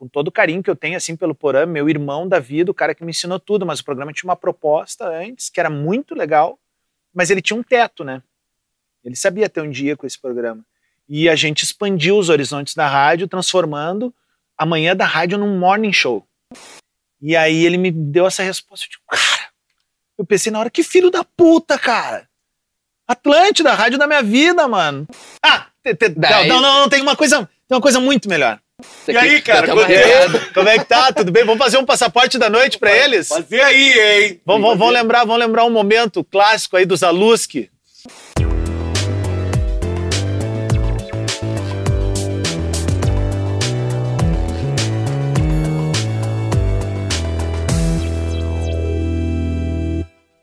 [0.00, 2.74] com todo o carinho que eu tenho assim pelo Porã, meu irmão da vida, o
[2.74, 6.14] cara que me ensinou tudo, mas o programa tinha uma proposta antes que era muito
[6.14, 6.58] legal,
[7.12, 8.22] mas ele tinha um teto, né?
[9.04, 10.64] Ele sabia ter um dia com esse programa.
[11.06, 14.14] E a gente expandiu os horizontes da rádio, transformando
[14.56, 16.26] a manhã da rádio num morning show.
[17.20, 19.50] E aí ele me deu essa resposta, eu digo, cara,
[20.16, 22.26] eu pensei na hora, que filho da puta, cara.
[23.06, 25.06] Atlântida, rádio da minha vida, mano.
[25.42, 25.66] Ah,
[26.48, 28.58] não, não, não, tem uma coisa, tem uma coisa muito melhor.
[29.08, 29.80] E aí, cara, como,
[30.54, 31.12] como é que tá?
[31.12, 31.44] Tudo bem?
[31.44, 33.28] Vamos fazer um passaporte da noite para eles?
[33.28, 34.40] Fazer aí, hein?
[34.44, 37.70] Vamos, vamos, vamos, lembrar, vamos lembrar um momento clássico aí dos Aluski.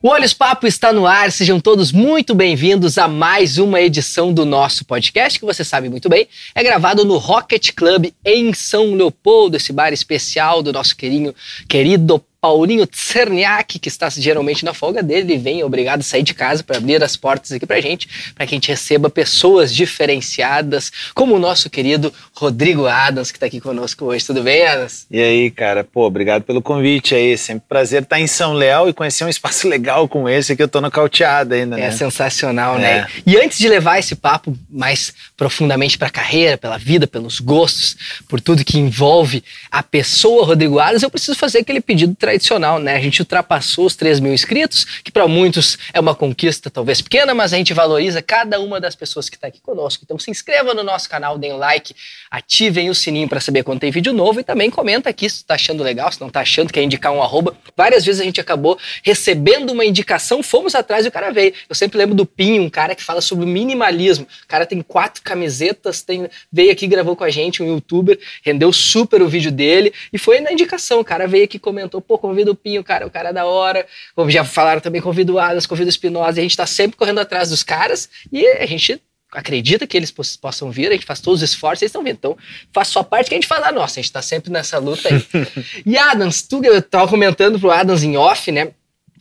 [0.08, 4.46] O Olhos Papo está no ar, sejam todos muito bem-vindos a mais uma edição do
[4.46, 9.58] nosso podcast, que você sabe muito bem, é gravado no Rocket Club em São Leopoldo,
[9.58, 11.36] esse bar especial do nosso querido,
[11.68, 16.34] querido Paulinho Tserniak, que está geralmente na folga dele, ele vem obrigado a sair de
[16.34, 20.92] casa para abrir as portas aqui para gente, para que a gente receba pessoas diferenciadas,
[21.14, 24.26] como o nosso querido Rodrigo Adams, que está aqui conosco hoje.
[24.26, 25.08] Tudo bem, Adams?
[25.10, 25.84] E aí, cara?
[25.84, 27.38] Pô, obrigado pelo convite aí.
[27.38, 30.68] Sempre prazer estar em São Léo e conhecer um espaço legal como esse que eu
[30.68, 31.78] tô nocauteado ainda.
[31.78, 31.92] É né?
[31.92, 32.92] sensacional, né?
[32.92, 33.02] é.
[33.02, 33.08] né?
[33.26, 37.98] E antes de levar esse papo mais profundamente para a carreira, pela vida, pelos gostos,
[38.28, 42.96] por tudo que envolve a pessoa Rodrigo Adams, eu preciso fazer aquele pedido tradicional, né?
[42.96, 47.34] A gente ultrapassou os 3 mil inscritos, que para muitos é uma conquista talvez pequena,
[47.34, 50.04] mas a gente valoriza cada uma das pessoas que está aqui conosco.
[50.04, 51.96] Então se inscreva no nosso canal, deem like,
[52.30, 55.56] ativem o sininho para saber quando tem vídeo novo e também comenta aqui se está
[55.56, 57.56] achando legal, se não está achando, quer indicar um arroba.
[57.78, 61.54] Várias vezes a gente acabou recebendo uma indicação, fomos atrás e o cara veio.
[61.70, 64.28] Eu sempre lembro do Pinho, um cara que fala sobre minimalismo.
[64.44, 68.74] O cara tem quatro camisetas, tem, veio aqui gravou com a gente, um youtuber, rendeu
[68.74, 71.00] super o vídeo dele e foi na indicação.
[71.00, 73.86] O cara veio aqui comentou, pô, convida o Pinho, cara, o cara é da hora.
[74.16, 76.38] Como já falaram também, convida o Adas, convida o Espinosa.
[76.38, 80.12] E a gente tá sempre correndo atrás dos caras e a gente acredita que eles
[80.12, 82.16] possam vir, a gente faz todos os esforços, eles estão vindo.
[82.16, 82.38] Então,
[82.72, 85.10] faz sua parte que a gente faz a nossa, a gente tá sempre nessa luta
[85.10, 85.26] aí.
[85.86, 88.72] e Adams, tu, eu tava comentando pro Adams em off, né?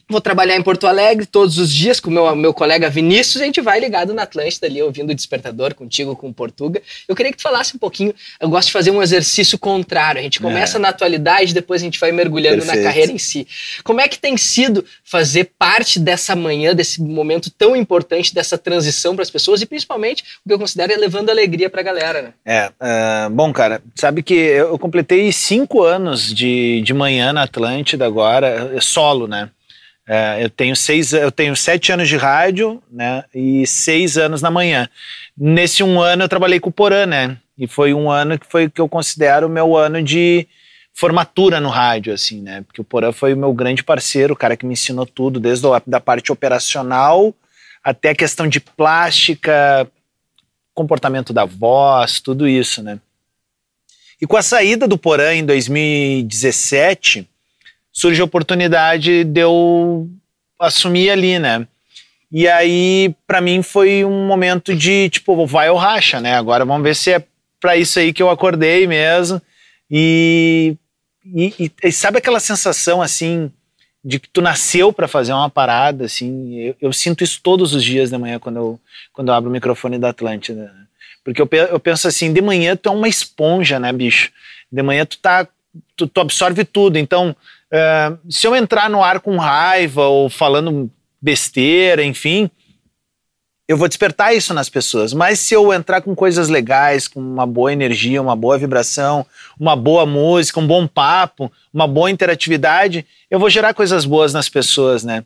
[0.09, 3.43] Vou trabalhar em Porto Alegre todos os dias com o meu, meu colega Vinícius.
[3.43, 6.81] A gente vai ligado na Atlântida ali, ouvindo o Despertador contigo, com o Portuga.
[7.09, 8.15] Eu queria que tu falasse um pouquinho.
[8.39, 10.21] Eu gosto de fazer um exercício contrário.
[10.21, 10.81] A gente começa é.
[10.81, 12.79] na atualidade, depois a gente vai mergulhando Perfeito.
[12.79, 13.49] na carreira em si.
[13.83, 19.17] Como é que tem sido fazer parte dessa manhã, desse momento tão importante, dessa transição
[19.17, 22.23] para as pessoas e principalmente o que eu considero é levando alegria para a galera,
[22.23, 22.33] né?
[22.45, 28.07] É, uh, bom, cara, sabe que eu completei cinco anos de, de manhã na Atlântida
[28.07, 29.51] agora, solo, né?
[30.09, 33.25] É, eu tenho seis, eu tenho sete anos de rádio, né?
[33.35, 34.89] E seis anos na manhã.
[35.37, 37.37] Nesse um ano eu trabalhei com o Porã, né?
[37.59, 40.47] E foi um ano que foi que eu considero o meu ano de
[40.95, 42.63] formatura no rádio, assim, né?
[42.63, 45.67] Porque o Porã foi o meu grande parceiro, o cara que me ensinou tudo, desde
[45.67, 47.35] a da parte operacional
[47.83, 49.89] até a questão de plástica,
[50.75, 52.99] comportamento da voz, tudo isso, né?
[54.21, 57.29] E com a saída do Porã em 2017
[57.97, 60.07] surge a oportunidade de eu
[60.61, 61.67] assumir ali, né?
[62.31, 66.35] E aí, para mim, foi um momento de, tipo, vai ou racha, né?
[66.37, 67.25] Agora vamos ver se é
[67.59, 69.41] para isso aí que eu acordei mesmo.
[69.91, 70.77] E,
[71.25, 73.51] e, e, sabe aquela sensação, assim,
[74.05, 76.55] de que tu nasceu para fazer uma parada, assim?
[76.55, 78.81] Eu, eu, sinto isso todos os dias de manhã quando eu,
[79.11, 80.65] quando eu abro o microfone da Atlântida.
[80.65, 80.85] Né?
[81.25, 84.31] Porque eu, eu penso assim, de manhã tu é uma esponja, né, bicho?
[84.71, 85.49] De manhã tu tá,
[85.97, 86.99] tu, tu absorve tudo.
[86.99, 87.35] Então,
[87.77, 92.51] Uh, se eu entrar no ar com raiva ou falando besteira, enfim,
[93.69, 95.13] eu vou despertar isso nas pessoas.
[95.13, 99.27] Mas se eu entrar com coisas legais, com uma boa energia, uma boa vibração,
[99.59, 104.49] uma boa música, um bom papo, uma boa interatividade, eu vou gerar coisas boas nas
[104.49, 105.25] pessoas, né?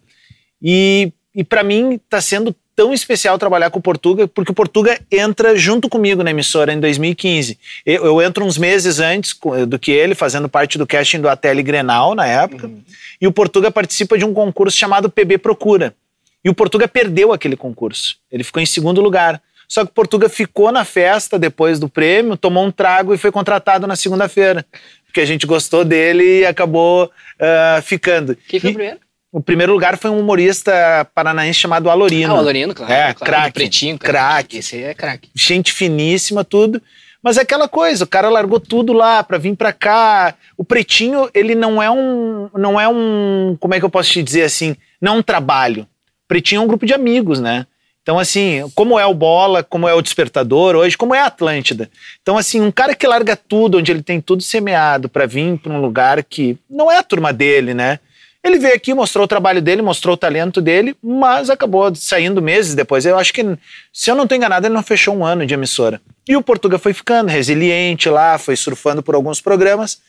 [0.60, 4.98] E, e para mim está sendo tão especial trabalhar com o Portuga, porque o Portuga
[5.12, 7.58] entra junto comigo na emissora em 2015.
[7.84, 11.62] Eu, eu entro uns meses antes do que ele, fazendo parte do casting do Ateli
[11.62, 12.80] Grenal na época, uhum.
[13.20, 15.94] e o Portuga participa de um concurso chamado PB Procura.
[16.42, 18.16] E o Portuga perdeu aquele concurso.
[18.32, 19.42] Ele ficou em segundo lugar.
[19.68, 23.30] Só que o Portuga ficou na festa depois do prêmio, tomou um trago e foi
[23.30, 24.64] contratado na segunda-feira.
[25.04, 28.34] Porque a gente gostou dele e acabou uh, ficando.
[28.48, 29.00] Quem foi o primeiro?
[29.32, 32.34] O primeiro lugar foi um humorista paranaense chamado Alorino.
[32.34, 32.92] Ah, Alorino, claro.
[32.92, 33.52] É, claro, craque.
[33.52, 34.58] Pretinho, craque.
[34.58, 35.30] Esse aí é craque.
[35.34, 36.82] Gente finíssima, tudo.
[37.22, 40.34] Mas é aquela coisa, o cara largou tudo lá para vir para cá.
[40.56, 44.22] O Pretinho, ele não é um, não é um, como é que eu posso te
[44.22, 45.82] dizer assim, não é um trabalho.
[45.82, 47.66] O Pretinho é um grupo de amigos, né?
[48.02, 51.90] Então, assim, como é o Bola, como é o Despertador hoje, como é a Atlântida.
[52.22, 55.72] Então, assim, um cara que larga tudo, onde ele tem tudo semeado para vir para
[55.72, 58.00] um lugar que não é a turma dele, né?
[58.42, 62.74] Ele veio aqui, mostrou o trabalho dele, mostrou o talento dele, mas acabou saindo meses
[62.74, 63.04] depois.
[63.04, 63.44] Eu acho que,
[63.92, 66.00] se eu não estou enganado, ele não fechou um ano de emissora.
[66.26, 70.00] E o Portuga foi ficando resiliente lá, foi surfando por alguns programas,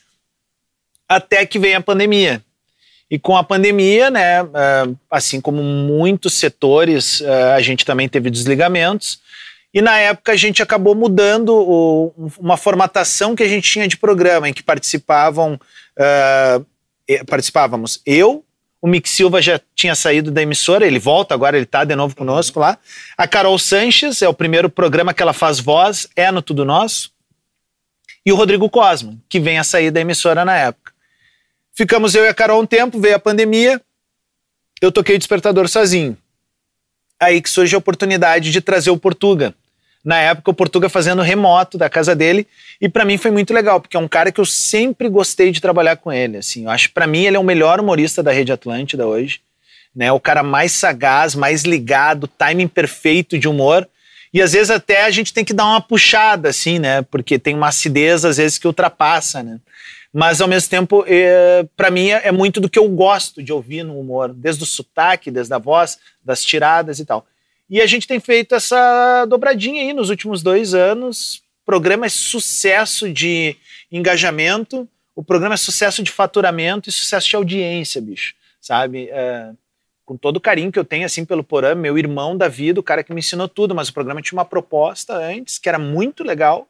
[1.09, 2.41] até que vem a pandemia.
[3.09, 4.37] E com a pandemia, né,
[5.09, 7.21] assim como muitos setores,
[7.53, 9.19] a gente também teve desligamentos.
[9.73, 14.47] E na época a gente acabou mudando uma formatação que a gente tinha de programa,
[14.47, 16.65] em que participavam uh,
[17.25, 18.43] participávamos eu,
[18.81, 22.15] o Mick Silva já tinha saído da emissora, ele volta agora, ele está de novo
[22.15, 22.79] conosco lá.
[23.15, 27.11] A Carol Sanches, é o primeiro programa que ela faz voz, é no Tudo Nosso.
[28.25, 30.91] E o Rodrigo Cosma, que vem a sair da emissora na época.
[31.73, 33.79] Ficamos eu e a Carol um tempo, veio a pandemia,
[34.81, 36.17] eu toquei o despertador sozinho.
[37.19, 39.53] Aí que surge a oportunidade de trazer o Portuga
[40.03, 42.47] na época o Portuga fazendo remoto da casa dele
[42.79, 45.61] e para mim foi muito legal porque é um cara que eu sempre gostei de
[45.61, 46.63] trabalhar com ele assim.
[46.63, 49.41] Eu acho para mim ele é o melhor humorista da rede Atlântida hoje
[49.95, 50.11] né?
[50.11, 53.87] O cara mais sagaz mais ligado timing perfeito de humor
[54.33, 57.03] e às vezes até a gente tem que dar uma puxada assim né?
[57.03, 59.59] Porque tem uma acidez às vezes que ultrapassa né?
[60.11, 63.53] Mas ao mesmo tempo é, para mim é, é muito do que eu gosto de
[63.53, 67.27] ouvir no humor desde o sotaque desde a voz das tiradas e tal
[67.71, 71.37] e a gente tem feito essa dobradinha aí nos últimos dois anos.
[71.63, 73.55] O programa é sucesso de
[73.89, 74.85] engajamento,
[75.15, 78.35] o programa é sucesso de faturamento e sucesso de audiência, bicho.
[78.59, 79.07] Sabe?
[79.09, 79.53] É,
[80.05, 82.83] com todo o carinho que eu tenho assim pelo Porã, meu irmão da vida, o
[82.83, 86.25] cara que me ensinou tudo, mas o programa tinha uma proposta antes que era muito
[86.25, 86.67] legal,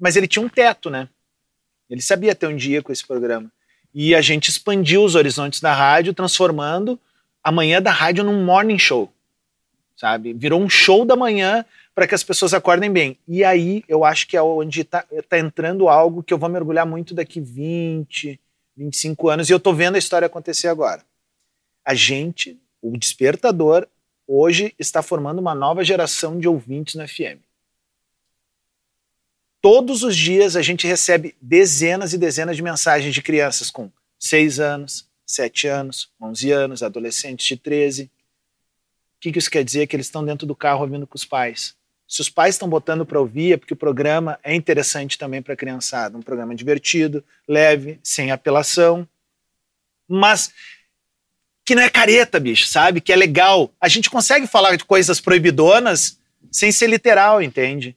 [0.00, 1.10] mas ele tinha um teto, né?
[1.90, 3.52] Ele sabia ter um dia com esse programa.
[3.92, 6.98] E a gente expandiu os horizontes da rádio, transformando
[7.44, 9.12] a manhã da rádio num morning show
[9.98, 10.32] sabe?
[10.32, 13.18] Virou um show da manhã para que as pessoas acordem bem.
[13.26, 16.86] E aí eu acho que é onde está tá entrando algo que eu vou mergulhar
[16.86, 18.40] muito daqui 20,
[18.76, 21.02] 25 anos, e eu estou vendo a história acontecer agora.
[21.84, 23.88] A gente, o despertador,
[24.24, 27.42] hoje está formando uma nova geração de ouvintes no FM.
[29.60, 33.90] Todos os dias a gente recebe dezenas e dezenas de mensagens de crianças com
[34.20, 38.08] 6 anos, 7 anos, 11 anos, adolescentes de 13, o
[39.20, 39.86] que, que isso quer dizer?
[39.86, 41.74] Que eles estão dentro do carro ouvindo com os pais.
[42.06, 45.52] Se os pais estão botando para ouvir, é porque o programa é interessante também para
[45.52, 46.16] a criançada.
[46.16, 49.06] Um programa divertido, leve, sem apelação,
[50.08, 50.52] mas
[51.66, 53.00] que não é careta, bicho, sabe?
[53.00, 53.70] Que é legal.
[53.78, 56.18] A gente consegue falar de coisas proibidonas
[56.50, 57.94] sem ser literal, entende?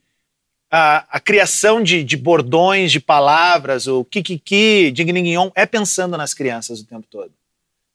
[0.69, 5.07] A, a criação de, de, bordões, de palavras, o kikiki, ding
[5.55, 7.31] é pensando nas crianças o tempo todo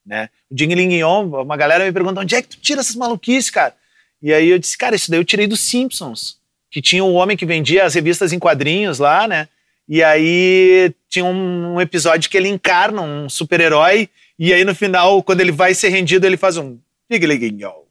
[0.07, 0.29] né?
[0.49, 3.75] O Ding Lignon, uma galera me perguntou, onde é que tu tira essas maluquices, cara?
[4.21, 6.37] E aí eu disse, cara, isso daí eu tirei dos Simpsons,
[6.71, 9.47] que tinha um homem que vendia as revistas em quadrinhos lá, né?
[9.87, 14.09] E aí tinha um, episódio que ele encarna um super-herói,
[14.39, 16.77] e aí no final, quando ele vai ser rendido, ele faz um
[17.09, 17.83] Ding Lignon.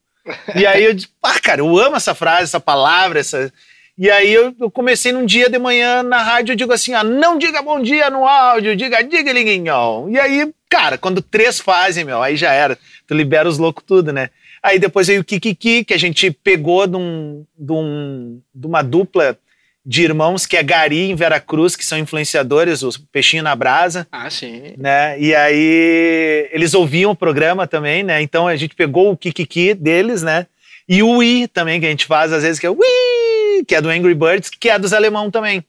[0.54, 3.52] E aí eu disse, pá, cara, eu amo essa frase, essa palavra, essa...
[3.98, 7.02] E aí eu, eu, comecei num dia de manhã na rádio, eu digo assim, ah,
[7.02, 10.10] não diga bom dia no áudio, diga diga linguinhol.
[10.10, 12.78] E aí, cara, quando três fazem, meu, aí já era.
[13.06, 14.28] Tu libera os loucos tudo, né?
[14.62, 18.82] Aí depois veio o Kikiki, que a gente pegou de, um, de, um, de uma
[18.82, 19.38] dupla
[19.84, 24.06] de irmãos que é Gari em Veracruz, que são influenciadores, o Peixinho na Brasa.
[24.12, 24.74] Ah, sim.
[24.76, 25.18] Né?
[25.18, 28.20] E aí eles ouviam o programa também, né?
[28.20, 30.46] Então a gente pegou o Kikiki deles, né?
[30.88, 33.74] E o I também, que a gente faz às vezes, que é o I que
[33.74, 35.64] é do Angry Birds, que é dos alemão também.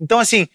[0.00, 0.48] Então, assim,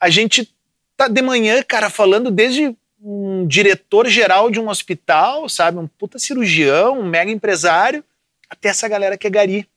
[0.00, 0.52] a, gente
[0.96, 6.18] tá de manhã, cara, falando desde um diretor geral de um hospital, sabe, um puta
[6.18, 8.04] cirurgião, um mega empresário,
[8.48, 9.68] até essa galera que é gari.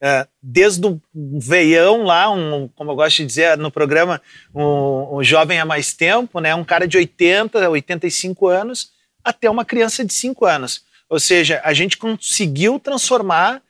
[0.00, 4.22] É, desde o veião lá, um, como eu gosto de dizer no programa,
[4.54, 8.92] um, um, jovem há mais tempo, né, um cara de 80, 85 anos,
[9.24, 10.84] até uma criança de 5 anos.
[11.08, 13.60] Ou seja, a gente conseguiu transformar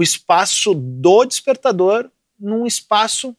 [0.00, 3.36] o espaço do despertador num espaço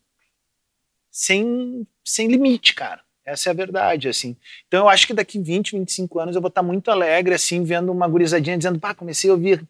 [1.10, 3.02] sem, sem limite, cara.
[3.26, 4.38] Essa é a verdade, assim.
[4.68, 7.92] Então eu acho que daqui 20, 25 anos eu vou estar muito alegre, assim, vendo
[7.92, 9.68] uma gurizadinha dizendo, pá, comecei a ouvir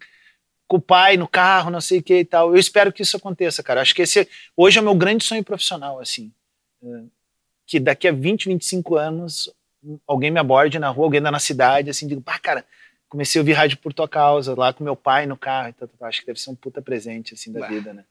[0.67, 2.49] com o pai no carro, não sei o que e tal.
[2.49, 3.79] Eu espero que isso aconteça, cara.
[3.79, 6.29] Acho que esse hoje é o meu grande sonho profissional, assim.
[6.83, 7.03] É,
[7.65, 9.49] que daqui a 20, 25 anos
[10.05, 12.65] alguém me aborde na rua, alguém anda na cidade, assim, digo, pá, cara,
[13.11, 15.67] comecei a ouvir rádio por tua causa, lá com meu pai no carro.
[15.67, 18.05] Então, acho que deve ser um puta presente, assim, da vida, né?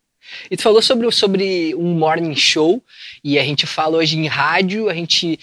[0.51, 2.85] E tu falou sobre, sobre um morning show,
[3.25, 5.41] e a gente fala hoje em rádio, a gente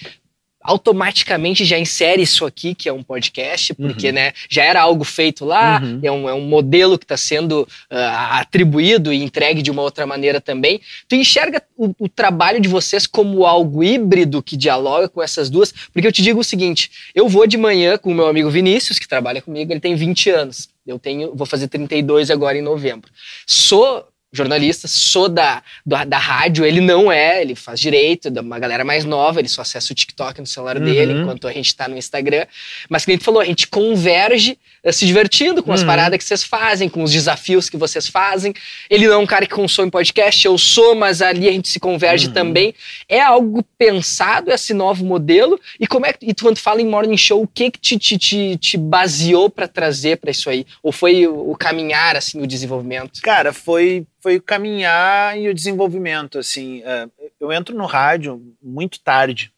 [0.67, 5.45] automaticamente já insere isso aqui, que é um podcast, porque né, já era algo feito
[5.45, 5.99] lá, Uhum.
[6.03, 10.05] é, um, é um modelo que está sendo ah, atribuído e entregue de uma outra
[10.05, 10.81] maneira também.
[11.07, 15.71] Tu enxerga o, o trabalho de vocês como algo híbrido que dialoga com essas duas?
[15.93, 18.99] Porque eu te digo o seguinte: eu vou de manhã com o meu amigo Vinícius,
[18.99, 20.67] que trabalha comigo, ele tem 20 anos.
[20.85, 23.09] Eu tenho, vou fazer 32 agora em novembro.
[23.45, 28.59] Sou jornalista, sou da, da, da rádio, ele não é, ele faz direito, da uma
[28.59, 30.83] galera mais nova, ele só acessa o TikTok no celular Uhum.
[30.83, 32.45] dele, enquanto a gente tá no Instagram.
[32.89, 35.87] Mas que a gente falou, a gente converge eh, se divertindo com as Uhum.
[35.87, 38.53] paradas que vocês fazem, com os desafios que vocês fazem.
[38.89, 41.79] Ele não é um cara que consome podcast, eu sou, mas ali a gente se
[41.79, 42.33] converge Uhum.
[42.33, 42.75] também.
[43.07, 45.59] É algo pensado esse novo modelo?
[45.79, 47.97] E como é que, e tu, quando fala em morning show, o que que te,
[47.97, 50.65] te, te, te baseou para trazer para isso aí?
[50.83, 53.21] Ou foi o, o caminhar, assim, o desenvolvimento?
[53.21, 56.81] Cara, foi, foi o caminhar e o desenvolvimento, assim.
[56.83, 57.07] é,
[57.39, 59.53] eu entro no rádio muito tarde.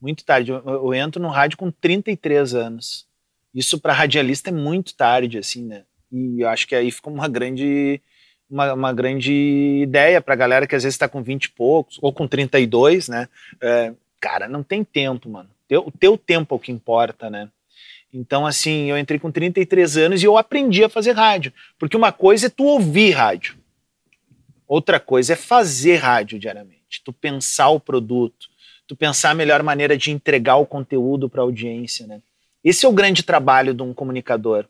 [0.00, 0.50] Muito tarde.
[0.50, 3.06] Eu, entro no rádio com 33 anos.
[3.54, 5.82] Isso para radialista é muito tarde, assim, né?
[6.10, 8.00] E eu acho que aí ficou uma grande
[8.48, 12.14] uma, uma grande ideia pra galera que às vezes tá com 20 e poucos, ou
[12.14, 13.28] com 32, né?
[13.60, 15.50] É, cara, não tem tempo, mano.
[15.68, 17.50] Teu- O teu tempo é o que importa, né?
[18.10, 21.52] Então, assim, eu entrei com 33 anos e eu aprendi a fazer rádio.
[21.78, 23.60] Porque uma coisa é tu ouvir rádio.
[24.72, 27.02] Outra coisa é fazer rádio diariamente.
[27.04, 28.48] Tu pensar o produto,
[28.86, 32.22] tu pensar a melhor maneira de entregar o conteúdo para a audiência, né?
[32.64, 34.64] Esse é o grande trabalho de um comunicador.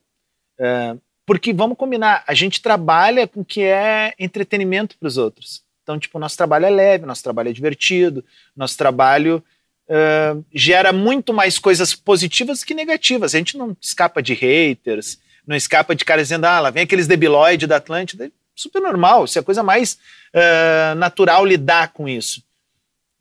[0.59, 5.63] É, porque, vamos combinar, a gente trabalha com o que é entretenimento para os outros.
[5.85, 8.25] Então, tipo, nosso trabalho é leve, nosso trabalho é divertido,
[8.57, 9.41] nosso trabalho
[9.89, 13.37] é, gera muito mais coisas positivas que negativas.
[13.37, 17.07] A gente não escapa de haters, não escapa de caras dizendo, ah, lá vem aqueles
[17.07, 18.33] debilóides da Atlântida.
[18.55, 19.99] Super normal, isso é a coisa mais
[20.33, 22.43] é, natural lidar com isso.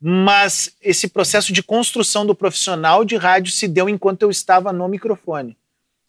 [0.00, 4.88] Mas esse processo de construção do profissional de rádio se deu enquanto eu estava no
[4.88, 5.56] microfone.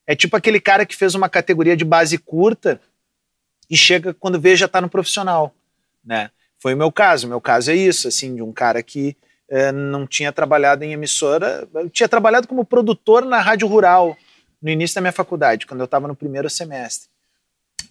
[0.05, 2.81] É tipo aquele cara que fez uma categoria de base curta
[3.69, 5.53] e chega quando vê já está no profissional,
[6.03, 6.29] né?
[6.59, 7.27] Foi o meu caso.
[7.27, 9.15] O meu caso é isso, assim, de um cara que
[9.49, 14.17] eh, não tinha trabalhado em emissora, eu tinha trabalhado como produtor na rádio rural
[14.61, 17.09] no início da minha faculdade, quando eu estava no primeiro semestre.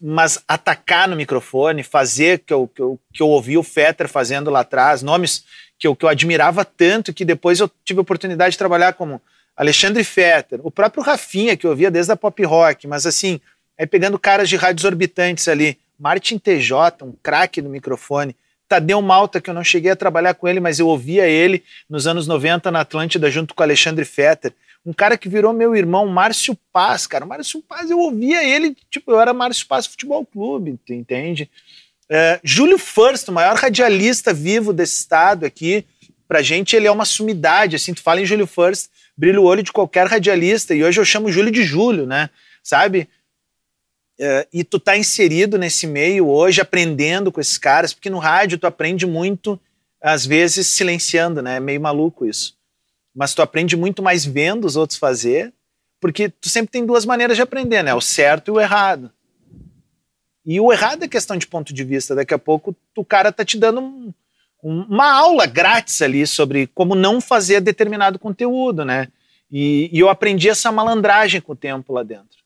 [0.01, 4.51] Mas atacar no microfone, fazer que eu, que eu, que eu ouvi o Fetter fazendo
[4.51, 5.45] lá atrás, nomes
[5.79, 9.21] que eu, que eu admirava tanto que depois eu tive a oportunidade de trabalhar como
[9.57, 13.41] Alexandre Fetter, o próprio Rafinha, que eu ouvia desde a pop rock, mas assim,
[13.79, 18.35] aí pegando caras de rádios orbitantes ali, Martin TJ, um craque no microfone,
[18.69, 22.07] Tadeu Malta, que eu não cheguei a trabalhar com ele, mas eu ouvia ele nos
[22.07, 26.59] anos 90 na Atlântida junto com Alexandre Fetter, um cara que virou meu irmão, Márcio
[26.73, 30.93] Paz, cara, Márcio Paz, eu ouvia ele, tipo, eu era Márcio Paz Futebol Clube, tu
[30.93, 31.49] entende?
[32.09, 35.87] É, Júlio First, o maior radialista vivo desse estado aqui,
[36.27, 39.63] pra gente ele é uma sumidade, assim, tu fala em Júlio First, brilha o olho
[39.63, 42.29] de qualquer radialista, e hoje eu chamo Júlio de Júlio, né,
[42.63, 43.09] sabe?
[44.19, 48.59] É, e tu tá inserido nesse meio hoje, aprendendo com esses caras, porque no rádio
[48.59, 49.61] tu aprende muito,
[50.01, 52.57] às vezes silenciando, né, é meio maluco isso.
[53.15, 55.53] Mas tu aprende muito mais vendo os outros fazer,
[56.01, 59.11] porque tu sempre tem duas maneiras de aprender, né, o certo e o errado.
[60.45, 62.15] E o errado é questão de ponto de vista.
[62.15, 64.13] Daqui a pouco o cara tá te dando um,
[64.63, 69.09] um, uma aula grátis ali sobre como não fazer determinado conteúdo, né?
[69.51, 72.39] E, e, eu aprendi essa malandragem com o tempo lá dentro.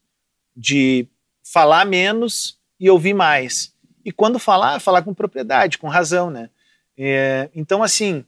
[0.55, 1.07] De
[1.43, 3.73] falar menos e ouvir mais.
[4.05, 6.51] E quando falar, falar com propriedade, com razão, né?
[6.99, 8.25] É, então, assim,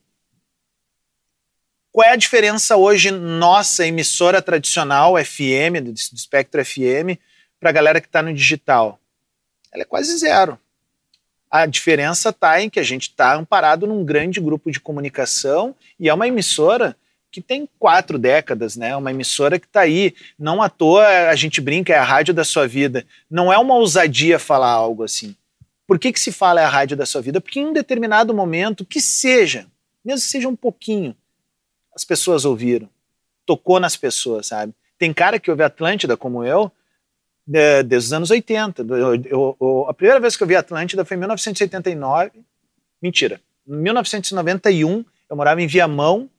[1.99, 7.19] qual é a diferença hoje nossa emissora tradicional FM, do, espectro FM,
[7.59, 9.01] para a galera que está no digital?
[9.73, 10.57] ela é quase zero.
[11.51, 16.09] A diferença está em que a gente está amparado num grande grupo de comunicação e
[16.09, 16.97] é uma emissora
[17.33, 18.95] que tem quatro décadas, né?
[18.95, 20.15] Uma emissora que está aí.
[20.39, 23.05] Não à toa a gente brinca, é a rádio da sua vida.
[23.29, 25.35] Não é uma ousadia falar algo assim.
[25.85, 27.41] Por que, que se fala é a rádio da sua vida?
[27.41, 29.67] Porque em um determinado momento, que seja,
[30.05, 31.17] mesmo que seja um pouquinho,
[31.99, 32.89] as pessoas ouviram.
[33.45, 34.73] Tocou nas pessoas, sabe?
[34.97, 36.71] Tem cara que ouve Atlântida, como eu,
[37.47, 38.83] desde os anos 80.
[38.83, 42.31] Eu, eu, eu, a primeira vez que eu vi Atlântida foi em 1989.
[43.03, 43.41] Mentira.
[43.67, 46.31] Em 1991, eu morava em Viamão.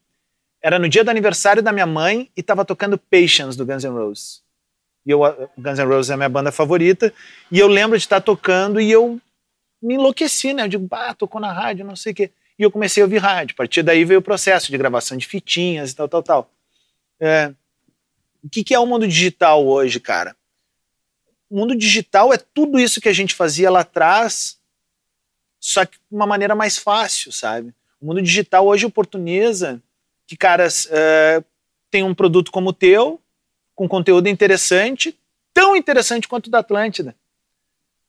[0.62, 3.92] Era no dia do aniversário da minha mãe e estava tocando Patience do Guns N'
[3.92, 4.42] Roses.
[5.06, 5.20] E eu,
[5.58, 7.14] Guns N' Roses é a minha banda favorita.
[7.52, 9.20] E eu lembro de estar tocando e eu
[9.82, 10.64] me enlouqueci, né?
[10.64, 12.32] Eu digo, bah, tocou na rádio, não sei o quê.
[12.60, 13.54] E eu comecei a ouvir rádio.
[13.54, 16.52] A partir daí veio o processo de gravação de fitinhas e tal, tal, tal.
[17.20, 17.54] É,
[18.44, 20.36] o que, que é o mundo digital hoje, cara?
[21.50, 24.60] o mundo digital é tudo isso que a gente fazia lá atrás,
[25.60, 27.74] só que de uma maneira mais fácil, sabe?
[28.00, 29.82] O mundo digital hoje oportuniza
[30.28, 31.44] que caras uh,
[31.90, 33.20] têm um produto como o teu,
[33.74, 35.18] com conteúdo interessante,
[35.54, 37.16] tão interessante quanto o da Atlântida.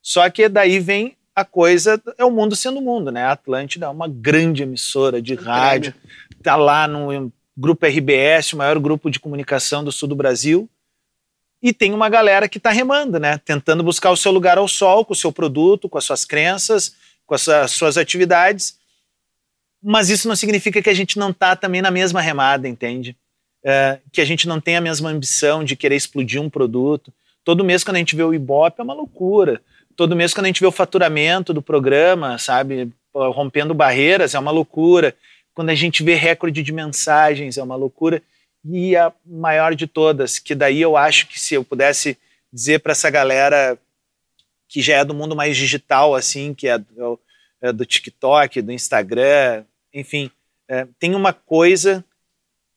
[0.03, 3.25] Só que daí vem a coisa, é o mundo sendo o mundo, né?
[3.25, 5.95] A Atlântida é uma grande emissora de rádio,
[6.43, 10.69] tá lá no grupo RBS, o maior grupo de comunicação do sul do Brasil,
[11.63, 13.39] e tem uma galera que está remando, né?
[13.39, 16.95] Tentando buscar o seu lugar ao sol com o seu produto, com as suas crenças,
[17.27, 18.79] com as suas atividades.
[19.83, 23.17] Mas isso não significa que a gente não está também na mesma remada, entende?
[23.63, 27.13] É, que a gente não tem a mesma ambição de querer explodir um produto.
[27.45, 29.61] Todo mês, quando a gente vê o Ibope, é uma loucura.
[30.01, 34.51] Todo mês, quando a gente vê o faturamento do programa, sabe, rompendo barreiras, é uma
[34.51, 35.15] loucura.
[35.53, 38.23] Quando a gente vê recorde de mensagens, é uma loucura
[38.65, 42.17] e a maior de todas, que daí eu acho que se eu pudesse
[42.51, 43.77] dizer para essa galera
[44.67, 47.21] que já é do mundo mais digital, assim, que é do,
[47.61, 50.31] é do TikTok, do Instagram, enfim,
[50.67, 52.03] é, tem uma coisa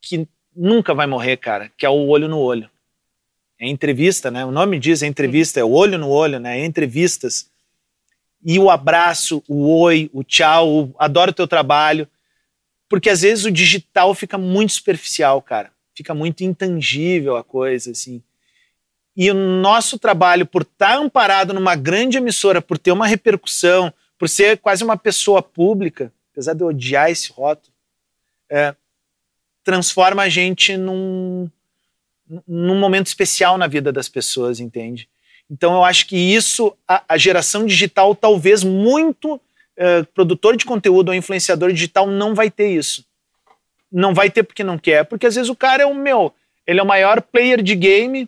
[0.01, 2.69] que nunca vai morrer, cara, que é o olho no olho.
[3.63, 4.45] É entrevista, né?
[4.45, 6.59] O nome diz é entrevista, é olho no olho, né?
[6.59, 7.49] É entrevistas.
[8.45, 12.07] E o abraço, o oi, o tchau, o adoro teu trabalho.
[12.89, 18.21] Porque às vezes o digital fica muito superficial, cara fica muito intangível a coisa, assim.
[19.15, 24.27] E o nosso trabalho, por estar amparado numa grande emissora, por ter uma repercussão, por
[24.27, 27.73] ser quase uma pessoa pública, apesar de eu odiar esse rótulo,
[28.49, 28.75] é,
[29.63, 31.49] transforma a gente num,
[32.47, 35.09] num momento especial na vida das pessoas, entende?
[35.49, 39.39] Então eu acho que isso, a, a geração digital, talvez muito
[39.75, 43.05] é, produtor de conteúdo ou influenciador digital não vai ter isso
[43.93, 46.33] não vai ter porque não quer, porque às vezes o cara é o meu,
[46.65, 48.27] ele é o maior player de game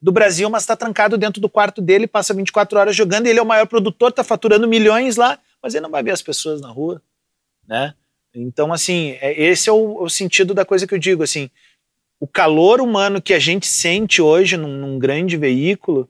[0.00, 3.42] do Brasil, mas está trancado dentro do quarto dele, passa 24 horas jogando, ele é
[3.42, 6.68] o maior produtor, está faturando milhões lá, mas ele não vai ver as pessoas na
[6.68, 7.02] rua,
[7.66, 7.94] né?
[8.32, 11.50] Então, assim, é, esse é o, o sentido da coisa que eu digo, assim,
[12.20, 16.08] o calor humano que a gente sente hoje num, num grande veículo,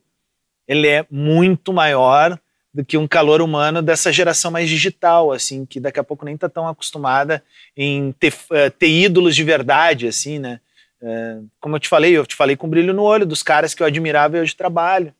[0.66, 2.38] ele é muito maior
[2.72, 6.34] do que um calor humano dessa geração mais digital, assim, que daqui a pouco nem
[6.34, 7.42] está tão acostumada
[7.76, 10.58] em ter, uh, ter, ídolos de verdade, assim, né?
[11.00, 13.82] Uh, como eu te falei, eu te falei com brilho no olho dos caras que
[13.82, 15.14] eu admirava e hoje trabalho,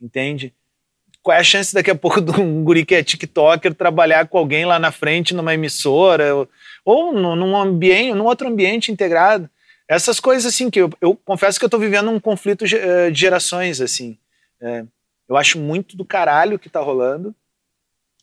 [0.00, 0.52] entende?
[1.22, 4.36] Qual é a chance daqui a pouco de um guri que é tiktoker trabalhar com
[4.36, 6.48] alguém lá na frente numa emissora ou,
[6.84, 9.48] ou num ambiente, num outro ambiente integrado?
[9.88, 13.80] Essas coisas, assim, que eu, eu confesso que eu estou vivendo um conflito de gerações,
[13.80, 14.18] assim.
[14.60, 14.84] É,
[15.26, 17.34] eu acho muito do caralho que tá rolando,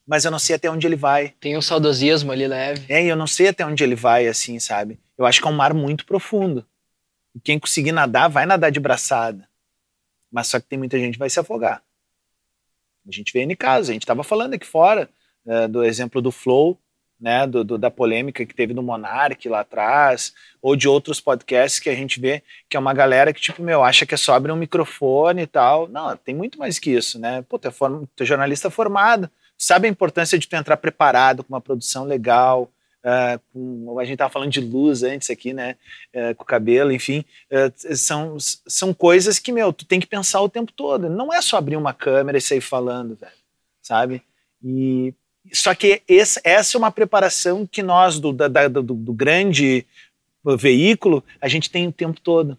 [0.06, 1.30] mas eu não sei até onde ele vai.
[1.40, 2.86] Tem um saudosismo ali leve.
[2.88, 5.00] É, e eu não sei até onde ele vai, assim, sabe?
[5.18, 6.64] Eu acho que é um mar muito profundo.
[7.34, 9.48] E quem conseguir nadar, vai nadar de braçada.
[10.32, 11.82] Mas só que tem muita gente que vai se afogar.
[13.08, 15.10] A gente vê em casos, a gente estava falando aqui fora
[15.46, 16.80] uh, do exemplo do Flow,
[17.20, 21.80] né, do, do, da polêmica que teve do Monark lá atrás, ou de outros podcasts
[21.80, 24.34] que a gente vê que é uma galera que, tipo, meu, acha que é só
[24.34, 25.88] abrir um microfone e tal.
[25.88, 27.44] Não, tem muito mais que isso, né?
[27.48, 31.44] Pô, tu é, form, tu é jornalista formado, sabe a importância de tu entrar preparado
[31.44, 32.70] com uma produção legal,
[33.06, 35.78] uh, com, a gente tava falando de luz antes aqui, né,
[36.14, 40.42] uh, com o cabelo, enfim, uh, são, são coisas que, meu, tu tem que pensar
[40.42, 41.10] o tempo todo.
[41.10, 43.32] Não é só abrir uma câmera e sair falando, velho,
[43.82, 44.22] sabe?
[44.64, 45.14] E
[45.54, 49.86] só que esse, essa é uma preparação que nós, do, da, do, do, grande
[50.58, 52.58] veículo, a gente tem o tempo todo,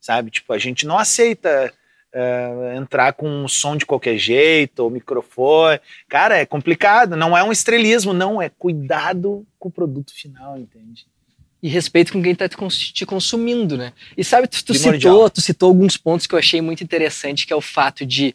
[0.00, 0.30] sabe?
[0.30, 1.72] Tipo, a gente não aceita
[2.14, 5.80] uh, entrar com um som de qualquer jeito, ou microfone.
[6.08, 11.06] Cara, é complicado, não é um estrelismo, não, é cuidado com o produto final, entende?
[11.62, 13.92] E respeito com quem está te consumindo, né?
[14.16, 17.52] E sabe, tu, tu citou, tu citou alguns pontos que eu achei muito interessante, que
[17.52, 18.34] é o fato de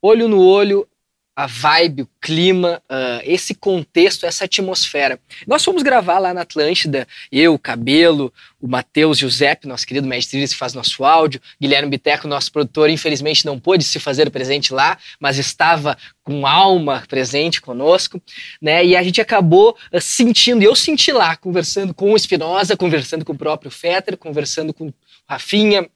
[0.00, 0.88] olho no olho,
[1.34, 5.18] a vibe, o clima, uh, esse contexto, essa atmosfera.
[5.46, 10.46] Nós fomos gravar lá na Atlântida, eu, o Cabelo, o Matheus Giuseppe, nosso querido mestre
[10.46, 14.98] que faz nosso áudio, Guilherme Biteco, nosso produtor, infelizmente não pôde se fazer presente lá,
[15.18, 18.20] mas estava com alma presente conosco,
[18.60, 18.84] né?
[18.84, 23.32] E a gente acabou uh, sentindo, eu senti lá, conversando com o Espinosa, conversando com
[23.32, 24.94] o próprio Fetter, conversando com o
[25.26, 25.88] Rafinha,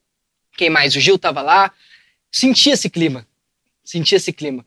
[0.56, 0.96] quem mais?
[0.96, 1.70] O Gil estava lá,
[2.32, 3.26] senti esse clima,
[3.84, 4.64] senti esse clima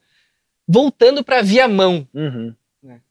[0.69, 2.07] voltando para Viamão.
[2.13, 2.53] Uhum.
[2.83, 3.01] Né?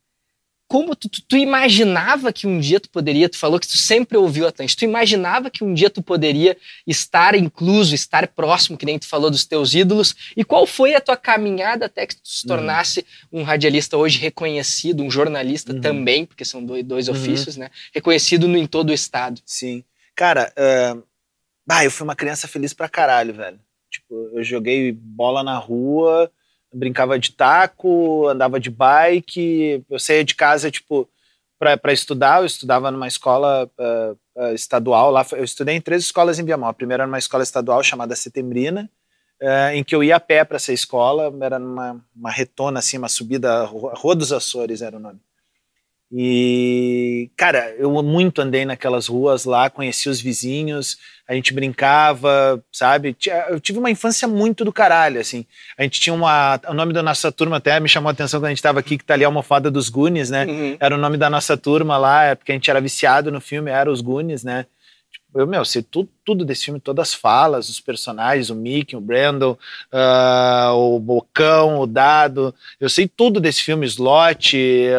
[0.68, 4.16] Como tu, tu, tu, imaginava que um dia tu poderia, tu falou que tu sempre
[4.16, 8.96] ouviu Atlântico, tu imaginava que um dia tu poderia estar incluso, estar próximo, que nem
[8.96, 12.44] tu falou dos teus ídolos, e qual foi a tua caminhada até que tu se
[12.44, 12.48] uhum.
[12.48, 13.40] tornasse uhum.
[13.40, 15.80] um radialista hoje reconhecido, um jornalista uhum.
[15.80, 17.14] também, porque são dois, dois uhum.
[17.14, 17.70] ofícios, né?
[17.92, 19.40] Reconhecido no, em todo o estado.
[19.44, 19.82] Sim.
[20.14, 21.02] Cara, uh...
[21.68, 23.58] ah, eu fui uma criança feliz pra caralho, velho.
[23.90, 26.30] Tipo, eu joguei bola na rua,
[26.72, 31.08] brincava de taco, andava de bike, eu saía de casa, tipo,
[31.58, 35.26] para estudar, eu estudava numa escola uh, uh, estadual lá.
[35.32, 36.68] Eu estudei em três escolas em Viamão.
[36.68, 38.88] A primeira era uma escola estadual chamada Setembrina,
[39.42, 41.32] uh, em que eu ia a pé para essa escola.
[41.40, 45.20] Era numa uma retona, assim, uma subida, Rua dos Açores era o nome.
[46.10, 50.96] E, cara, eu muito andei naquelas ruas lá, conheci os vizinhos,
[51.28, 53.14] a gente brincava, sabe?
[53.50, 55.44] Eu tive uma infância muito do caralho, assim.
[55.76, 56.58] A gente tinha uma.
[56.66, 58.96] O nome da nossa turma até me chamou a atenção quando a gente estava aqui,
[58.96, 60.46] que tá ali a almofada dos Goonies, né?
[60.46, 60.76] Uhum.
[60.80, 63.70] Era o nome da nossa turma lá, é porque a gente era viciado no filme,
[63.70, 64.64] era os Goonies, né?
[65.38, 69.00] Eu, meu, sei tudo, tudo desse filme, todas as falas, os personagens, o Mickey, o
[69.00, 69.56] Brandon,
[69.92, 74.56] uh, o Bocão, o Dado, eu sei tudo desse filme, Slot,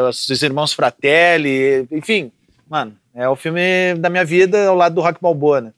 [0.07, 2.31] os irmãos Fratelli, enfim,
[2.69, 5.73] mano, é o filme da minha vida ao lado do Rock Balboa, né?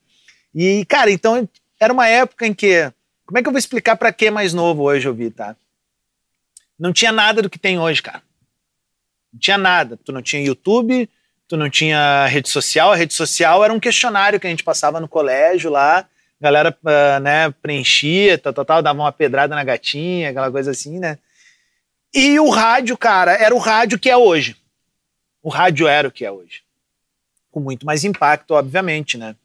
[0.54, 1.48] E, cara, então,
[1.80, 2.92] era uma época em que,
[3.26, 5.56] como é que eu vou explicar para quem é mais novo hoje eu vi, tá?
[6.78, 8.22] Não tinha nada do que tem hoje, cara.
[9.32, 9.98] Não tinha nada.
[10.04, 11.08] Tu não tinha YouTube,
[11.52, 12.94] tu não tinha rede social.
[12.94, 16.06] A rede social era um questionário que a gente passava no colégio lá, a
[16.40, 20.98] galera uh, né, preenchia, tal, tal, tal, dava uma pedrada na gatinha, aquela coisa assim,
[20.98, 21.18] né?
[22.14, 24.56] E o rádio, cara, era o rádio que é hoje.
[25.44, 26.64] O rádio era o que é hoje.
[27.52, 29.36] Com muito mais impacto, obviamente, né?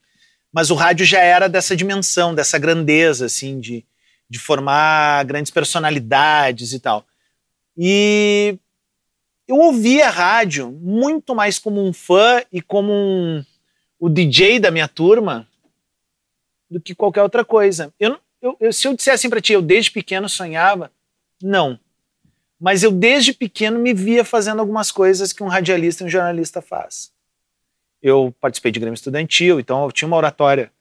[0.53, 3.85] Mas o rádio já era dessa dimensão, dessa grandeza, assim, de,
[4.31, 7.05] de formar grandes personalidades e tal.
[7.77, 8.57] E
[9.49, 13.45] eu ouvia rádio muito mais como um fã e como um,
[13.99, 15.47] o DJ da minha turma
[16.69, 17.93] do que qualquer outra coisa.
[17.99, 20.91] Eu, eu, eu se eu disser assim para ti, eu desde pequeno sonhava,
[21.41, 21.79] não.
[22.59, 26.61] Mas eu desde pequeno me via fazendo algumas coisas que um radialista e um jornalista
[26.61, 27.13] faz.
[28.03, 30.73] Eu participei de Grêmio Estudantil, então eu tinha uma oratória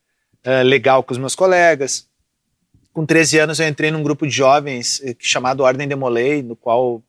[0.46, 2.08] uh, legal com os meus colegas.
[2.94, 7.04] Com 13 anos eu entrei num grupo de jovens uh, chamado Ordem Demolei, no qual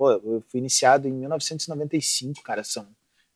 [0.00, 2.86] Pô, eu fui iniciado em 1995, cara, são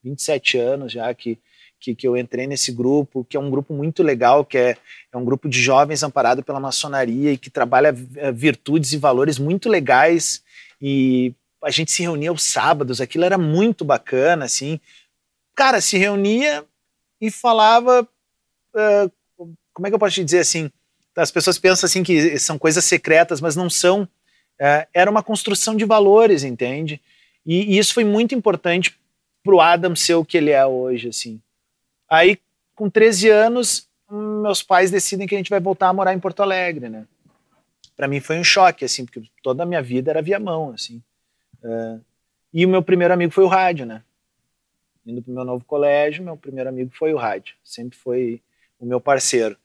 [0.02, 1.38] 27 anos já que,
[1.78, 4.76] que, que, eu entrei nesse grupo, que é um grupo muito legal, que é,
[5.12, 9.38] é um grupo de jovens amparado pela maçonaria e que trabalha eh, virtudes e valores
[9.38, 10.42] muito legais.
[10.80, 14.80] E a gente se reunia aos sábados, aquilo era muito bacana, assim.
[15.54, 16.64] Cara, se reunia
[17.20, 18.08] e falava.
[18.74, 20.70] Uh, como é que eu posso te dizer assim?
[21.14, 24.08] As pessoas pensam assim que são coisas secretas, mas não são
[24.60, 27.00] é, era uma construção de valores, entende?
[27.44, 28.98] E, e isso foi muito importante
[29.42, 31.40] para o Adam ser o que ele é hoje, assim.
[32.08, 32.38] Aí,
[32.74, 36.42] com 13 anos, meus pais decidem que a gente vai voltar a morar em Porto
[36.42, 37.06] Alegre, né?
[37.96, 41.02] Para mim foi um choque, assim, porque toda a minha vida era via mão, assim.
[41.62, 41.98] É,
[42.52, 44.02] e o meu primeiro amigo foi o rádio, né?
[45.06, 47.54] Indo para o meu novo colégio, meu primeiro amigo foi o rádio.
[47.62, 48.40] Sempre foi
[48.78, 49.56] o meu parceiro.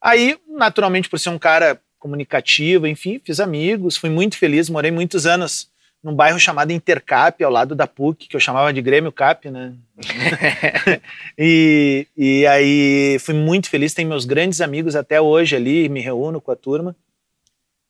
[0.00, 5.26] Aí, naturalmente, por ser um cara comunicativa, enfim, fiz amigos, fui muito feliz, morei muitos
[5.26, 5.68] anos
[6.02, 9.74] num bairro chamado Intercap, ao lado da PUC, que eu chamava de Grêmio Cap, né?
[11.36, 16.40] e, e aí fui muito feliz, tenho meus grandes amigos até hoje ali, me reúno
[16.40, 16.94] com a turma.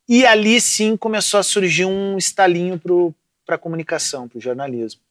[0.09, 2.81] E ali sim começou a surgir um estalinho
[3.45, 5.01] para a comunicação, para o jornalismo.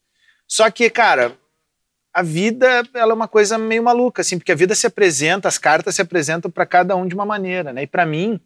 [0.49, 1.37] Só que, cara,
[2.13, 5.59] a vida ela é uma coisa meio maluca, assim, porque a vida se apresenta, as
[5.59, 7.83] cartas se apresentam para cada um de uma maneira, né?
[7.83, 8.41] E para mim,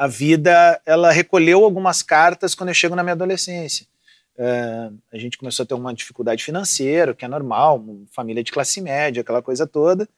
[0.00, 3.86] a vida ela recolheu algumas cartas quando eu chego na minha adolescência.
[4.34, 8.80] Uh, a gente começou a ter uma dificuldade financeira, que é normal, família de classe
[8.80, 10.08] média, aquela coisa toda.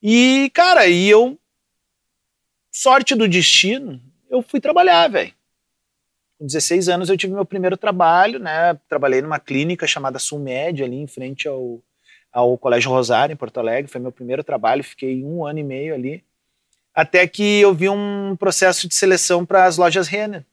[0.00, 1.36] E, cara, e eu,
[2.70, 4.00] sorte do destino,
[4.30, 5.34] eu fui trabalhar, velho.
[6.38, 8.78] Com 16 anos eu tive meu primeiro trabalho, né?
[8.88, 11.82] Trabalhei numa clínica chamada Sulmed, ali em frente ao,
[12.30, 13.90] ao Colégio Rosário, em Porto Alegre.
[13.90, 16.22] Foi meu primeiro trabalho, fiquei um ano e meio ali
[16.98, 20.44] até que eu vi um processo de seleção para as lojas Renner.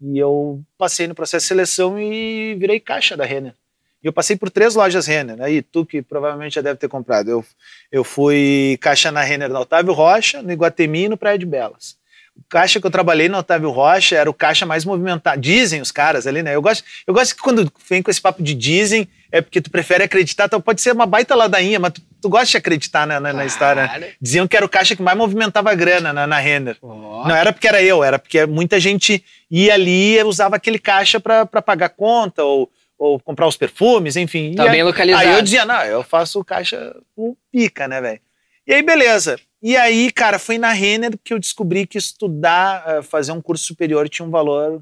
[0.00, 3.54] E eu passei no processo de seleção e virei caixa da Renner.
[4.02, 5.42] E eu passei por três lojas Renner.
[5.42, 7.30] Aí tu que provavelmente já deve ter comprado.
[7.30, 7.44] Eu,
[7.92, 11.98] eu fui caixa na Renner no Otávio Rocha, no Iguatemi e no Praia de Belas.
[12.34, 15.38] O caixa que eu trabalhei no Otávio Rocha era o caixa mais movimentado.
[15.38, 16.54] Dizem os caras ali, né?
[16.54, 19.70] Eu gosto, eu gosto que quando vem com esse papo de dizem, é porque tu
[19.70, 20.46] prefere acreditar.
[20.46, 23.44] Então pode ser uma baita ladainha, mas tu tu gosta de acreditar na, na, na
[23.44, 24.16] história.
[24.18, 26.78] Diziam que era o caixa que mais movimentava a grana na, na Render.
[26.80, 27.22] Oh.
[27.28, 31.20] Não era porque era eu, era porque muita gente ia ali e usava aquele caixa
[31.20, 34.54] para pagar conta ou, ou comprar os perfumes, enfim.
[34.54, 35.28] Tá bem localizado.
[35.28, 38.20] Aí eu dizia, não, eu faço o caixa com pica, né, velho?
[38.66, 39.38] E aí, beleza.
[39.62, 43.66] E aí, cara, foi na Renner que eu descobri que estudar, uh, fazer um curso
[43.66, 44.80] superior tinha um valor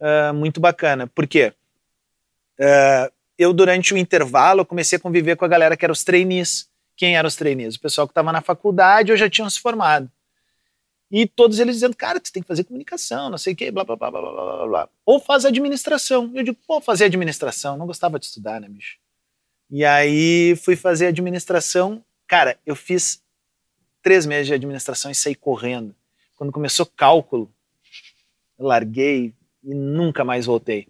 [0.00, 1.06] uh, muito bacana.
[1.06, 1.54] Por quê?
[2.60, 6.68] Uh, eu, durante o intervalo, comecei a conviver com a galera que era os trainees
[6.96, 7.76] quem eram os trainees?
[7.76, 10.10] O pessoal que estava na faculdade ou já tinham se formado.
[11.10, 13.84] E todos eles dizendo, cara, tu tem que fazer comunicação, não sei o quê, blá,
[13.84, 14.88] blá, blá, blá, blá, blá, blá.
[15.06, 16.30] Ou faz administração.
[16.34, 17.76] Eu digo, pô, fazer administração.
[17.76, 18.96] Não gostava de estudar, né, bicho?
[19.70, 22.04] E aí fui fazer administração.
[22.26, 23.22] Cara, eu fiz
[24.02, 25.94] três meses de administração e saí correndo.
[26.36, 27.50] Quando começou cálculo,
[28.58, 30.88] eu larguei e nunca mais voltei.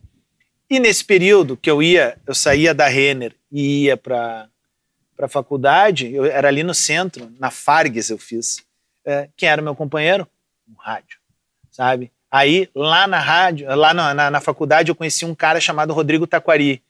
[0.69, 4.49] E nesse período que eu ia, eu saía da Renner e ia para
[5.17, 8.63] para a faculdade, eu era ali no centro, na Fargues eu fiz.
[9.05, 10.27] É, quem era meu companheiro?
[10.69, 11.19] Um rádio,
[11.71, 12.11] sabe?
[12.31, 16.27] Aí, lá na rádio, lá na, na, na, faculdade, eu conheci um cara chamado Rodrigo
[16.27, 16.83] Taquari,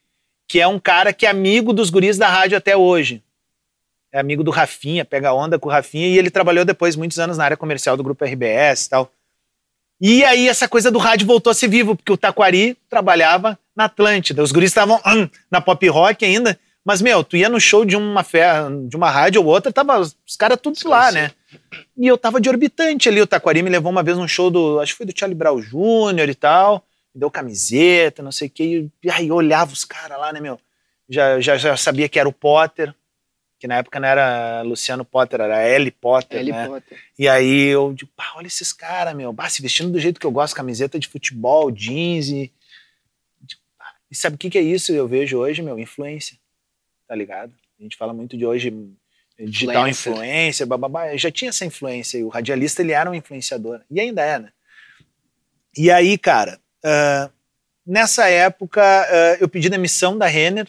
[0.48, 3.22] que é um cara que é amigo dos guris da rádio até hoje.
[4.10, 7.36] É amigo do Rafinha, pega onda com o Rafinha, e ele trabalhou depois muitos anos
[7.36, 9.12] na área comercial do grupo RBS e tal.
[10.00, 13.84] E aí essa coisa do rádio voltou a ser vivo, porque o Taquari trabalhava na
[13.84, 14.42] Atlântida.
[14.42, 17.96] Os guris estavam hum, na pop rock ainda, mas, meu, tu ia no show de
[17.96, 18.52] uma fé,
[18.86, 21.30] de uma rádio ou outra, tava os caras todos lá, né?
[21.96, 23.22] E eu tava de orbitante ali.
[23.22, 24.78] O Taquari me levou uma vez num show do.
[24.80, 26.28] Acho que foi do Charlie Brown Jr.
[26.28, 26.86] e tal.
[27.14, 28.86] Me deu camiseta, não sei o quê.
[29.02, 30.60] E aí eu olhava os caras lá, né, meu?
[31.08, 32.94] Já, já, já sabia que era o Potter,
[33.58, 35.90] que na época não era Luciano Potter, era L.
[35.90, 36.40] Potter.
[36.40, 36.52] L.
[36.52, 36.66] Né?
[36.66, 36.98] Potter.
[37.18, 39.32] E aí eu digo, pá, olha esses caras, meu.
[39.32, 42.52] Bah, se vestindo do jeito que eu gosto, camiseta de futebol, jeans e.
[44.10, 44.92] E sabe o que, que é isso?
[44.92, 46.36] Eu vejo hoje, meu, influência
[47.14, 47.52] tá ligado?
[47.78, 48.74] A gente fala muito de hoje
[49.38, 51.16] digital influência, bababá.
[51.16, 52.24] Já tinha essa influência.
[52.26, 53.80] o radialista, ele era um influenciador.
[53.88, 54.52] E ainda é, né?
[55.76, 57.32] E aí, cara, uh,
[57.86, 60.66] nessa época, uh, eu pedi demissão da Renner.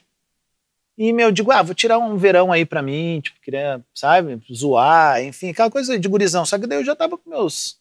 [0.96, 5.22] E, meu, digo, ah, vou tirar um verão aí pra mim, tipo, queria, sabe, zoar,
[5.24, 6.46] enfim, aquela coisa de gurizão.
[6.46, 7.78] Só que daí eu já tava com meus,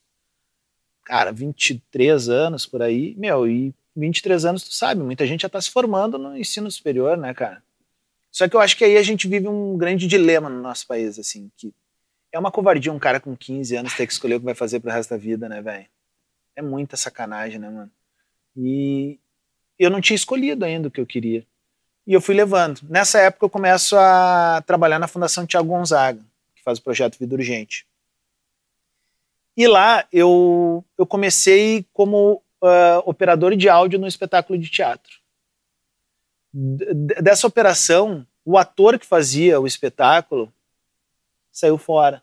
[1.04, 5.60] cara, 23 anos por aí, meu, e 23 anos, tu sabe, muita gente já tá
[5.60, 7.62] se formando no ensino superior, né, cara?
[8.34, 11.20] Só que eu acho que aí a gente vive um grande dilema no nosso país,
[11.20, 11.72] assim, que
[12.32, 14.80] é uma covardia um cara com 15 anos ter que escolher o que vai fazer
[14.80, 15.86] pro resto da vida, né, velho?
[16.56, 17.92] É muita sacanagem, né, mano?
[18.56, 19.20] E
[19.78, 21.46] eu não tinha escolhido ainda o que eu queria.
[22.04, 22.80] E eu fui levando.
[22.90, 26.20] Nessa época eu começo a trabalhar na Fundação Tiago Gonzaga,
[26.56, 27.86] que faz o projeto Vida Urgente.
[29.56, 35.22] E lá eu, eu comecei como uh, operador de áudio no espetáculo de teatro
[36.54, 40.52] dessa operação, o ator que fazia o espetáculo
[41.50, 42.22] saiu fora.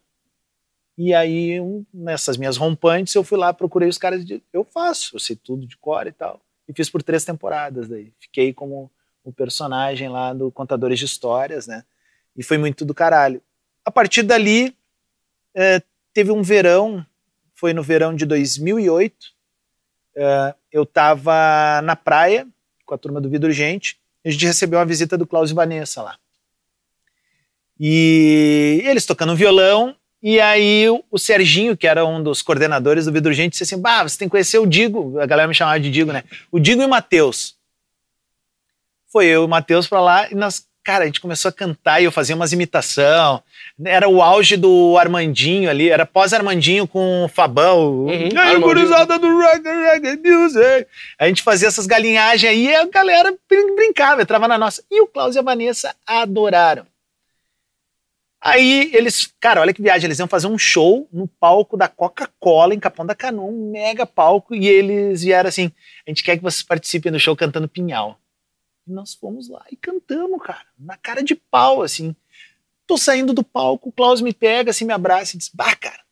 [0.97, 5.15] E aí, um, nessas minhas rompantes, eu fui lá, procurei os caras e eu faço,
[5.15, 6.39] eu sei tudo de cor e tal.
[6.67, 8.13] E fiz por três temporadas daí.
[8.19, 8.89] Fiquei como
[9.23, 11.83] o personagem lá do Contadores de Histórias, né?
[12.35, 13.41] E foi muito do caralho.
[13.83, 14.75] A partir dali,
[15.53, 15.81] é,
[16.13, 17.05] teve um verão,
[17.53, 19.33] foi no verão de 2008,
[20.15, 22.47] é, eu tava na praia
[22.85, 26.17] com a turma do Vida Urgente, a gente recebeu uma visita do e Vanessa lá.
[27.79, 33.33] E eles tocando violão, e aí o Serginho, que era um dos coordenadores do Vidro
[33.33, 35.19] Gente, disse assim: Bah, você tem que conhecer o Digo.
[35.19, 36.23] A galera me chamava de Digo, né?
[36.51, 37.55] O Digo e o Matheus.
[39.07, 42.01] Foi eu e o Matheus pra lá, e nós cara, a gente começou a cantar
[42.01, 43.41] e eu fazia umas imitação.
[43.83, 48.05] Era o auge do Armandinho ali, era pós-Armandinho com o Fabão.
[48.05, 50.87] Uhum, e aí, gurizada do reggae, reggae music.
[51.17, 53.33] A gente fazia essas galinhagens aí e a galera
[53.75, 54.83] brincava, entrava na nossa.
[54.89, 56.85] E o Klaus e a Vanessa adoraram.
[58.43, 62.73] Aí eles, cara, olha que viagem, eles iam fazer um show no palco da Coca-Cola
[62.73, 65.71] em Capão da Canoa, um mega palco, e eles vieram assim:
[66.07, 68.17] a gente quer que vocês participem do show cantando Pinhal.
[68.87, 72.15] E nós fomos lá e cantamos, cara, na cara de pau, assim.
[72.87, 76.03] Tô saindo do palco, o Klaus me pega, assim, me abraça e diz: Bah, cara,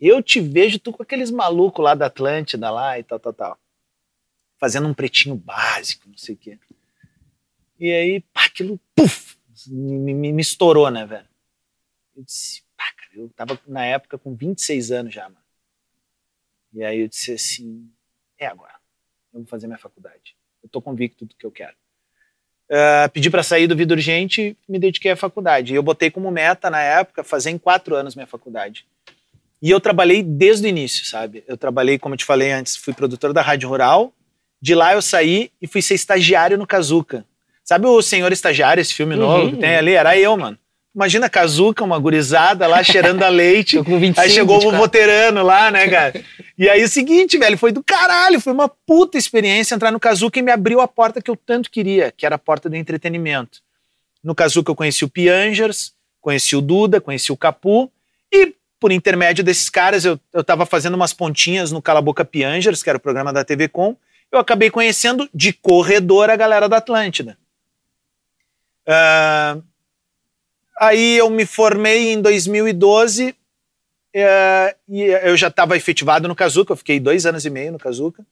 [0.00, 3.60] eu te vejo, tu com aqueles malucos lá da Atlântida lá e tal, tal, tal.
[4.58, 6.58] Fazendo um pretinho básico, não sei o quê.
[7.78, 11.28] E aí, pá, aquilo, puf, me, me, me estourou, né, velho?
[12.14, 15.40] Eu disse, pá, cara, eu tava na época com 26 anos já, mano.
[16.72, 17.90] E aí eu disse assim,
[18.38, 18.78] é agora,
[19.32, 20.36] eu vou fazer minha faculdade.
[20.62, 21.76] Eu tô convicto do que eu quero.
[22.70, 25.72] Uh, pedi para sair do Vida Urgente me dediquei à faculdade.
[25.72, 28.86] E eu botei como meta, na época, fazer em quatro anos minha faculdade.
[29.60, 31.42] E eu trabalhei desde o início, sabe?
[31.48, 34.12] Eu trabalhei, como eu te falei antes, fui produtor da Rádio Rural.
[34.62, 37.24] De lá eu saí e fui ser estagiário no Kazuca.
[37.64, 39.50] Sabe o Senhor Estagiário, esse filme novo uhum.
[39.50, 39.92] que tem ali?
[39.92, 40.56] Era eu, mano.
[40.94, 43.76] Imagina Kazuca, uma gurizada lá cheirando a leite.
[43.78, 44.76] com 25, aí chegou 24.
[44.76, 46.24] o voterano lá, né, cara?
[46.58, 50.38] E aí o seguinte, velho, foi do caralho, foi uma puta experiência entrar no Kazuca
[50.38, 53.60] e me abriu a porta que eu tanto queria, que era a porta do entretenimento.
[54.22, 57.90] No Kazuca eu conheci o Piangers, conheci o Duda, conheci o Capu
[58.32, 62.82] e por intermédio desses caras eu, eu tava fazendo umas pontinhas no Cala Boca Piangers,
[62.82, 63.96] que era o programa da TV Com,
[64.32, 67.38] eu acabei conhecendo de corredor a galera da Atlântida.
[68.86, 69.62] Uh,
[70.80, 73.36] Aí eu me formei em 2012
[74.14, 77.78] é, e eu já estava efetivado no Kazuca, eu fiquei dois anos e meio no
[77.78, 78.24] Kazuca.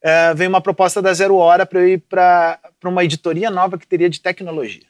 [0.00, 3.86] É, veio uma proposta da Zero Hora para eu ir para uma editoria nova que
[3.86, 4.84] teria de tecnologia.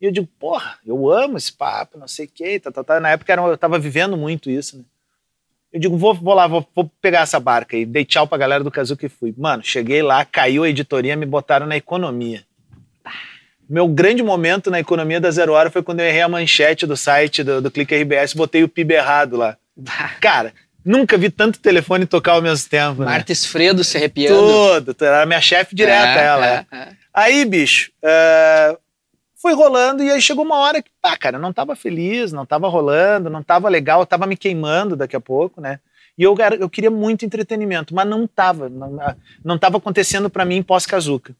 [0.00, 2.58] E eu digo, porra, eu amo esse papo, não sei o quê.
[2.58, 2.98] Tá, tá, tá.
[2.98, 4.84] Na época eu tava vivendo muito isso, né?
[5.70, 8.64] Eu digo, vou, vou lá, vou, vou pegar essa barca e dei tchau pra galera
[8.64, 9.34] do Kazuca e fui.
[9.36, 12.44] Mano, cheguei lá, caiu a editoria, me botaram na economia.
[13.70, 16.96] Meu grande momento na economia da Zero Hora foi quando eu errei a manchete do
[16.96, 19.56] site do, do Clique RBS, botei o PIB errado lá.
[20.20, 20.52] Cara,
[20.84, 23.02] nunca vi tanto telefone tocar ao mesmo tempo.
[23.02, 23.06] né?
[23.06, 24.36] Marta Esfredo se arrepiando.
[24.40, 26.46] Tudo, tu era minha chefe direta, É, ela.
[26.46, 26.76] é, é.
[26.76, 26.88] é.
[27.14, 28.76] Aí, bicho, é,
[29.40, 32.44] foi rolando e aí chegou uma hora que, ah, cara, eu não tava feliz, não
[32.44, 35.78] tava rolando, não tava legal, eu tava me queimando daqui a pouco, né?
[36.18, 38.98] E eu, eu queria muito entretenimento, mas não tava, não,
[39.44, 41.34] não tava acontecendo pra mim pós-Kazuca.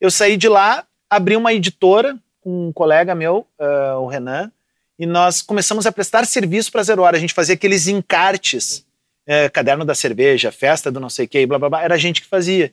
[0.00, 0.84] Eu saí de lá,
[1.14, 4.50] abri uma editora com um colega meu, eh, o Renan,
[4.98, 7.16] e nós começamos a prestar serviço para Zero Hora.
[7.16, 8.84] A gente fazia aqueles encartes,
[9.26, 11.98] eh, caderno da cerveja, festa do não sei o que, blá blá blá, era a
[11.98, 12.72] gente que fazia.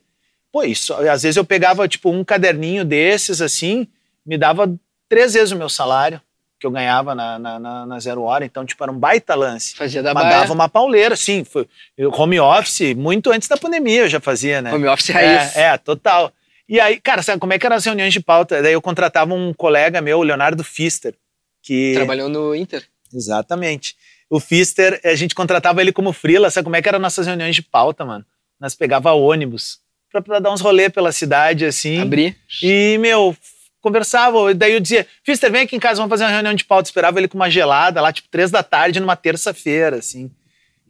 [0.52, 3.88] Pô, isso, às vezes eu pegava tipo um caderninho desses assim,
[4.26, 4.74] me dava
[5.08, 6.20] três vezes o meu salário
[6.60, 9.74] que eu ganhava na, na, na- na Zero Hora, então tipo era um baita lance.
[9.76, 10.52] Fazia da Mas baia.
[10.52, 11.44] uma pauleira, sim.
[11.44, 11.68] Foi,
[12.14, 14.72] home office, muito antes da pandemia eu já fazia, né?
[14.74, 15.56] Home office raiz.
[15.56, 16.32] É, é, total.
[16.68, 18.62] E aí, cara, sabe como é que eram as reuniões de pauta?
[18.62, 21.16] Daí eu contratava um colega meu, o Leonardo Fister,
[21.62, 21.94] que...
[21.94, 22.86] Trabalhou no Inter.
[23.14, 23.96] Exatamente.
[24.30, 27.56] O Fister, a gente contratava ele como freela, sabe como é que eram nossas reuniões
[27.56, 28.26] de pauta, mano?
[28.60, 29.80] Nós pegava ônibus
[30.12, 32.00] pra, pra dar uns rolê pela cidade, assim.
[32.00, 32.36] Abri.
[32.62, 33.36] E, meu,
[33.82, 36.64] conversava, e daí eu dizia, Fister, vem aqui em casa, vamos fazer uma reunião de
[36.64, 36.88] pauta.
[36.88, 40.32] Esperava ele com uma gelada lá, tipo, três da tarde, numa terça-feira, assim.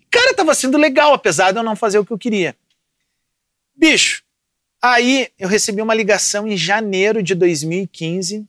[0.10, 2.56] Cara, tava sendo legal, apesar de eu não fazer o que eu queria.
[3.76, 4.24] Bicho,
[4.82, 8.46] aí eu recebi uma ligação em janeiro de 2015.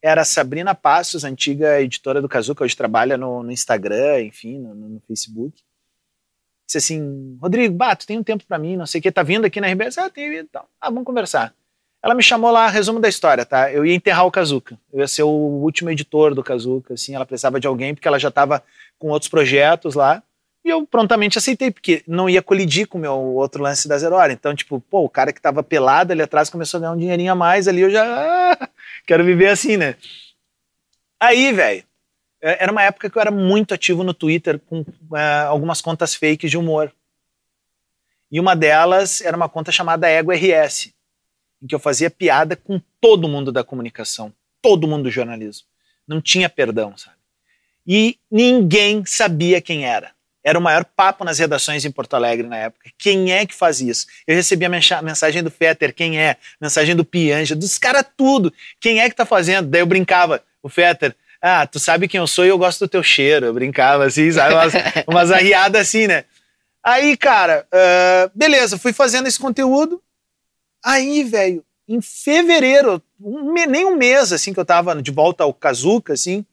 [0.00, 4.74] Era a Sabrina Passos, antiga editora do Kazuca, hoje trabalha no, no Instagram, enfim, no,
[4.74, 5.62] no Facebook.
[6.66, 9.44] Disse assim, Rodrigo, Bato, tem um tempo pra mim, não sei o que, tá vindo
[9.44, 9.98] aqui na RBS?
[9.98, 10.64] Ah, tem então.
[10.80, 11.54] Ah, vamos conversar.
[12.02, 13.72] Ela me chamou lá, resumo da história, tá?
[13.72, 14.78] Eu ia enterrar o Kazuca.
[14.92, 17.14] Eu ia ser o último editor do Kazuca, assim.
[17.14, 18.62] Ela precisava de alguém porque ela já estava
[18.98, 20.22] com outros projetos lá.
[20.66, 24.16] E eu prontamente aceitei, porque não ia colidir com o meu outro lance da Zero
[24.16, 24.32] Hora.
[24.32, 27.30] Então, tipo, pô, o cara que tava pelado ali atrás começou a ganhar um dinheirinho
[27.30, 28.68] a mais ali, eu já ah,
[29.06, 29.94] quero viver assim, né?
[31.20, 31.84] Aí, velho,
[32.42, 36.16] é, era uma época que eu era muito ativo no Twitter com é, algumas contas
[36.16, 36.92] fakes de humor.
[38.28, 40.92] E uma delas era uma conta chamada Ego RS,
[41.62, 45.68] em que eu fazia piada com todo mundo da comunicação, todo mundo do jornalismo.
[46.08, 47.18] Não tinha perdão, sabe?
[47.86, 50.15] E ninguém sabia quem era.
[50.46, 52.88] Era o maior papo nas redações em Porto Alegre na época.
[52.96, 54.06] Quem é que faz isso?
[54.24, 56.36] Eu recebia mensagem do Fetter, quem é?
[56.60, 58.52] Mensagem do Pianja, dos caras tudo.
[58.78, 59.66] Quem é que tá fazendo?
[59.66, 62.88] Daí eu brincava, o Fetter, ah, tu sabe quem eu sou e eu gosto do
[62.88, 63.46] teu cheiro.
[63.46, 64.54] Eu brincava assim, sabe?
[64.54, 64.72] Umas,
[65.08, 66.24] umas arriadas assim, né?
[66.80, 70.00] Aí, cara, ah, beleza, fui fazendo esse conteúdo.
[70.80, 75.52] Aí, velho, em fevereiro, um nem um mês assim que eu tava de volta ao
[75.52, 76.46] Kazuca, assim,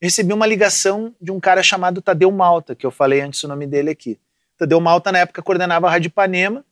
[0.00, 3.66] recebi uma ligação de um cara chamado Tadeu Malta, que eu falei antes o nome
[3.66, 4.18] dele aqui.
[4.56, 6.64] Tadeu Malta, na época, coordenava a Rádio Ipanema,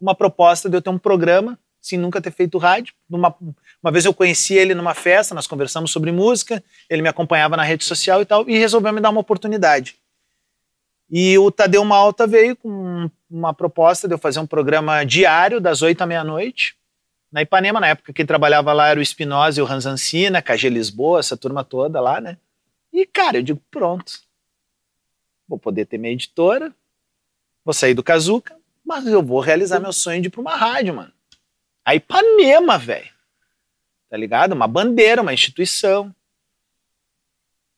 [0.00, 2.94] uma proposta de eu ter um programa, sem nunca ter feito rádio.
[3.08, 3.34] Numa,
[3.82, 7.62] uma vez eu conheci ele numa festa, nós conversamos sobre música, ele me acompanhava na
[7.62, 9.96] rede social e tal, e resolveu me dar uma oportunidade.
[11.10, 15.82] E o Tadeu Malta veio com uma proposta de eu fazer um programa diário, das
[15.82, 16.74] oito à meia-noite,
[17.32, 21.18] na Ipanema, na época quem trabalhava lá era o Espinosa e o Ranzancina, KG Lisboa,
[21.20, 22.36] essa turma toda lá, né?
[22.92, 24.20] E, cara, eu digo, pronto.
[25.48, 26.74] Vou poder ter minha editora,
[27.64, 30.94] vou sair do Kazuca, mas eu vou realizar meu sonho de ir pra uma rádio,
[30.94, 31.12] mano.
[31.84, 33.10] A Ipanema, velho.
[34.10, 34.52] Tá ligado?
[34.52, 36.14] Uma bandeira, uma instituição.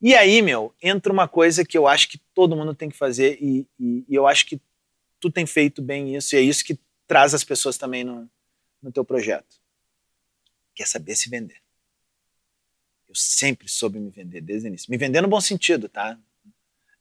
[0.02, 3.38] E aí, meu, entra uma coisa que eu acho que todo mundo tem que fazer
[3.40, 4.60] e, e- e eu acho que
[5.20, 8.28] tu tem feito bem isso e é isso que traz as pessoas também no,
[8.84, 9.56] no teu projeto.
[10.74, 11.56] Quer saber se vender.
[13.08, 14.90] Eu sempre soube me vender desde o início.
[14.90, 16.18] Me vender no bom sentido, tá?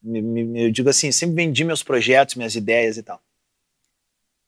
[0.02, 3.22] Me- me- eu digo assim, sempre vendi meus projetos, minhas ideias e tal.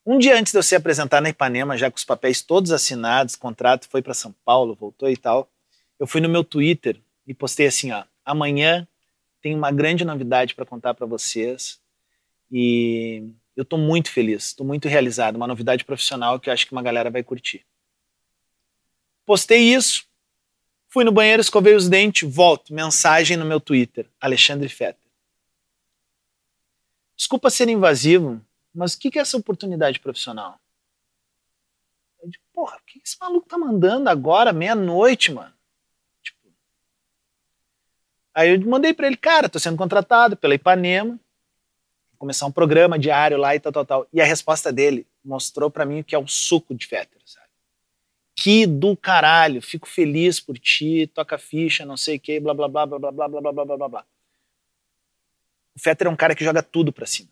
[0.05, 3.35] Um dia antes de eu ser apresentado na Ipanema, já com os papéis todos assinados,
[3.35, 5.51] contrato foi para São Paulo, voltou e tal,
[5.99, 8.87] eu fui no meu Twitter e postei assim, ó, amanhã
[9.42, 11.81] tem uma grande novidade para contar para vocês
[12.53, 13.25] e
[13.57, 16.83] eu estou muito feliz, estou muito realizado, uma novidade profissional que eu acho que uma
[16.83, 17.64] galera vai curtir.
[19.24, 20.05] Postei isso,
[20.89, 25.01] fui no banheiro, escovei os dentes, volto, mensagem no meu Twitter, Alexandre Fetter.
[27.16, 28.41] Desculpa ser invasivo,
[28.74, 30.61] mas o que é essa oportunidade profissional?
[32.22, 35.55] Eu digo, porra, o que esse maluco tá mandando agora, meia-noite, mano?
[36.22, 36.53] Tipo,
[38.35, 41.18] aí eu mandei pra ele, cara, tô sendo contratado pela Ipanema,
[42.17, 44.07] começar um programa diário lá e tal, tal, tal.
[44.12, 47.47] E a resposta dele mostrou pra mim o que é um suco de Fetter, sabe?
[48.37, 52.69] que do caralho, fico feliz por ti, toca ficha, não sei o que, blá, blá,
[52.69, 54.07] blá, blá, blá, blá, blá, blá, blá, blá, blá.
[55.75, 57.31] O Fetter é um cara que joga tudo pra cima.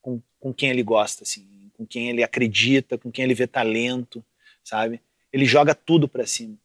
[0.00, 4.24] Com, com quem ele gosta, assim, com quem ele acredita, com quem ele vê talento,
[4.64, 5.00] sabe?
[5.30, 6.56] Ele joga tudo pra cima.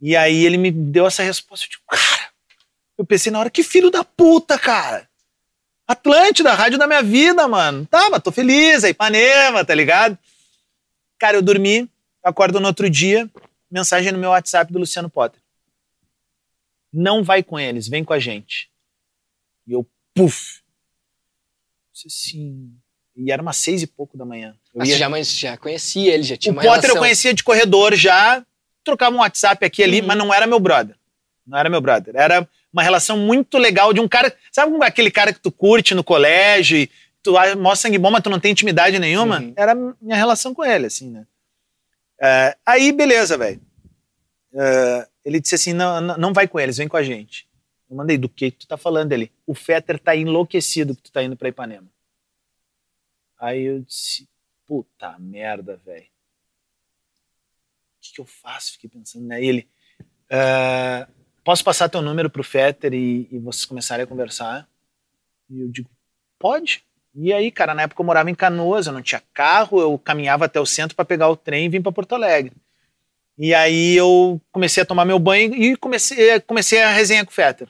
[0.00, 2.30] E aí ele me deu essa resposta, eu digo, cara,
[2.96, 5.09] eu pensei na hora, que filho da puta, cara.
[5.90, 7.84] Atlântida, rádio da minha vida, mano.
[7.86, 10.16] Tá, mas tô feliz, é Ipanema, tá ligado?
[11.18, 11.90] Cara, eu dormi,
[12.22, 13.28] acordo no outro dia,
[13.70, 15.40] mensagem no meu WhatsApp do Luciano Potter.
[16.92, 18.70] Não vai com eles, vem com a gente.
[19.66, 19.84] E eu,
[20.14, 20.60] puf.
[21.92, 22.72] Disse assim.
[23.16, 24.56] E era umas seis e pouco da manhã.
[24.72, 27.02] Eu ia- já, mas já conhecia ele, já tinha o uma Potter eu relação.
[27.02, 28.44] conhecia de corredor já,
[28.84, 30.06] trocava um WhatsApp aqui e ali, Uhum.
[30.06, 30.96] mas não era meu brother.
[31.46, 32.14] Não era meu brother.
[32.16, 34.34] Era uma relação muito legal de um cara.
[34.52, 36.90] Sabe aquele cara que tu curte no colégio e
[37.22, 39.40] tu mostra sangue bom, mas tu não tem intimidade nenhuma?
[39.40, 39.52] Uhum.
[39.56, 41.26] Era minha relação com ele, assim, né?
[42.20, 43.60] É, aí, beleza, velho.
[44.52, 47.48] É, ele disse assim: não, não, vai com eles, vem com a gente.
[47.88, 49.32] Eu mandei, do que tu tá falando ele?
[49.46, 51.88] O Fetter tá enlouquecido que tu tá indo pra Ipanema.
[53.38, 54.28] Aí eu disse,
[54.66, 56.04] puta merda, velho.
[56.04, 58.72] O que, que eu faço?
[58.72, 59.42] Fiquei pensando, né?
[59.42, 59.68] E ele,
[60.30, 61.08] "Ah,
[61.44, 64.68] posso passar teu número pro Fetter e, e vocês começarem a conversar?
[65.48, 65.90] E eu digo,
[66.38, 66.84] pode.
[67.14, 70.44] E aí, cara, na época eu morava em Canoas, eu não tinha carro, eu caminhava
[70.44, 72.52] até o centro para pegar o trem e vir para Porto Alegre.
[73.36, 77.34] E aí eu comecei a tomar meu banho e comecei, comecei a resenha com o
[77.34, 77.68] Fetter.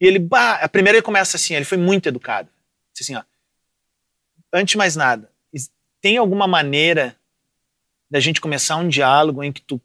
[0.00, 2.48] E ele, bah, a primeira ele começa assim, ele foi muito educado.
[2.92, 3.24] Disse assim, ó,
[4.52, 5.30] antes de mais nada,
[6.00, 7.16] tem alguma maneira
[8.10, 9.80] da gente começar um diálogo em que tu,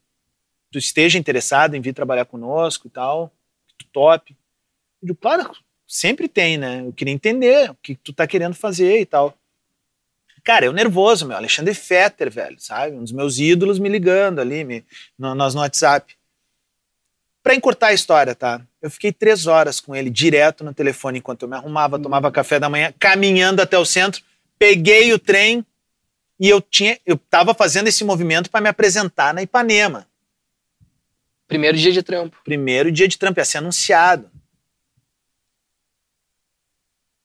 [0.71, 3.31] tu esteja interessado em vir trabalhar conosco e tal,
[3.67, 4.35] que tu tope?
[5.01, 5.51] Eu digo, claro,
[5.87, 6.81] sempre tem, né?
[6.85, 9.35] Eu queria entender o que tu tá querendo fazer e tal.
[10.43, 11.35] Cara, eu nervoso, meu.
[11.35, 12.95] Alexandre Fetter, velho, sabe?
[12.95, 14.85] Um dos meus ídolos me ligando ali, me,
[15.17, 16.15] no, nós no WhatsApp.
[17.41, 18.61] Pra encurtar a história, tá?
[18.81, 22.59] Eu fiquei três horas com ele direto no telefone enquanto eu me arrumava, tomava café
[22.59, 24.21] da manhã, caminhando até o centro,
[24.57, 25.65] peguei o trem
[26.39, 30.07] e eu tinha, eu tava fazendo esse movimento para me apresentar na Ipanema.
[31.49, 32.37] Primeiro dia de trampo.
[32.45, 34.29] Primeiro dia de Trump, ia ser anunciado.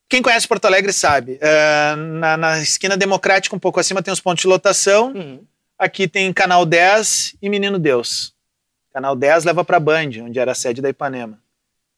[0.09, 1.39] Quem conhece Porto Alegre sabe.
[1.41, 5.13] é, na, na esquina democrática, um pouco acima, tem os pontos de lotação.
[5.13, 5.45] Uhum.
[5.79, 8.35] Aqui tem Canal 10 e Menino Deus.
[8.93, 11.39] Canal 10 leva para Band, onde era a sede da Ipanema.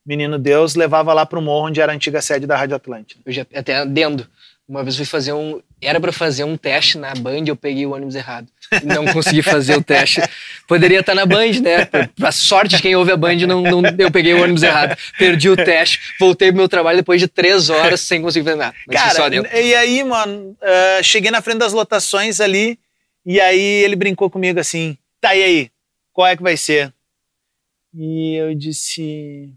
[0.04, 3.20] Menino Deus levava lá para o morro, onde era a antiga sede da Rádio Atlântida.
[3.24, 4.26] Eu já até adendo.
[4.66, 5.62] Uma vez fui fazer um.
[5.80, 8.48] Era pra fazer um teste na Band, eu peguei o ônibus errado.
[8.82, 10.22] Não consegui fazer o teste.
[10.66, 11.84] Poderia estar na Band, né?
[11.84, 14.96] Pra, pra sorte de quem ouve a Band, não, não- eu peguei o ônibus errado.
[15.18, 18.74] Perdi o teste, voltei pro meu trabalho depois de três horas sem conseguir fazer nada.
[18.86, 19.14] Mas Cara,
[19.62, 22.78] e aí, mano, eh, cheguei na frente das lotações ali,
[23.24, 25.70] e aí ele brincou comigo assim: tá, e aí?
[26.12, 26.90] Qual é que vai ser?
[27.94, 29.52] E eu disse: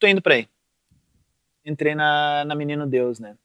[0.00, 0.48] tô indo pra aí.
[1.64, 3.36] Entrei na, na Menino Deus, né?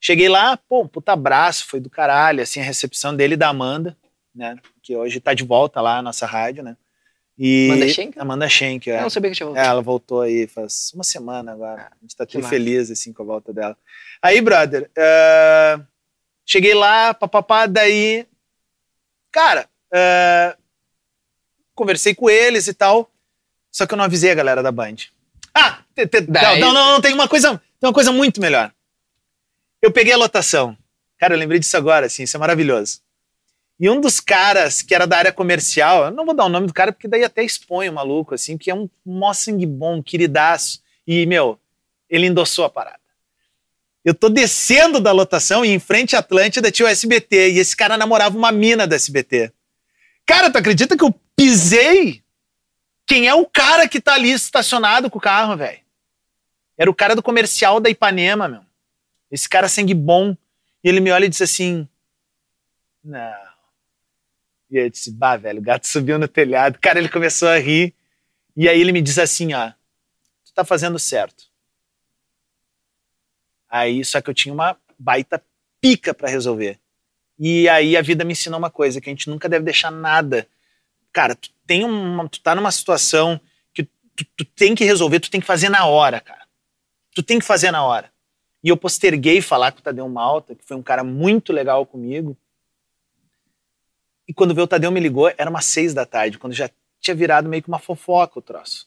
[0.00, 3.48] Cheguei lá, pô, um puta abraço, foi do caralho, assim, a recepção dele e da
[3.48, 3.96] Amanda,
[4.34, 4.56] né?
[4.82, 6.76] Que hoje tá de volta lá na nossa rádio, né?
[7.38, 8.18] E Amanda Schenck?
[8.18, 8.98] Amanda Schenck, é.
[8.98, 11.90] Eu não sabia que tinha É, ela voltou aí faz uma semana agora.
[11.90, 13.76] A gente tá tão feliz assim com a volta dela.
[14.20, 15.80] Aí, brother, eh,
[16.44, 18.26] cheguei lá, papapá, daí.
[19.32, 20.54] Cara, eh,
[21.74, 23.10] conversei com eles e tal.
[23.70, 24.96] Só que eu não avisei a galera da Band.
[25.54, 25.78] Ah,
[26.60, 28.70] não, não, não, tem uma coisa, tem uma coisa muito melhor.
[29.82, 30.76] Eu peguei a lotação.
[31.18, 33.00] Cara, eu lembrei disso agora, assim, isso é maravilhoso.
[33.78, 36.66] E um dos caras que era da área comercial, eu não vou dar o nome
[36.66, 40.02] do cara porque daí até expõe o maluco, assim, que é um mó sangue bom,
[40.02, 40.82] queridaço.
[41.06, 41.58] E, meu,
[42.08, 43.00] ele endossou a parada.
[44.04, 47.52] Eu tô descendo da lotação e em frente à Atlântida tinha o SBT.
[47.52, 49.52] E esse cara namorava uma mina da SBT.
[50.26, 52.22] Cara, tu acredita que eu pisei?
[53.06, 55.80] Quem é o cara que tá ali estacionado com o carro, velho?
[56.76, 58.69] Era o cara do comercial da Ipanema, meu.
[59.30, 60.36] Esse cara sangue bom.
[60.82, 61.88] E ele me olha e diz assim:
[63.04, 63.50] Não.
[64.70, 66.78] E eu disse: Bah, velho, o gato subiu no telhado.
[66.80, 67.94] Cara, ele começou a rir.
[68.56, 69.70] E aí ele me diz assim: Ó,
[70.44, 71.44] tu tá fazendo certo.
[73.68, 75.42] Aí, só que eu tinha uma baita
[75.80, 76.78] pica pra resolver.
[77.38, 80.48] E aí a vida me ensinou uma coisa: que a gente nunca deve deixar nada.
[81.12, 83.40] Cara, tu, tem uma, tu tá numa situação
[83.72, 86.46] que tu, tu tem que resolver, tu tem que fazer na hora, cara.
[87.14, 88.12] Tu tem que fazer na hora.
[88.62, 92.36] E eu posterguei falar com o Tadeu Malta, que foi um cara muito legal comigo.
[94.28, 97.14] E quando veio o Tadeu me ligou, era umas seis da tarde, quando já tinha
[97.14, 98.86] virado meio que uma fofoca o troço.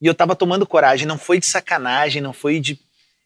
[0.00, 2.78] E eu tava tomando coragem, não foi de sacanagem, não foi de.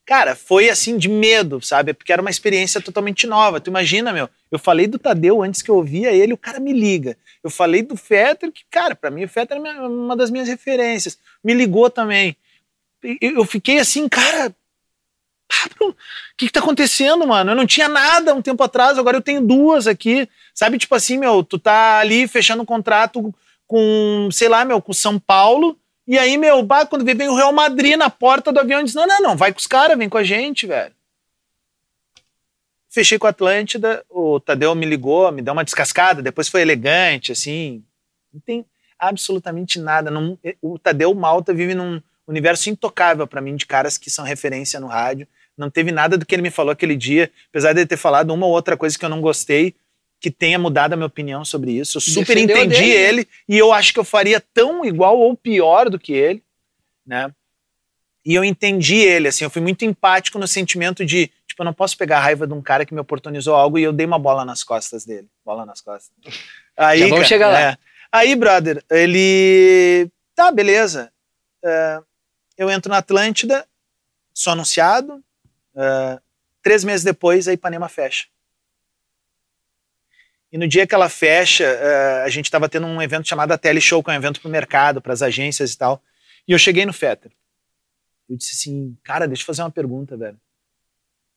[0.05, 1.95] Cara, foi assim de medo, sabe?
[1.95, 3.59] Porque era uma experiência totalmente nova.
[3.59, 6.73] Tu imagina, meu, eu falei do Tadeu antes que eu ouvia ele, o cara me
[6.73, 7.17] liga.
[7.43, 11.19] Eu falei do Fetter, que, cara, para mim o Fetter é uma das minhas referências.
[11.43, 12.37] Me ligou também.
[13.21, 14.55] Eu fiquei assim, cara,
[15.81, 15.95] o
[16.37, 17.53] que, que tá acontecendo, mano?
[17.53, 20.29] Eu não tinha nada um tempo atrás, agora eu tenho duas aqui.
[20.55, 23.35] Sabe, tipo assim, meu, tu tá ali fechando um contrato
[23.67, 27.53] com, sei lá, meu, com São Paulo e aí, meu, bah, quando vem o Real
[27.53, 30.19] Madrid na porta do avião, diz: não, não, não, vai com os caras, vem com
[30.19, 30.95] a gente, velho.
[32.91, 37.33] Fechei com a Atlântida, o Tadeu me ligou, me deu uma descascada, depois foi elegante,
[37.33, 37.83] assim.
[38.33, 38.65] Não tem
[38.99, 40.11] absolutamente nada.
[40.11, 44.81] Não, o Tadeu Malta vive num universo intocável para mim de caras que são referência
[44.81, 45.27] no rádio.
[45.57, 48.33] Não teve nada do que ele me falou aquele dia, apesar de ele ter falado
[48.33, 49.75] uma ou outra coisa que eu não gostei
[50.25, 51.99] que tenha mudado a minha opinião sobre isso.
[51.99, 52.95] Eu super Defendeu entendi dele.
[52.95, 56.43] ele e eu acho que eu faria tão igual ou pior do que ele,
[57.07, 57.31] né?
[58.25, 61.75] E eu entendi ele, assim, eu fui muito empático no sentimento de, tipo, eu não
[61.75, 64.19] posso pegar a raiva de um cara que me oportunizou algo e eu dei uma
[64.19, 65.29] bola nas costas dele.
[65.45, 66.11] Bola nas costas.
[66.75, 67.61] Aí, Já vamos cara, chegar lá.
[67.61, 67.79] É.
[68.11, 70.09] Aí, brother, ele.
[70.35, 71.13] Tá, beleza.
[71.63, 72.03] Uh,
[72.57, 73.67] eu entro na Atlântida,
[74.33, 75.25] sou anunciado.
[75.75, 76.21] Uh,
[76.63, 78.27] três meses depois, a Ipanema fecha.
[80.53, 83.81] E no dia que ela fecha, uh, a gente estava tendo um evento chamado Tele
[83.81, 86.03] Show, que é um evento para o mercado, para as agências e tal.
[86.47, 87.33] E eu cheguei no Fetter.
[88.29, 90.41] Eu disse assim, cara, deixa eu fazer uma pergunta, velho.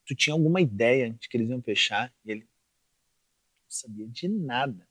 [0.06, 2.14] Tu tinha alguma ideia de que eles iam fechar?
[2.24, 2.48] E ele não
[3.68, 4.88] sabia de nada.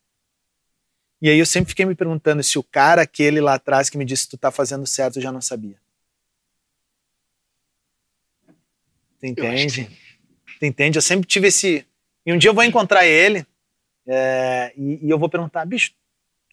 [1.22, 4.04] E aí eu sempre fiquei me perguntando se o cara aquele lá atrás que me
[4.04, 5.80] disse que tu tá fazendo certo, já não sabia.
[9.20, 9.90] Tu entende?
[10.58, 10.98] Tu entende?
[10.98, 11.86] Eu sempre tive esse.
[12.24, 13.46] E um dia eu vou encontrar ele
[14.06, 15.92] é, e, e, eu vou perguntar, bicho,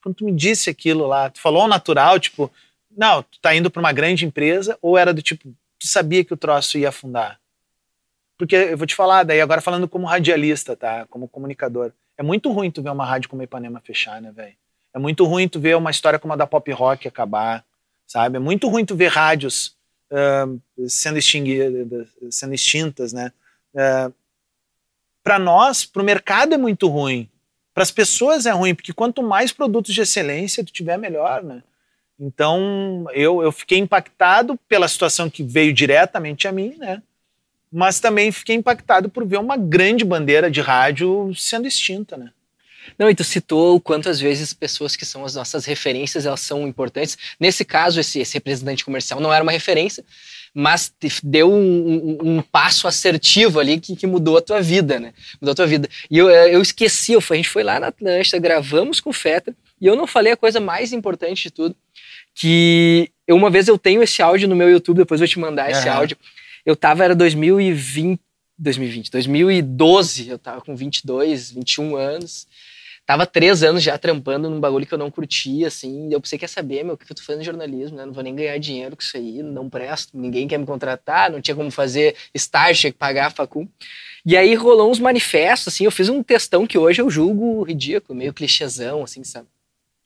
[0.01, 2.51] quando tu me disse aquilo lá, tu falou natural, tipo,
[2.95, 5.49] não, tu tá indo para uma grande empresa, ou era do tipo,
[5.79, 7.39] tu sabia que o troço ia afundar?
[8.37, 11.05] Porque eu vou te falar, daí agora falando como radialista, tá?
[11.09, 11.91] Como comunicador.
[12.17, 14.55] É muito ruim tu ver uma rádio como a Ipanema fechar, né, velho?
[14.93, 17.63] É muito ruim tu ver uma história como a da pop rock acabar,
[18.07, 18.37] sabe?
[18.37, 19.75] É muito ruim tu ver rádios
[20.13, 23.31] uh, sendo, extinguidas, sendo extintas, né?
[23.73, 24.13] Uh,
[25.23, 27.29] para nós, para o mercado é muito ruim,
[27.73, 31.63] para as pessoas é ruim, porque quanto mais produtos de excelência tu tiver, melhor, né?
[32.19, 37.01] Então, eu, eu fiquei impactado pela situação que veio diretamente a mim, né?
[37.71, 42.31] Mas também fiquei impactado por ver uma grande bandeira de rádio sendo extinta, né?
[42.97, 47.17] Não, e tu citou quantas vezes pessoas que são as nossas referências, elas são importantes.
[47.39, 50.03] Nesse caso, esse, esse representante comercial não era uma referência,
[50.53, 55.13] mas deu um, um, um, passo assertivo ali que, que, mudou a tua vida, né?
[55.41, 55.89] Mudou a tua vida.
[56.11, 59.13] E eu, eu esqueci, eu fui, a gente foi lá na Atlântida, gravamos com o
[59.13, 61.75] Feta, e eu não falei a coisa mais importante de tudo,
[62.35, 65.39] que eu, uma vez eu tenho esse áudio no meu YouTube, depois eu vou te
[65.39, 65.95] mandar esse uhum.
[65.95, 66.17] áudio.
[66.65, 68.19] Eu tava, era 2020,
[68.57, 72.47] 2020, 2012, eu tava com 22, 21 anos,
[73.05, 76.11] Tava três anos já trampando num bagulho que eu não curtia, assim.
[76.11, 78.05] Eu pensei, quer saber, meu, o que eu tô fazendo jornalismo, né?
[78.05, 81.41] Não vou nem ganhar dinheiro com isso aí, não presto, ninguém quer me contratar, não
[81.41, 83.67] tinha como fazer estágio, tinha que pagar a facul.
[84.25, 88.17] E aí rolou uns manifestos, assim, eu fiz um textão que hoje eu julgo ridículo,
[88.17, 89.47] meio clichêzão, assim, sabe?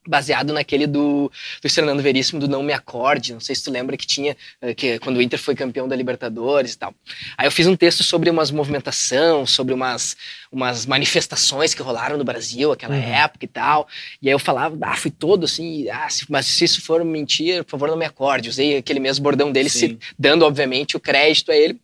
[0.08, 1.32] Baseado naquele do,
[1.62, 4.74] do Fernando Veríssimo do Não Me Acorde, não sei se tu lembra que tinha, eh,
[4.74, 6.94] que quando o Inter foi campeão da Libertadores e tal.
[7.38, 10.16] Aí eu fiz um texto sobre umas movimentação, sobre umas,
[10.52, 13.02] umas manifestações que rolaram no Brasil aquela uhum.
[13.02, 13.88] época e tal,
[14.22, 17.64] e aí eu falava, ah, fui todo assim, ah, se, mas se isso for mentira,
[17.64, 21.52] por favor não me acorde, usei aquele mesmo bordão dele, se, dando obviamente o crédito
[21.52, 21.80] a ele.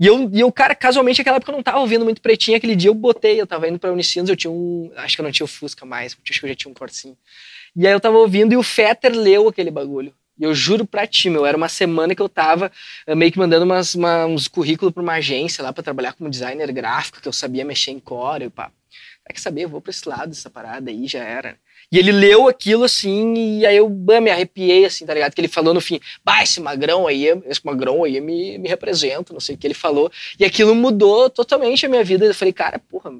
[0.00, 2.56] E eu, e eu, cara, casualmente, naquela época eu não tava ouvindo muito pretinho.
[2.56, 4.90] Aquele dia eu botei, eu tava indo pra Unicinos, eu tinha um.
[4.96, 7.16] Acho que eu não tinha o Fusca mais, acho que eu já tinha um Corsinho.
[7.76, 10.14] E aí eu tava ouvindo e o Fetter leu aquele bagulho.
[10.38, 12.72] E eu juro pra ti, meu, era uma semana que eu tava
[13.06, 16.30] uh, meio que mandando umas, uma, uns currículos pra uma agência lá pra trabalhar como
[16.30, 18.72] designer gráfico, que eu sabia mexer em core, e pá.
[19.28, 21.58] É que saber, eu vou pra esse lado dessa parada aí, já era.
[21.92, 25.34] E ele leu aquilo assim, e aí eu bah, me arrepiei, assim, tá ligado?
[25.34, 29.32] Que ele falou no fim, bah, esse magrão aí, esse magrão aí me, me representa,
[29.32, 30.10] não sei o que ele falou.
[30.38, 32.24] E aquilo mudou totalmente a minha vida.
[32.26, 33.12] Eu falei, cara, porra,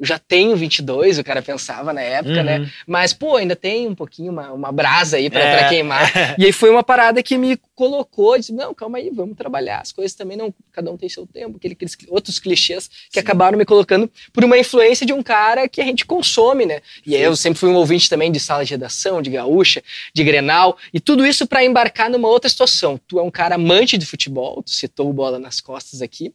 [0.00, 2.58] já tenho 22, o cara pensava na época, né?
[2.58, 2.64] uhum.
[2.64, 2.72] né?
[2.86, 5.58] Mas, pô, ainda tem um pouquinho, uma, uma brasa aí pra, é.
[5.58, 6.12] pra queimar.
[6.38, 9.80] e aí foi uma parada que me colocou, disse, não, calma aí, vamos trabalhar.
[9.80, 13.20] As coisas também não, cada um tem seu tempo, aquele, aqueles outros clichês que Sim.
[13.20, 16.80] acabaram me colocando por uma influência de um cara que a gente consome, né?
[17.06, 19.82] E aí eu sempre fui um ouvinte também de sala de redação, de gaúcha,
[20.14, 23.00] de Grenal, e tudo isso para embarcar numa outra situação.
[23.06, 26.32] Tu é um cara amante de futebol, tu citou o bola nas costas aqui,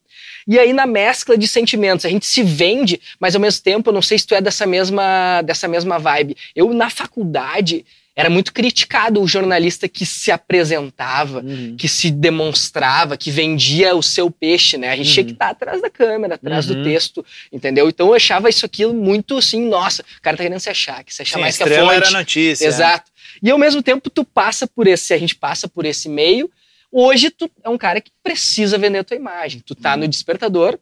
[0.47, 3.89] e aí na mescla de sentimentos, a gente se vende, mas ao mesmo mesmo tempo,
[3.89, 6.35] eu não sei se tu é dessa mesma, dessa mesma vibe.
[6.55, 7.85] Eu, na faculdade,
[8.15, 11.75] era muito criticado o jornalista que se apresentava, Uhum.
[11.77, 14.89] que se demonstrava, que vendia o seu peixe, né?
[14.91, 15.13] A gente Uhum.
[15.13, 16.75] tinha que estar atrás da câmera, atrás Uhum.
[16.77, 17.89] do texto, entendeu?
[17.89, 21.13] Então eu achava isso aquilo muito assim, nossa, o cara tá querendo se achar, que
[21.13, 21.93] se achar Sim, mais que a fonte.
[21.95, 22.65] era notícia.
[22.67, 23.11] Exato.
[23.41, 26.49] E ao mesmo tempo tu passa por esse, a gente passa por esse meio.
[26.91, 29.59] Hoje tu é um cara que precisa vender a tua imagem.
[29.65, 30.77] Tu tá no despertador,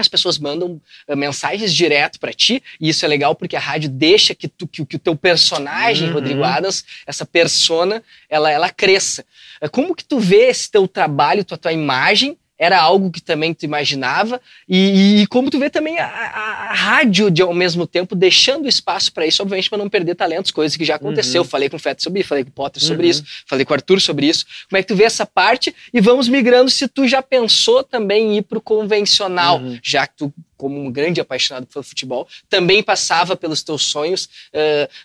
[0.00, 3.88] as pessoas mandam eh, mensagens direto pra ti, e isso é legal porque a rádio
[3.88, 6.14] deixa que, tu, que, que o teu personagem, Uhum.
[6.14, 9.24] Rodrigo Adams, essa persona, ela, ela cresça.
[9.60, 12.36] Eh, Como que tu vê esse teu trabalho, tua, tua imagem?
[12.62, 14.38] Era algo que também tu imaginava?
[14.68, 18.68] E, e como tu vê também a, a- a rádio, de, ao mesmo tempo, deixando
[18.68, 21.40] espaço para isso, obviamente, para não perder talentos, coisas que já aconteceu.
[21.40, 21.48] Uhum.
[21.48, 23.10] Falei com o Feto sobre isso, falei com o Potter sobre Uhum.
[23.10, 24.44] isso, falei com o Arthur sobre isso.
[24.68, 25.74] Como é que tu vê essa parte?
[25.92, 29.78] E vamos migrando se tu já pensou também em ir pro convencional, Uhum.
[29.82, 34.28] já que tu, como um grande apaixonado pelo futebol, também passava pelos teus sonhos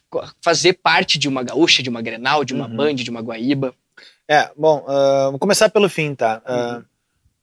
[0.09, 2.75] co- fazer parte de uma gaúcha, de uma Grenal, de uma Uhum.
[2.75, 3.73] Band, de uma Guaíba.
[4.27, 6.41] É, bom, ah, vou começar pelo fim, tá?
[6.45, 6.81] Ah,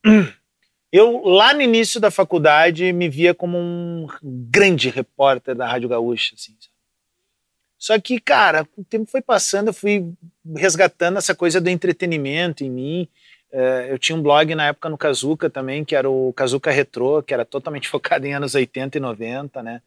[0.93, 6.35] eu, lá no início da faculdade, me via como um grande repórter da Rádio Gaúcha,
[6.35, 6.57] assim?
[7.79, 10.13] Só que, cara, o tempo foi passando, eu fui
[10.55, 13.09] resgatando essa coisa do entretenimento em mim.
[13.51, 17.23] Eh, eu tinha um blog na época no Kazuca também, que era o Kazuca Retro,
[17.25, 19.83] que era totalmente focado em anos 80 e 90, né?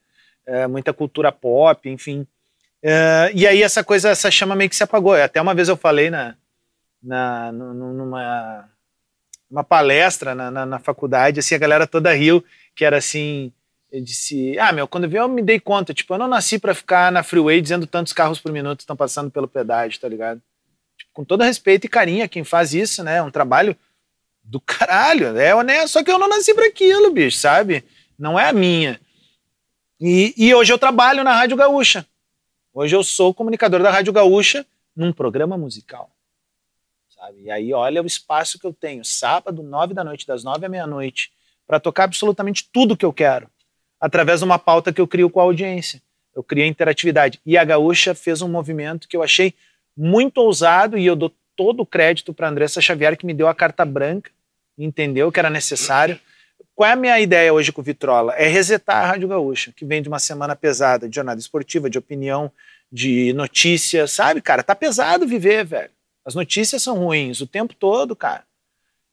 [0.46, 2.28] Eh, muita cultura pop, enfim.
[2.84, 5.14] Eh, e aí essa coisa, essa chama meio que se apagou.
[5.14, 6.36] Até uma vez eu falei na,
[7.02, 8.70] na, nu- nu- numa
[9.50, 12.44] uma palestra na, na, na faculdade, assim, a galera toda riu,
[12.76, 13.52] que era assim,
[13.92, 16.60] eu disse, ah, meu, quando eu vi eu me dei conta, tipo, eu não nasci
[16.60, 20.42] pra ficar na freeway dizendo tantos carros por minuto estão passando pelo pedágio, tá ligado?
[20.98, 23.76] Tipo, com todo respeito e carinho a quem faz isso, né, é um trabalho
[24.44, 27.84] do caralho, é honesto, só que eu não nasci pra aquilo, bicho, sabe?
[28.18, 29.00] Não é a minha.
[30.00, 32.06] E, e hoje eu trabalho na Rádio Gaúcha.
[32.74, 34.66] Hoje eu sou comunicador da Rádio Gaúcha
[34.96, 36.15] num programa musical
[37.16, 37.44] sabe?
[37.44, 40.70] E aí olha o espaço que eu tenho, sábado, nove da noite, das nove à
[40.70, 41.32] meia-noite,
[41.66, 43.50] para tocar absolutamente tudo que eu quero,
[44.00, 46.02] através de uma pauta que eu crio com a audiência.
[46.36, 47.40] Eu criei interatividade.
[47.46, 49.54] E a Gaúcha fez um movimento que eu achei
[49.96, 53.56] muito ousado e eu dou todo o crédito para Andressa Xavier, que me deu a
[53.56, 54.30] carta branca,
[54.78, 56.20] entendeu que era necessário.
[56.76, 58.34] Qual é a minha ideia hoje com o Vitrola?
[58.34, 61.98] É resetar a Rádio Gaúcha, que vem de uma semana pesada de jornada esportiva, de
[61.98, 62.52] opinião,
[62.92, 64.62] de notícias, sabe, cara?
[64.62, 65.95] Tá pesado viver, velho.
[66.26, 68.44] As notícias são ruins o tempo todo, cara.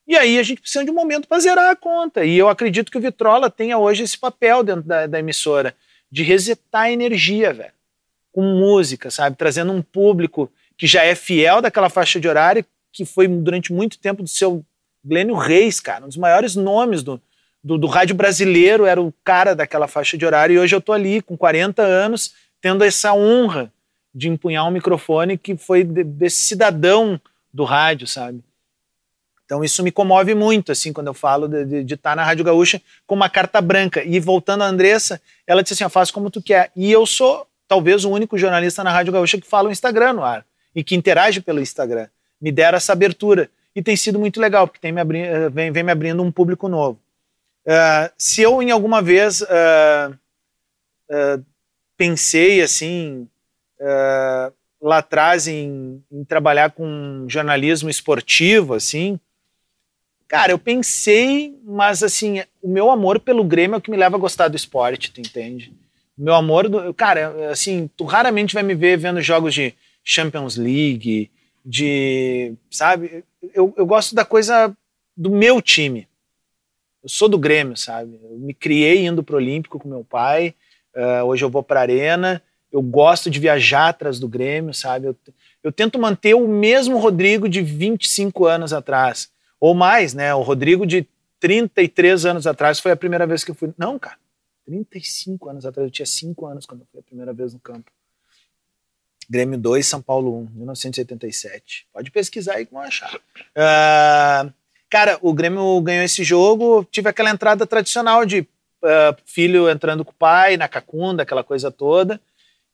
[0.07, 2.25] E aí a gente precisa de um momento para zerar a conta.
[2.25, 5.75] E eu acredito que o Vitrola tenha hoje esse papel dentro da, da emissora
[6.11, 7.73] de resetar a energia, velho.
[8.33, 9.37] Com música, sabe?
[9.37, 13.99] Trazendo um público que já é fiel daquela faixa de horário, que foi durante muito
[13.99, 14.65] tempo do seu
[15.05, 17.21] Glênio Reis, cara, um dos maiores nomes do,
[17.63, 20.55] do, do rádio brasileiro, era o cara daquela faixa de horário.
[20.55, 23.73] E hoje eu tô ali com 40 anos, tendo essa honra
[24.15, 27.21] de empunhar um microfone que foi de, desse cidadão
[27.53, 28.43] do rádio, sabe?
[29.45, 33.15] Então isso me comove muito, assim, quando eu falo de, estar na Rádio Gaúcha com
[33.15, 34.03] uma carta branca.
[34.03, 36.71] E voltando a Andressa, ela disse assim, faz como tu quer.
[36.75, 40.25] E eu sou talvez o único jornalista na Rádio Gaúcha que fala o Instagram no
[40.25, 42.09] ar e que interage pelo Instagram.
[42.41, 43.51] Me deram essa abertura.
[43.75, 46.69] E tem sido muito legal, porque tem me abri vem, vem, me abrindo um público
[46.69, 46.99] novo.
[47.67, 50.15] Uh, se eu, em alguma vez, uh,
[51.11, 51.45] uh,
[51.97, 53.29] pensei, assim,
[54.81, 59.19] lá atrás em, em, trabalhar com jornalismo esportivo, assim,
[60.27, 64.17] cara, eu pensei, mas, assim, o meu amor pelo Grêmio é o que me leva
[64.17, 65.73] a gostar do esporte, tu entende?
[66.17, 71.31] Meu amor, do, cara, assim, tu raramente vai me ver vendo jogos de Champions League,
[71.65, 73.25] de, sabe,
[73.55, 74.77] eu, eu gosto da coisa
[75.17, 76.09] do meu time.
[77.03, 78.19] Eu sou do Grêmio, sabe?
[78.23, 80.55] Eu me criei indo pro Olímpico com meu pai.
[80.95, 82.43] Uh, hoje eu vou pra Arena.
[82.73, 85.07] Eu gosto de viajar atrás do Grêmio, sabe?
[85.07, 85.17] Eu,
[85.63, 89.31] eu tento manter o mesmo Rodrigo de 25 anos atrás.
[89.61, 90.35] Ou mais, né?
[90.35, 91.07] O Rodrigo de
[91.39, 93.73] 33 anos atrás foi a primeira vez que eu fui.
[93.77, 94.17] Não, cara.
[94.65, 95.87] 35 anos atrás.
[95.87, 97.91] Eu tinha 5 anos quando eu fui a primeira vez no campo.
[99.29, 101.87] Grêmio 2, São Paulo 1, 1987.
[101.93, 103.15] Pode pesquisar aí que vão achar.
[103.17, 104.53] Uh,
[104.91, 110.11] cara, o Grêmio ganhou esse jogo, tive aquela entrada tradicional de uh, filho entrando com
[110.11, 112.21] o pai, na cacunda, aquela coisa toda.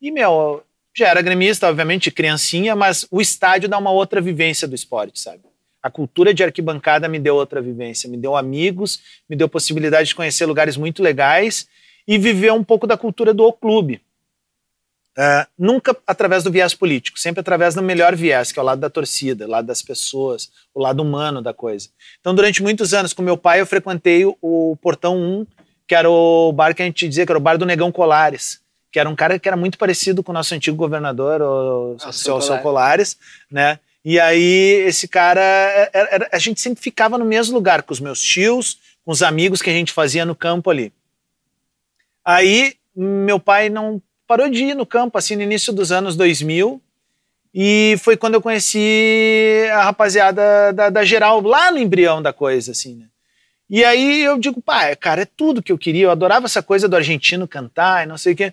[0.01, 0.63] E, meu,
[0.97, 5.41] já era gremista, obviamente, criancinha, mas o estádio dá uma outra vivência do esporte, sabe?
[5.83, 10.15] A cultura de arquibancada me deu outra vivência, me deu amigos, me deu possibilidade de
[10.15, 11.69] conhecer lugares muito legais
[12.07, 14.03] e viver um pouco da cultura do clube.
[15.17, 18.81] Uh, nunca através do viés político, sempre através do melhor viés, que é o lado
[18.81, 21.89] da torcida, o lado das pessoas, o lado humano da coisa.
[22.21, 25.47] Então, durante muitos anos, com meu pai, eu frequentei o, Portão 1,
[25.89, 28.61] que era o bar que a gente dizia que era o bar do Negão Colares,
[28.91, 32.13] que era um cara que era muito parecido com o nosso antigo governador, o Ah,
[32.13, 33.19] seu, seu Colares,
[33.51, 33.79] né?
[34.05, 35.41] E aí esse cara,
[35.93, 39.23] era- era- a gente sempre ficava no mesmo lugar, com os meus tios, com os
[39.23, 40.93] amigos que a gente fazia no campo ali.
[42.25, 46.83] Aí meu pai não parou de ir no campo, assim, no início dos anos 2000,
[47.55, 52.73] e foi quando eu conheci a rapaziada da, da geral, lá no embrião da coisa,
[52.73, 53.07] assim, né?
[53.71, 56.05] E aí eu digo, pá, cara, é tudo que eu queria.
[56.05, 58.53] Eu adorava essa coisa do argentino cantar e não sei o quê.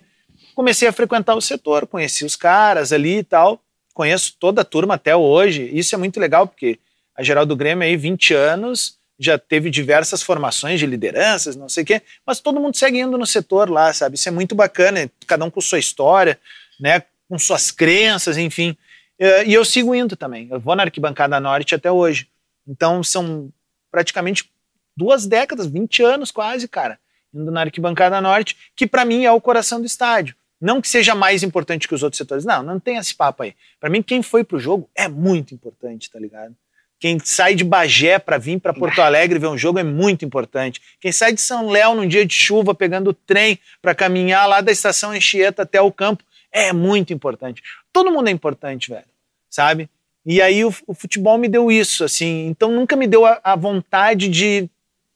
[0.56, 3.60] Comecei a frequentar o setor, conheci os caras ali e tal.
[3.92, 5.68] Conheço toda a turma até hoje.
[5.70, 6.78] Isso é muito legal, porque
[7.14, 11.82] a geral do Grêmio aí, 20 anos, já teve diversas formações de lideranças, não sei
[11.82, 14.16] o quê, mas todo mundo segue indo no setor lá, sabe?
[14.16, 16.40] Isso é muito bacana, cada um com sua história,
[16.80, 17.02] né?
[17.28, 18.74] Com suas crenças, enfim.
[19.18, 20.48] Eh, E eu sigo indo também.
[20.50, 22.30] Eu vou na arquibancada norte até hoje.
[22.66, 23.50] Então são
[23.90, 24.50] praticamente
[24.96, 26.98] duas décadas, 20 anos quase, cara,
[27.34, 30.34] indo na arquibancada norte, que para mim é o coração do estádio.
[30.60, 32.44] Não que seja mais importante que os outros setores.
[32.44, 33.54] Não, não tem esse papo aí.
[33.78, 36.54] Para mim, quem foi pro jogo é muito importante, tá ligado?
[36.98, 40.80] Quem sai de Bagé para vir para Porto Alegre ver um jogo é muito importante.
[40.98, 44.62] Quem sai de São Léo num dia de chuva pegando o trem para caminhar lá
[44.62, 47.62] da estação Anchieta até o campo é muito importante.
[47.92, 49.04] Todo mundo é importante, velho,
[49.50, 49.90] sabe?
[50.24, 52.46] E aí o, o futebol me deu isso, assim.
[52.46, 54.68] Então nunca me deu a, a vontade de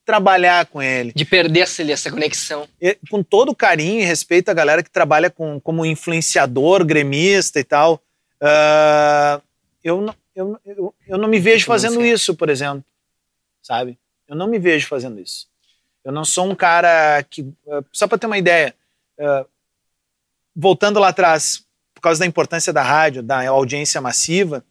[0.05, 1.12] trabalhar com ele.
[1.14, 2.68] De perder essa, essa conexão.
[2.80, 7.64] E, com todo carinho e respeito à galera que trabalha com, como influenciador, gremista e
[7.64, 8.01] tal,
[8.40, 9.40] ah,
[9.84, 12.84] eu, não- eu, eu, eu não me vejo fazendo isso, por exemplo.
[13.62, 13.98] Sabe?
[14.26, 15.48] Eu não me vejo fazendo isso.
[16.05, 17.46] Eu não sou um cara que.
[17.68, 18.74] ah, Só para ter uma ideia,
[19.18, 19.44] ah,
[20.57, 21.62] voltando lá atrás,
[21.94, 24.64] por causa da importância da rádio, da audiência massiva,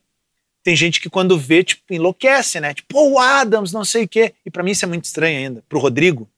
[0.70, 2.76] tem gente que quando vê, tipo, enlouquece, né?
[2.76, 4.36] Tipo, o Adams, não sei o quê.
[4.46, 5.64] E para mim isso é muito estranho ainda.
[5.68, 6.30] Pro Rodrigo,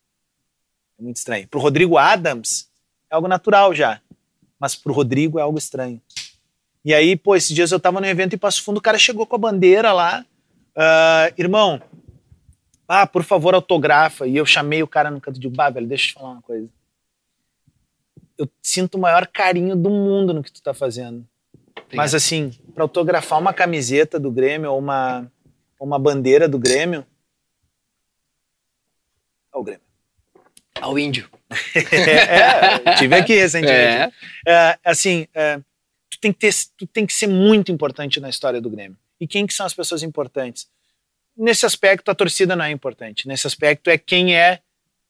[0.97, 1.45] é muito estranho.
[1.49, 2.69] Pro Rodrigo Adams,
[3.09, 3.99] é algo natural já.
[4.57, 6.01] Mas pro Rodrigo é algo estranho.
[6.85, 9.25] E aí, pô, esses dias eu tava no evento em Passo Fundo, o cara chegou
[9.25, 10.25] com a bandeira lá.
[10.77, 11.81] ah, irmão,
[12.87, 14.25] ah, por favor, autografa.
[14.25, 16.41] E eu chamei o cara no canto de bah, velho, deixa eu te falar uma
[16.41, 16.69] coisa.
[18.37, 21.27] Eu sinto o maior carinho do mundo no que tu tá fazendo.
[21.93, 25.31] Mas assim, para autografar uma camiseta do Grêmio ou uma,
[25.79, 27.05] uma bandeira do Grêmio.
[29.53, 29.81] Ó, o Grêmio.
[30.79, 31.29] Ao índio.
[31.75, 34.15] é, tive aqui recentemente.
[34.47, 35.57] É, assim, é,
[36.09, 38.97] tu, tem que ter, tu tem que ser muito importante na história do Grêmio.
[39.19, 40.67] E quem que são as pessoas importantes?
[41.37, 43.27] Nesse aspecto, a torcida não é importante.
[43.27, 44.61] Nesse aspecto, é quem é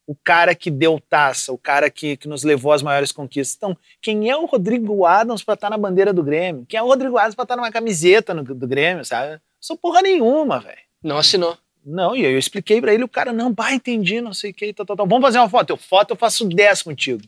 [0.07, 3.55] o cara que deu taça, o cara que, que nos levou às maiores conquistas.
[3.55, 6.65] Então, quem é o Rodrigo Adams para estar na bandeira do Grêmio?
[6.67, 9.39] Quem é o Rodrigo Adams para estar numa camiseta no- do Grêmio, sabe?
[9.59, 10.77] Sou porra nenhuma, velho.
[11.03, 11.57] Não assinou.
[11.85, 14.53] Não, e aí eu expliquei pra ele, o cara, não, bah, entendi, não sei o
[14.53, 15.07] que, tal, tal, tal.
[15.07, 15.69] Vamos fazer uma foto.
[15.71, 17.23] Eu foto, eu faço 10 contigo.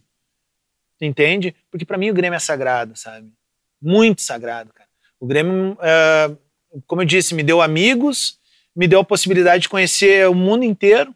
[1.01, 1.55] Entende?
[1.71, 3.27] Porque pra mim o Grêmio é sagrado, sabe?
[3.81, 4.89] Muito sagrado, cara.
[5.19, 6.31] O Grêmio, é,
[6.87, 8.39] como eu disse, me deu amigos,
[8.75, 11.13] me deu a possibilidade de conhecer o mundo inteiro,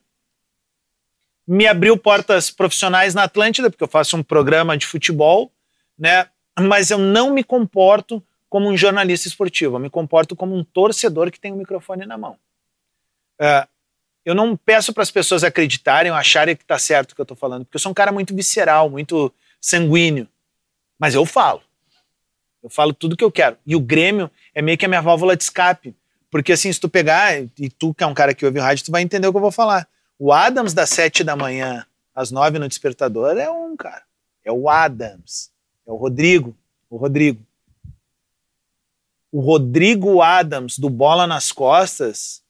[1.48, 5.52] me abriu portas profissionais na Atlântida, porque eu faço um programa de futebol,
[5.98, 6.28] né?
[6.60, 11.32] Mas eu não me comporto como um jornalista esportivo, eu me comporto como um torcedor
[11.32, 12.38] que tem o microfone na mão.
[13.40, 13.68] É,
[14.26, 17.24] eu não peço para as pessoas acreditarem ou acharem que está certo o que eu
[17.24, 20.28] estou falando, porque eu sou um cara muito visceral, muito sanguíneo.
[21.00, 21.62] Mas eu falo.
[22.62, 23.58] Eu falo tudo que eu quero.
[23.66, 25.96] E o Grêmio é meio que a minha válvula de escape.
[26.30, 28.92] Porque assim, se tu pegar, e tu que é um cara que ouve rádio, tu
[28.92, 29.88] vai entender o que eu vou falar.
[30.20, 34.04] O Adams das sete da manhã às nove no despertador é um, cara.
[34.44, 35.52] É o Adams.
[35.86, 36.58] É o Rodrigo.
[36.90, 37.46] O Rodrigo.
[39.32, 42.42] O Rodrigo Adams do Bola nas Costas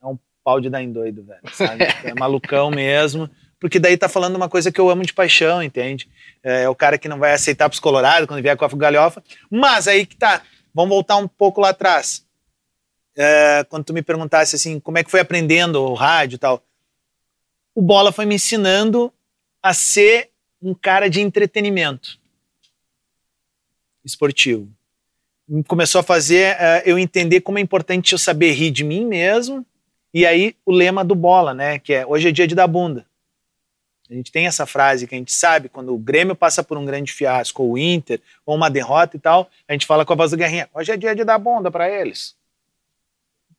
[0.00, 1.40] é um pau de dar em doido, velho.
[1.52, 1.84] Sabe?
[2.04, 3.28] É malucão mesmo.
[3.58, 6.08] Porque daí tá falando uma coisa que eu amo de paixão, entende?
[6.42, 9.24] É, o cara que não vai aceitar pros colorados quando vier com a galhofa.
[9.50, 10.42] Mas aí que tá.
[10.72, 12.23] Vamos voltar um pouco lá atrás.
[13.16, 16.62] É, quando tu me perguntasse assim, como é que foi aprendendo o rádio e tal.
[17.74, 19.12] O Bola foi me ensinando
[19.62, 22.18] a ser um cara de entretenimento
[24.04, 24.68] esportivo.
[25.66, 29.64] Começou a fazer eh, eu entender como é importante eu saber rir de mim mesmo.
[30.12, 31.78] E aí o lema do Bola, né?
[31.78, 33.06] Que é hoje é dia de dar bunda.
[34.08, 36.84] A gente tem essa frase que a gente sabe quando o Grêmio passa por um
[36.84, 40.16] grande fiasco, ou o Inter, ou uma derrota e tal, a gente fala com a
[40.16, 42.36] voz do Guerrinha, hoje é dia de dar bunda para eles.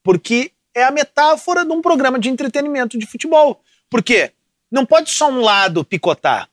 [0.05, 3.59] Porque é a metáfora de um programa de entretenimento de futebol.
[3.89, 4.31] Por quê?
[4.71, 6.47] Não pode só um lado picotar.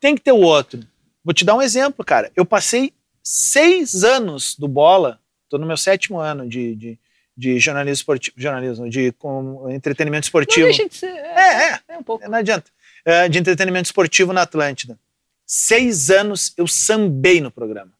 [0.00, 0.80] Tem que ter o outro.
[1.24, 2.32] Vou te dar um exemplo, cara.
[2.34, 6.98] Eu passei seis anos do bola, tô no meu sétimo ano de, de,
[7.36, 10.66] de jornalismo esportivo, jornalismo, de com, entretenimento Não esportivo.
[10.66, 11.06] deixa de ser.
[11.06, 12.28] É, É, é, é um pouco.
[12.28, 12.68] não adianta.
[13.04, 14.98] É, de entretenimento esportivo na Atlântida.
[15.46, 17.92] Seis anos eu sambei no programa.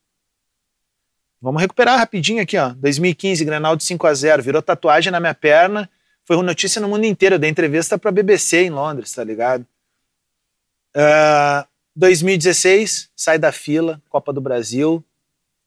[1.45, 2.71] Vamos recuperar rapidinho aqui, ó.
[2.71, 5.91] 2015, Grenal de 5 a 0 virou tatuagem na minha perna.
[6.25, 7.35] Foi notícia no mundo inteiro.
[7.35, 9.67] Eu dei entrevista pra BBC em Londres, tá ligado?
[10.97, 15.05] Uh, 2016, sai da fila, Copa do Brasil.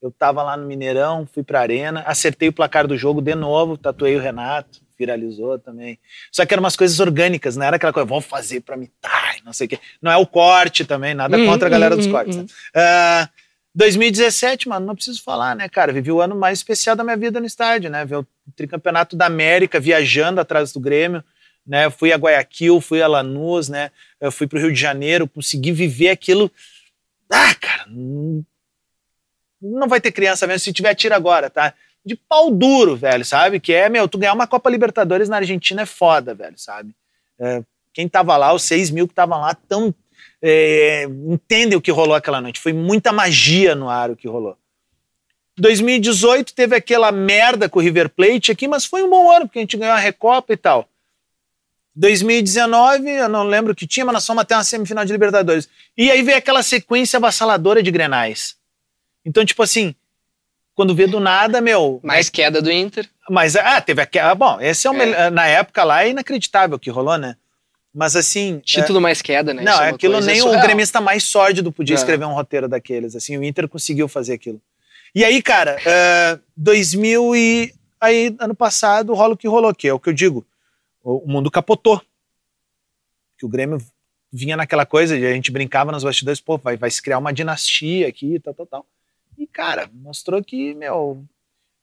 [0.01, 3.77] Eu tava lá no Mineirão, fui pra arena, acertei o placar do jogo de novo,
[3.77, 5.99] tatuei o Renato, viralizou também.
[6.31, 9.53] Só que eram umas coisas orgânicas, não era aquela coisa, vou fazer pra mitar, não
[9.53, 9.79] sei o quê.
[10.01, 12.35] Não é o corte também, nada Hum, contra a galera hum, dos hum, cortes.
[12.35, 12.41] hum.
[12.41, 12.47] né?
[12.75, 13.29] Ah,
[13.77, 15.93] 2017, mano, não preciso falar, né, cara?
[15.93, 18.03] Vivi o ano mais especial da minha vida no estádio, né?
[18.03, 21.23] Ver o tricampeonato da América viajando atrás do Grêmio,
[21.65, 21.87] né?
[21.91, 23.91] Fui a Guayaquil, fui a Lanús, né?
[24.19, 26.51] Eu fui pro Rio de Janeiro, consegui viver aquilo.
[27.29, 27.85] Ah, cara,
[29.61, 31.71] não, vai ter criança mesmo se tiver tiro agora, tá?
[32.03, 33.59] De pau duro, velho, sabe?
[33.59, 36.95] Que é, meu, tu ganhar uma Copa Libertadores na Argentina é foda, velho, sabe?
[37.39, 37.61] É,
[37.93, 39.93] quem tava lá, os 6 mil que estavam lá, tão
[40.41, 42.59] é, entendem o que rolou aquela noite.
[42.59, 44.57] Foi muita magia no ar o que rolou.
[45.57, 49.59] 2018 teve aquela merda com o River Plate aqui, mas foi um bom ano, porque
[49.59, 50.87] a gente ganhou a Recopa e tal.
[51.95, 55.67] 2019, eu não lembro o que tinha, mas nós fomos até uma semifinal de Libertadores.
[55.97, 58.55] E aí veio aquela sequência avassaladora de grenais.
[59.25, 59.95] Então, tipo assim,
[60.75, 61.99] quando vê do nada, meu.
[62.03, 63.09] Mais queda do Inter.
[63.27, 64.35] Mas, ah, teve aquela.
[64.35, 64.97] Bom, esse é o É.
[64.97, 65.31] melhor.
[65.31, 67.35] Na época lá é inacreditável o que rolou, né?
[67.97, 68.59] Mas assim.
[68.59, 69.63] Título mais queda, né?
[69.63, 70.61] Não, é aquilo nem o surreal.
[70.61, 71.97] gremista mais sórdido podia É.
[71.97, 73.15] escrever um roteiro daqueles.
[73.15, 74.61] Assim, o Inter conseguiu fazer aquilo.
[75.15, 79.93] E aí, cara, é, 2000 e aí ano passado rola o que rolou, que é
[79.93, 80.45] o que eu digo,
[81.03, 81.99] o, o mundo capotou.
[83.35, 83.81] Que o Grêmio
[84.31, 87.33] vinha naquela coisa, e a gente brincava nos bastidores, pô, vai, vai se criar uma
[87.33, 88.85] dinastia aqui, tal, tal, tal.
[89.37, 91.23] E cara, mostrou que, meu,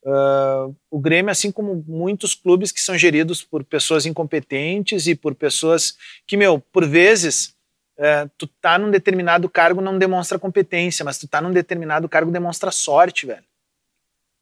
[0.06, 5.34] ah, o Grêmio, assim como muitos clubes que são geridos por pessoas incompetentes e por
[5.34, 5.96] pessoas
[6.26, 7.54] que, meu, por vezes,
[7.96, 12.30] é, tu tá num determinado cargo não demonstra competência, mas tu tá num determinado cargo
[12.30, 13.44] demonstra sorte, velho.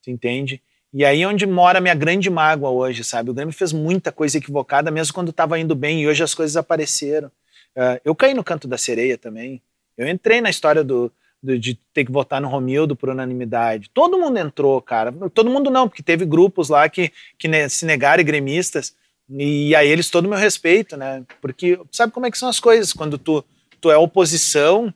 [0.02, 0.60] Tu entende?
[0.92, 3.30] E aí é onde mora a minha grande mágoa hoje, sabe?
[3.30, 6.56] O Grêmio fez muita coisa equivocada, mesmo quando tava indo bem, e hoje as coisas
[6.56, 7.30] apareceram.
[7.74, 9.62] É, eu caí no canto da sereia também.
[9.96, 11.10] Eu entrei na história do,
[11.43, 13.90] do- de ter que votar no Romildo por unanimidade.
[13.93, 15.12] Todo mundo entrou, cara.
[15.34, 18.95] Todo mundo não, porque teve grupos lá que, que se negaram e gremistas.
[19.30, 21.24] E a eles todo o meu respeito, né?
[21.40, 22.93] Porque sabe como é que são as coisas?
[22.93, 23.45] Quando tu,
[23.80, 24.93] tu é oposição,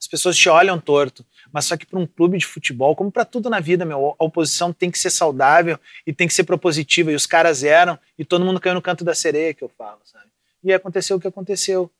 [0.00, 1.24] as pessoas te olham torto.
[1.52, 4.24] Mas só que para um clube de futebol, como para tudo na vida, meu, a
[4.24, 7.12] oposição tem que ser saudável e tem que ser propositiva.
[7.12, 9.98] E os caras eram, e todo mundo caiu no canto da sereia, que eu falo,
[10.04, 10.26] sabe?
[10.62, 11.90] E aconteceu o que aconteceu.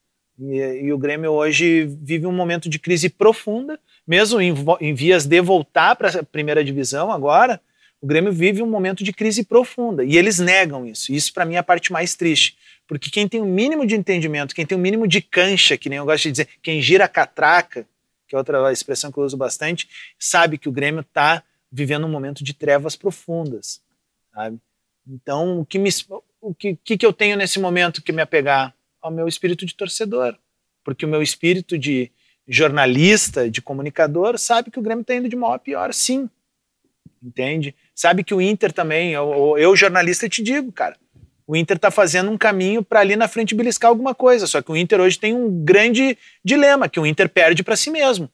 [0.41, 5.27] E, e o Grêmio hoje vive um momento de crise profunda, mesmo em, em vias
[5.27, 7.61] de voltar para a primeira divisão agora,
[8.01, 10.03] o Grêmio vive um momento de crise profunda.
[10.03, 11.13] E eles negam isso.
[11.13, 12.57] Isso, para mim, é a parte mais triste.
[12.89, 15.99] Porque quem tem o mínimo de entendimento, quem tem o mínimo de cancha, que nem
[15.99, 17.87] eu gosto de dizer, quem gira a catraca,
[18.27, 19.89] que é outra expressão que eu uso bastante,
[20.19, 23.83] sabe que o Grêmio está vivendo um momento de trevas profundas.
[24.33, 24.59] Sabe?
[25.07, 25.91] Então, o que, me,
[26.41, 28.75] o que, que, que eu tenho nesse momento que me apegar?
[29.03, 30.37] Ao meu espírito de torcedor.
[30.85, 32.11] Porque o meu espírito de
[32.47, 36.29] jornalista, de comunicador, sabe que o Grêmio está indo de mal a pior, sim.
[37.23, 37.75] Entende?
[37.95, 40.97] Sabe que o Inter também, eu, eu jornalista, te digo, cara,
[41.47, 44.47] o Inter está fazendo um caminho para ali na frente beliscar alguma coisa.
[44.47, 47.91] Só que o Inter hoje tem um grande dilema, que o Inter perde para si
[47.91, 48.31] mesmo.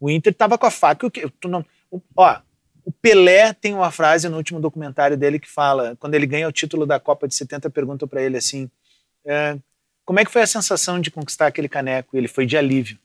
[0.00, 1.06] O Inter estava com a faca.
[1.06, 1.64] o que- Tu não,
[2.16, 2.40] ó,
[2.84, 6.52] o Pelé tem uma frase no último documentário dele que fala, quando ele ganha o
[6.52, 8.70] título da Copa de 70, pergunta para ele assim:
[9.26, 9.56] é,
[10.04, 12.16] como é que foi a sensação de conquistar aquele caneco?
[12.16, 12.98] E ele foi de alívio.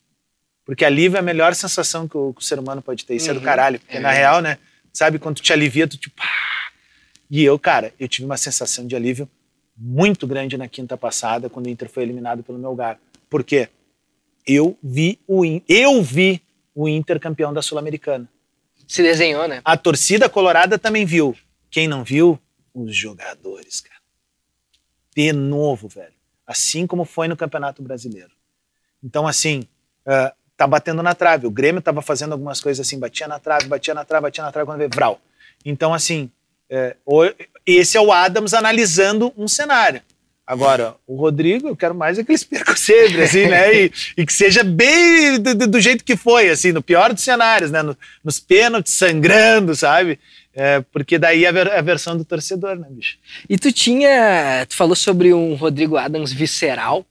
[0.66, 3.16] Porque alívio é a melhor sensação que o, que o ser humano pode ter.
[3.16, 3.80] Isso é do Uhum, caralho.
[3.80, 4.58] Porque é na real, né?
[4.92, 6.22] Sabe, quando tu te alivia, tu tipo.
[6.22, 6.72] "Ah".
[7.30, 9.30] E eu, cara, eu tive uma sensação de alívio
[9.78, 13.00] muito grande na quinta passada, quando o Inter foi eliminado pelo meu lugar.
[13.30, 13.70] Por quê?
[14.46, 16.42] Eu vi o, In- eu vi
[16.74, 18.28] o Inter campeão da Sul-Americana.
[18.88, 19.62] Se desenhou, né?
[19.64, 21.36] A torcida colorada também viu.
[21.70, 22.40] Quem não viu?
[22.74, 23.97] Os jogadores, cara.
[25.18, 26.14] De novo, velho.
[26.46, 28.30] Assim como foi no Campeonato Brasileiro.
[29.04, 29.64] Então, assim,
[30.06, 31.48] ah, tá batendo na trave.
[31.48, 34.52] O Grêmio tava fazendo algumas coisas assim, batia na trave, batia na trave, batia na
[34.52, 35.20] trave, quando vê, vral.
[35.66, 36.30] Então, assim,
[37.04, 37.24] o-
[37.66, 40.04] esse é o Adams analisando um cenário.
[40.46, 43.74] Agora, o Rodrigo, eu quero mais é que ele perca sempre, assim, né?
[43.86, 47.72] E, e que seja bem do- do jeito que foi, assim, no pior dos cenários,
[47.72, 47.82] né?
[47.82, 50.20] No- nos pênaltis, sangrando, sabe?
[50.60, 53.20] É, porque daí é a, ver- a versão do torcedor, né, bicho?
[53.48, 54.66] E tu tinha.
[54.68, 57.06] Tu falou sobre um Rodrigo Adams visceral.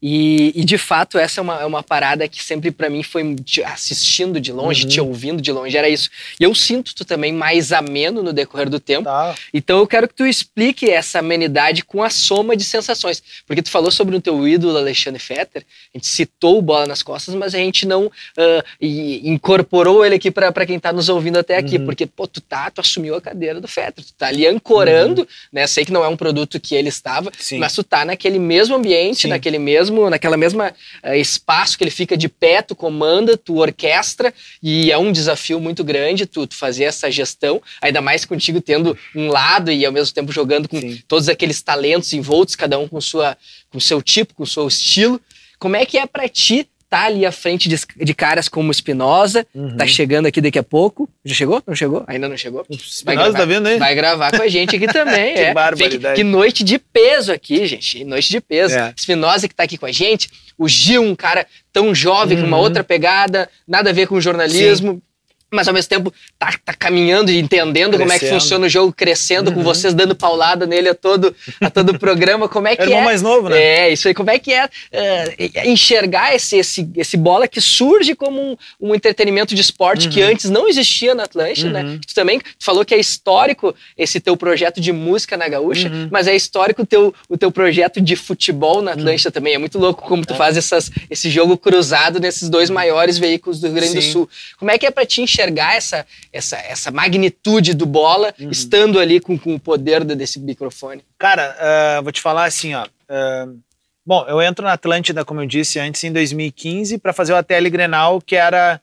[0.00, 3.34] E, e, de fato, essa é uma, é uma parada que sempre para mim foi
[3.36, 4.88] te assistindo de longe, uhum.
[4.88, 6.08] te ouvindo de longe, era isso.
[6.38, 9.04] E eu sinto tu também mais ameno no decorrer do tempo.
[9.04, 9.34] Tá.
[9.52, 13.22] Então eu quero que tu explique essa amenidade com a soma de sensações.
[13.46, 17.02] Porque tu falou sobre o teu ídolo, Alexandre Fetter, a gente citou o Bola nas
[17.02, 21.56] Costas, mas a gente não uh, incorporou ele aqui para quem tá nos ouvindo até
[21.56, 21.76] aqui.
[21.76, 21.86] Uhum.
[21.86, 25.26] Porque, pô, tu tá, tu assumiu a cadeira do Fetter, tu tá ali ancorando, uhum.
[25.52, 25.66] né?
[25.66, 27.58] Sei que não é um produto que ele estava, Sim.
[27.58, 29.28] mas tu tá naquele mesmo ambiente, Sim.
[29.28, 30.74] naquele mesmo mesmo, naquela mesma
[31.04, 34.32] uh, espaço que ele fica de pé, tu comanda, tu orquestra,
[34.62, 38.96] e é um desafio muito grande tu, tu fazer essa gestão, ainda mais contigo tendo
[39.14, 41.02] um lado e ao mesmo tempo jogando com Sim.
[41.06, 43.36] todos aqueles talentos envoltos, cada um com sua
[43.70, 45.20] com seu tipo, com seu estilo.
[45.58, 49.46] Como é que é para ti tá ali à frente de, de caras como Espinosa,
[49.54, 49.76] uhum.
[49.76, 51.08] tá chegando aqui daqui a pouco.
[51.24, 51.62] Já chegou?
[51.66, 52.04] Não chegou?
[52.06, 52.64] Ainda não chegou?
[52.70, 53.78] Espinosa tá vendo aí?
[53.78, 55.34] Vai gravar com a gente aqui também.
[55.36, 55.54] que é.
[55.54, 56.14] barbaridade.
[56.14, 58.04] Que, que, noite de peso aqui, gente.
[58.04, 58.74] Noite de peso.
[58.74, 58.94] É.
[58.96, 60.30] Espinosa que tá aqui com a gente.
[60.56, 62.44] O Gil, um cara tão jovem, uhum.
[62.44, 62.62] com uma uhum.
[62.62, 64.94] outra pegada, nada a ver com jornalismo.
[64.94, 65.07] Sim
[65.50, 67.98] mas ao mesmo tempo tá, tá caminhando e entendendo crescendo.
[67.98, 69.56] como é que funciona o jogo, crescendo, uhum.
[69.56, 72.48] com vocês dando paulada nele a todo, a todo o programa.
[72.48, 72.96] Como é que é?
[72.96, 73.58] é mais novo, né?
[73.60, 74.14] É, isso aí.
[74.14, 78.94] Como é que é, é enxergar esse, esse, esse bola que surge como um, um
[78.94, 80.12] entretenimento de esporte uhum.
[80.12, 81.82] que antes não existia na Atlântida, né?
[81.82, 81.92] uhum.
[81.94, 82.00] né?
[82.06, 86.08] Tu também falou que é histórico esse teu projeto de música na Gaúcha, uhum.
[86.10, 89.32] mas é histórico o teu, o teu projeto de futebol na Atlântida uhum.
[89.32, 89.54] também.
[89.54, 90.36] É muito louco como tu é.
[90.36, 93.98] faz essas, esse jogo cruzado nesses dois maiores veículos do Rio Grande Sim.
[93.98, 94.30] do Sul.
[94.58, 98.50] Como é que é pra ti enxergar enxergar essa, essa, essa magnitude do bola uhum.
[98.50, 101.04] estando ali com, com o poder desse microfone?
[101.18, 101.56] Cara,
[101.98, 102.84] uh, vou te falar assim, ó.
[102.84, 103.58] Uh,
[104.04, 107.70] bom, eu entro na Atlântida, como eu disse antes, em 2015, para fazer o ATL
[107.70, 108.80] Grenal, que era.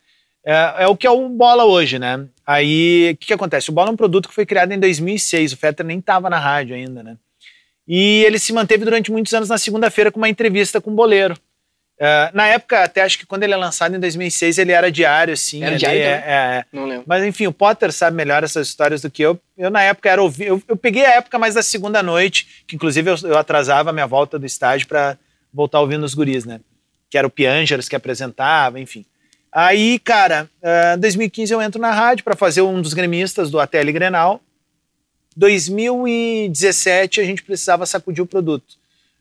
[0.47, 2.23] É, é, o que é o Bola hoje, né?
[2.45, 3.71] Aí, o que, que acontece?
[3.71, 6.37] O Bola é um produto que foi criado em 2006, o Fetter nem estava na
[6.37, 7.17] rádio ainda, né?
[7.87, 11.35] E ele se manteve durante muitos anos na segunda-feira com uma entrevista com o Boleiro.
[11.97, 15.33] Uh, na época, até acho que quando ele é lançado em 2006, ele era diário,
[15.33, 15.63] assim.
[15.63, 16.01] Era diário?
[16.01, 17.05] É, é, Não lembro.
[17.07, 19.39] Mas enfim, o Potter sabe melhor essas histórias do que eu.
[19.57, 20.47] Eu, na época, era ouvir.
[20.47, 23.93] Eu, eu peguei a época mais da segunda noite, que inclusive eu, eu atrasava a
[23.93, 25.17] minha volta do estágio para
[25.53, 26.59] voltar ouvindo os guris, né?
[27.09, 29.05] Que era o Piangeros que apresentava, enfim.
[29.49, 33.57] Aí, cara, em uh, 2015 eu entro na rádio para fazer um dos gremistas do
[33.57, 34.41] ATL Grenal.
[35.37, 38.75] 2017 a gente precisava sacudir o produto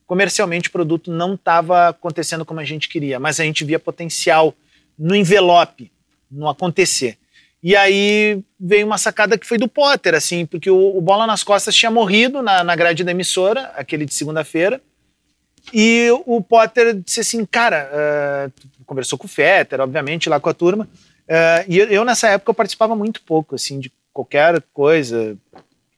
[0.06, 4.54] comercialmente o produto não estava acontecendo como a gente queria, mas a gente via potencial
[4.98, 5.90] no envelope,
[6.30, 7.18] no acontecer.
[7.62, 11.42] E aí veio uma sacada que foi do Potter, assim, porque o, o Bola nas
[11.42, 14.82] Costas tinha morrido na, na grade da emissora, aquele de segunda-feira,
[15.72, 20.54] e o Potter disse assim, cara, uh, conversou com o Fetter, obviamente, lá com a
[20.54, 25.34] turma, uh, e eu, eu, nessa época eu participava muito pouco, assim, de qualquer coisa,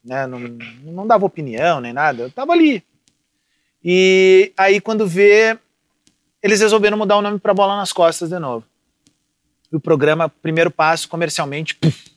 [0.05, 0.39] né, não,
[0.85, 2.81] não dava opinião nem nada, eu tava ali,
[3.89, 5.57] e aí, quando vê,
[6.43, 8.67] eles resolveram mudar o nome para Bola nas Costas de novo.
[9.71, 12.11] E o programa, primeiro passo, comercialmente, puff.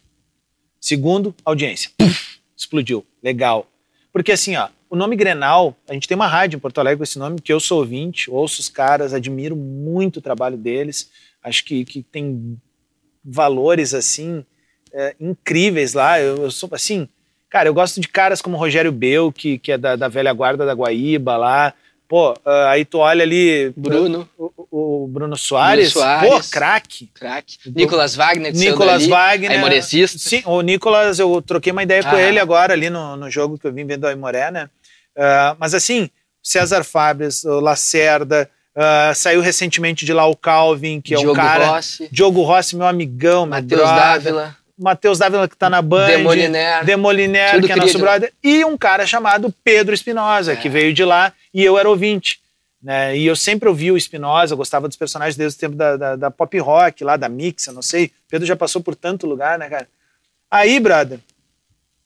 [0.82, 3.05] segundo, audiência, puff, explodiu.
[3.22, 3.67] Legal.
[4.11, 7.03] Porque assim, ó, o nome Grenal, a gente tem uma rádio em Porto Alegre com
[7.03, 11.11] esse nome, que eu sou ouvinte, ouço os caras, admiro muito o trabalho deles,
[11.43, 12.59] acho que, que tem
[13.24, 14.43] valores, assim,
[14.91, 16.20] é, incríveis lá.
[16.20, 17.07] Eu, eu sou, assim,
[17.50, 20.66] Cara, eu gosto de caras como Rogério Bel, que, que é da, da velha guarda
[20.66, 21.74] da Guaíba lá.
[22.08, 22.38] Pô, uh,
[22.70, 23.72] aí tu olha ali.
[23.78, 24.28] Bruno.
[24.36, 25.93] O, o, o Bruno Soares.
[25.93, 26.30] Bruno Soares.
[26.30, 27.10] Pô, craque.
[27.14, 27.58] Craque.
[27.68, 28.52] Nicolas Wagner.
[28.52, 29.52] Nicolas Wagner.
[29.52, 30.18] Aimorezista.
[30.18, 32.10] Sim, o Nicolas, eu troquei uma ideia ah.
[32.10, 34.70] com ele agora ali no, no jogo que eu vim vendo a Aimoré, né?
[35.16, 36.10] Uh, mas assim,
[36.41, 41.68] César Fabres, o Lacerda, uh, saiu recentemente de lá o Calvin, que é um cara.
[41.68, 42.10] Rossi.
[42.12, 44.58] Diogo Rossi, meu amigão, Matheus Dávila.
[44.80, 46.07] Matheus Dávila, que tá na Band.
[46.07, 46.86] Demoliner.
[46.86, 48.32] Demoliner, que é nosso brother.
[48.41, 50.55] E um cara chamado Pedro Espinosa, é.
[50.55, 52.39] que veio de lá e eu era ouvinte.
[52.82, 53.17] Né?
[53.17, 56.32] E eu sempre ouvi o Espinosa, gostava dos personagens desde o tempo da, da, da,
[56.32, 58.11] pop rock, lá da Mix, eu não sei.
[58.30, 59.88] Pedro já passou por tanto lugar, né, cara?
[60.49, 61.19] Aí, brother,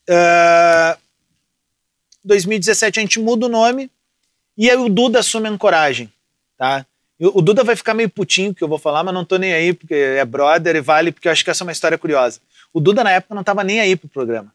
[0.09, 0.97] uh,
[2.25, 3.91] 2017 a gente muda o nome
[4.57, 6.11] e aí o Duda assume a ancoragem,
[6.57, 6.85] tá?
[7.19, 9.73] O Duda vai ficar meio putinho que eu vou falar, mas não tô nem aí,
[9.73, 12.41] porque é brother e vale, porque eu acho que essa é uma história curiosa.
[12.73, 14.51] O Duda, na época, não estava nem aí pro programa.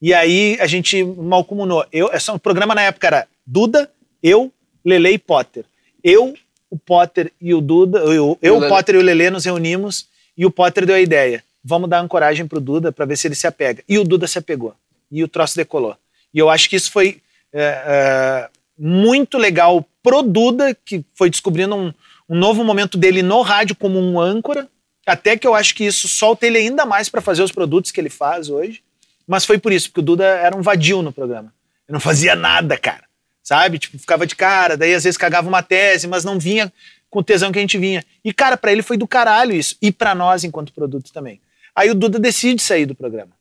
[0.00, 1.84] E aí a gente mal comunou.
[1.92, 3.90] Eu, essa, o programa na época era Duda,
[4.22, 4.50] eu,
[4.84, 5.64] Lele e Potter.
[6.02, 6.34] Eu,
[6.70, 10.08] o Potter e o Duda, eu, eu o, o Potter e o Lele nos reunimos
[10.36, 11.44] e o Potter deu a ideia.
[11.62, 13.84] Vamos dar ancoragem pro Duda para ver se ele se apega.
[13.86, 14.74] E o Duda se apegou.
[15.10, 15.94] E o troço decolou.
[16.32, 17.20] E eu acho que isso foi
[17.52, 18.48] é, é,
[18.78, 21.92] muito legal pro Duda, que foi descobrindo um,
[22.28, 24.66] um novo momento dele no rádio como um âncora,
[25.10, 28.00] até que eu acho que isso solta ele ainda mais para fazer os produtos que
[28.00, 28.82] ele faz hoje.
[29.26, 31.52] Mas foi por isso, porque o Duda era um vadio no programa.
[31.88, 33.04] Não fazia nada, cara.
[33.42, 33.78] sabe?
[33.78, 36.72] Tipo, ficava de cara, daí às vezes cagava uma tese, mas não vinha
[37.08, 38.04] com o tesão que a gente vinha.
[38.24, 39.76] E, cara, para ele foi do caralho isso.
[39.82, 41.40] E para nós, enquanto produto também.
[41.74, 43.32] Aí o Duda decide sair do programa.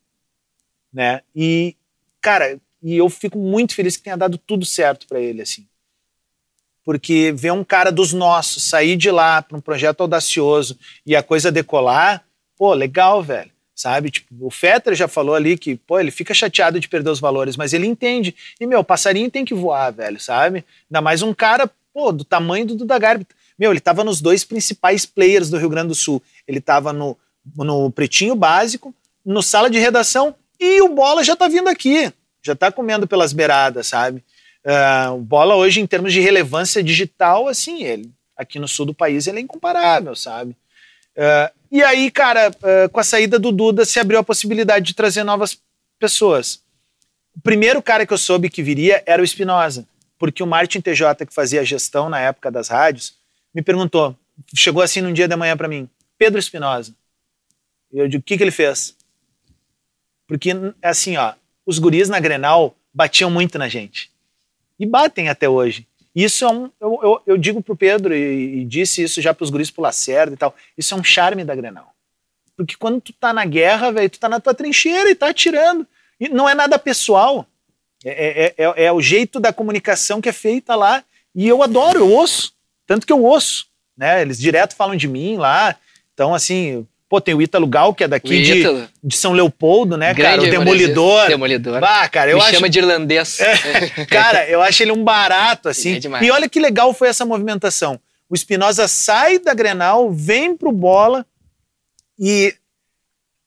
[0.91, 1.21] Né?
[1.35, 1.75] E,
[2.19, 5.67] cara, e eu fico muito feliz que tenha dado tudo certo para ele, assim.
[6.83, 11.23] Porque ver um cara dos nossos sair de lá para um projeto audacioso e a
[11.23, 12.23] coisa decolar,
[12.57, 13.51] pô, legal, velho.
[13.75, 14.11] Sabe?
[14.11, 17.55] Tipo, o Fetter já falou ali que, pô, ele fica chateado de perder os valores,
[17.55, 18.35] mas ele entende.
[18.59, 20.65] E, meu, passarinho tem que voar, velho, sabe?
[20.89, 23.25] Ainda mais um cara, pô, do tamanho do Duda Garbi.
[23.57, 26.21] Meu, ele tava nos dois principais players do Rio Grande do Sul.
[26.47, 27.17] Ele tava no,
[27.55, 28.93] no Pretinho Básico,
[29.25, 32.11] no Sala de Redação e o Bola já tá vindo aqui.
[32.41, 34.23] Já tá comendo pelas beiradas, sabe?
[34.69, 38.93] Uh, o Bola hoje, em termos de relevância digital, assim, ele aqui no sul do
[38.93, 40.51] país ele é incomparável, sabe?
[41.17, 44.93] Uh, e aí, cara, uh, com a saída do Duda, se abriu a possibilidade de
[44.93, 45.59] trazer novas
[45.97, 46.61] pessoas.
[47.35, 49.87] O primeiro cara que eu soube que viria era o Espinosa,
[50.19, 53.15] porque o Martin TJ, que fazia a gestão na época das rádios,
[53.53, 54.15] me perguntou,
[54.55, 56.93] chegou assim num dia da manhã para mim, Pedro Espinosa.
[57.91, 58.95] E eu digo, o que, que ele fez?
[60.27, 60.51] Porque,
[60.81, 61.33] assim, ó,
[61.65, 64.11] os guris na Grenal batiam muito na gente.
[64.79, 65.85] E batem até hoje.
[66.15, 66.71] Isso é um.
[66.79, 70.33] Eu, eu, eu digo pro Pedro, e, e, disse isso já pros guris pro Lacerda
[70.33, 70.55] e tal.
[70.77, 71.93] Isso é um charme da Grenal.
[72.57, 75.87] Porque quando tu tá na guerra, velho, tu tá na tua trincheira e tá atirando.
[76.19, 77.45] E não é nada pessoal.
[78.03, 81.03] É, é, é, é, o jeito da comunicação que é feita lá.
[81.33, 82.53] E eu adoro, eu ouço.
[82.85, 83.67] Tanto que eu ouço.
[83.95, 84.21] Né?
[84.21, 85.75] Eles direto falam de mim lá.
[86.13, 88.63] Então, assim, Pô, tem o Ítalo Gal, que é daqui de,
[89.03, 90.47] de, São Leopoldo, né, Grande cara?
[90.47, 91.27] O Demolidor.
[91.27, 91.81] Demolidor.
[91.81, 92.53] Bah, cara, eu Me acho...
[92.53, 93.39] chama de irlandês.
[93.39, 95.95] É, cara, eu acho ele um barato, assim.
[95.95, 97.99] É e olha que legal foi essa movimentação.
[98.29, 101.25] O Espinosa sai da Grenal, vem pro Bola
[102.17, 102.53] e...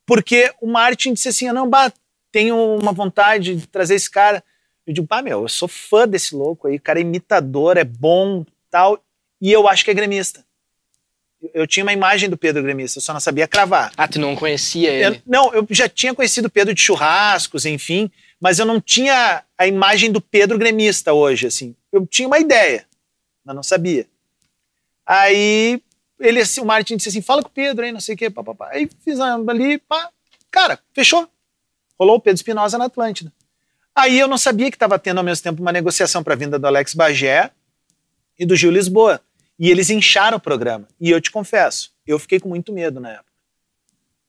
[0.04, 1.92] Porque o Martin disse assim, não, bah,
[2.32, 4.42] tenho uma vontade de trazer esse cara.
[4.84, 7.84] Eu digo, pá, meu, eu sou fã desse louco aí, o cara é imitador, é
[7.84, 9.00] bom, tal,
[9.40, 10.44] e eu acho que é gremista
[11.53, 13.93] eu tinha uma imagem do Pedro gremista, eu só não sabia cravar.
[13.97, 15.16] Ah, tu não conhecia ele?
[15.16, 19.45] Eu, não, eu já tinha conhecido o Pedro de churrascos, enfim, mas eu não tinha
[19.57, 21.74] a imagem do Pedro gremista hoje, assim.
[21.93, 22.86] Eu tinha uma ideia,
[23.45, 24.07] mas não sabia.
[25.07, 25.82] Aí
[26.18, 28.30] ele, assim, o Martin disse assim, fala com o Pedro aí, não sei o quê,
[28.30, 28.70] papapá.
[28.72, 30.11] Aí fizemos ali, pá,
[30.51, 31.28] cara, fechou.
[31.99, 33.32] Rolou o Pedro Espinosa na Atlântida.
[33.95, 36.59] Aí eu não sabia que estava tendo ao mesmo tempo uma negociação para a vinda
[36.59, 37.51] do Alex Bagé
[38.38, 39.20] e do Gil Lisboa.
[39.59, 40.88] E eles incharam o programa.
[41.00, 43.32] E eu te confesso, eu fiquei com muito medo na época.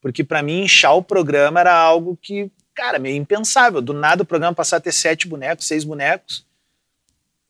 [0.01, 3.81] Porque para mim, inchar o programa era algo que, cara, meio impensável.
[3.81, 6.45] Do nada o programa passar a ter sete bonecos, seis bonecos.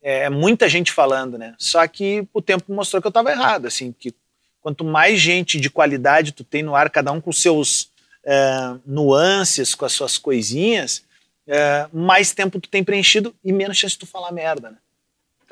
[0.00, 1.56] É muita gente falando, né?
[1.58, 4.14] Só que o tempo mostrou que eu estava errado, assim, que
[4.60, 7.90] quanto mais gente de qualidade tu tem no ar, cada um com seus
[8.24, 11.04] é, nuances, com as suas coisinhas,
[11.46, 14.76] é, mais tempo tu tem preenchido e menos chance de tu falar merda, né?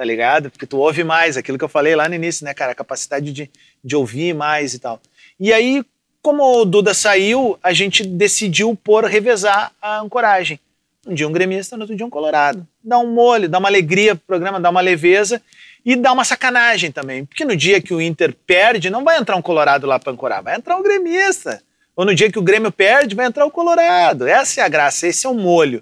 [0.02, 0.50] Tá ligado?
[0.50, 2.72] Porque tu ouve mais, aquilo que eu falei lá no início, né, cara?
[2.72, 3.48] A capacidade de,
[3.84, 5.00] de ouvir mais e tal.
[5.38, 5.84] E aí,
[6.20, 10.58] como o Duda saiu, a gente decidiu por revezar a ancoragem.
[11.06, 12.66] Um dia um gremista, no outro dia um colorado.
[12.82, 15.40] Dá um molho, dá uma alegria pro programa, dá uma leveza
[15.84, 17.24] e dá uma sacanagem também.
[17.24, 20.42] Porque no dia que o Inter perde, não vai entrar um colorado lá para ancorar,
[20.42, 21.62] vai entrar um gremista.
[21.94, 24.26] Ou no dia que o Grêmio perde, vai entrar o colorado.
[24.26, 25.80] Essa é a graça, esse é o molho.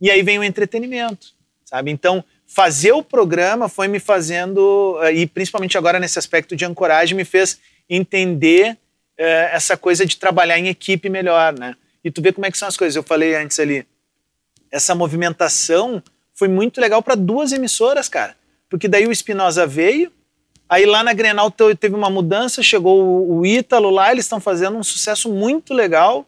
[0.00, 1.34] E aí vem o entretenimento,
[1.66, 1.90] sabe?
[1.90, 7.16] Então, fazer o programa foi me fazendo, eh, e principalmente agora nesse aspecto de ancoragem,
[7.16, 8.76] me fez entender
[9.16, 11.76] é, essa coisa de trabalhar em equipe melhor, né?
[12.02, 12.96] E tu vê como é que são as coisas.
[12.96, 13.86] Eu falei antes ali,
[14.70, 16.02] essa movimentação
[16.34, 18.34] foi muito legal para duas emissoras, cara.
[18.68, 20.10] Porque daí o Espinosa veio,
[20.68, 24.82] aí lá na Grenal teve uma mudança, chegou o Ítalo lá, eles estão fazendo um
[24.82, 26.26] sucesso muito legal.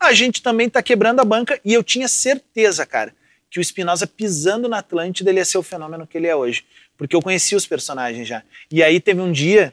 [0.00, 3.12] A gente também está quebrando a banca e eu tinha certeza, cara,
[3.50, 6.64] que o Espinosa pisando na Atlântida ele ia ser o fenômeno que ele é hoje.
[6.96, 8.42] Porque eu conhecia os personagens já.
[8.70, 9.72] E aí teve um dia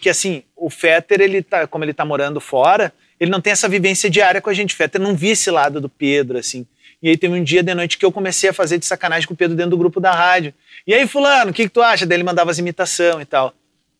[0.00, 3.68] que, assim, o Fetter, ele tá, como ele tá morando fora, ele não tem essa
[3.68, 4.74] vivência diária com a gente.
[4.74, 6.66] Fetter não via esse lado do Pedro, assim.
[7.00, 9.34] E aí teve um dia de noite que eu comecei a fazer de sacanagem com
[9.34, 10.52] o Pedro dentro do grupo da rádio.
[10.84, 12.04] E aí, fulano, o que, que tu acha?
[12.04, 13.54] Daí ele mandava as imitações e tal.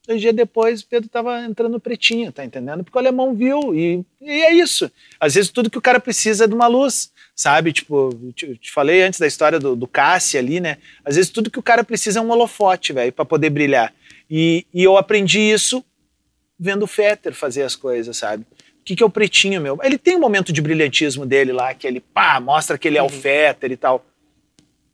[0.07, 2.83] Dois dias depois, o Pedro tava entrando pretinho, tá entendendo?
[2.83, 3.73] Porque o alemão viu.
[3.73, 4.91] E, e é isso.
[5.21, 7.73] Às vezes tudo que o cara precisa é de uma luz sabe?
[7.73, 10.79] Tipo, te, te falei antes da história do, do Cassi ali, né?
[11.05, 13.93] Às vezes tudo que o cara precisa é um holofote, velho, para poder brilhar.
[14.31, 15.85] E, e eu aprendi isso
[16.59, 18.45] vendo o Fetter fazer as coisas, sabe?
[18.81, 19.79] O que, que é o pretinho, meu?
[19.83, 23.03] Ele tem um momento de brilhantismo dele lá, que ele, pá, mostra que ele é
[23.03, 23.11] o uhum.
[23.11, 24.05] Fetter e tal.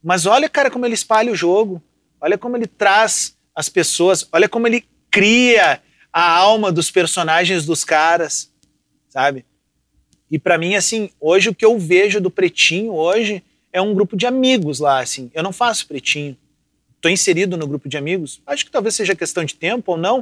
[0.02, 1.82] Mas olha, cara, como ele espalha o jogo.
[2.20, 4.28] Olha como ele traz as pessoas.
[4.32, 5.80] Olha como ele cria
[6.12, 8.50] a alma dos personagens dos caras,
[9.08, 9.44] sabe?
[10.30, 13.42] E para mim, assim, hoje o que eu vejo do Pretinho hoje
[13.72, 15.30] é um grupo de amigos lá, assim.
[15.34, 16.36] Eu não faço Pretinho.
[17.00, 18.40] Tô inserido no grupo de amigos?
[18.46, 20.20] Acho que talvez seja questão de tempo ou não.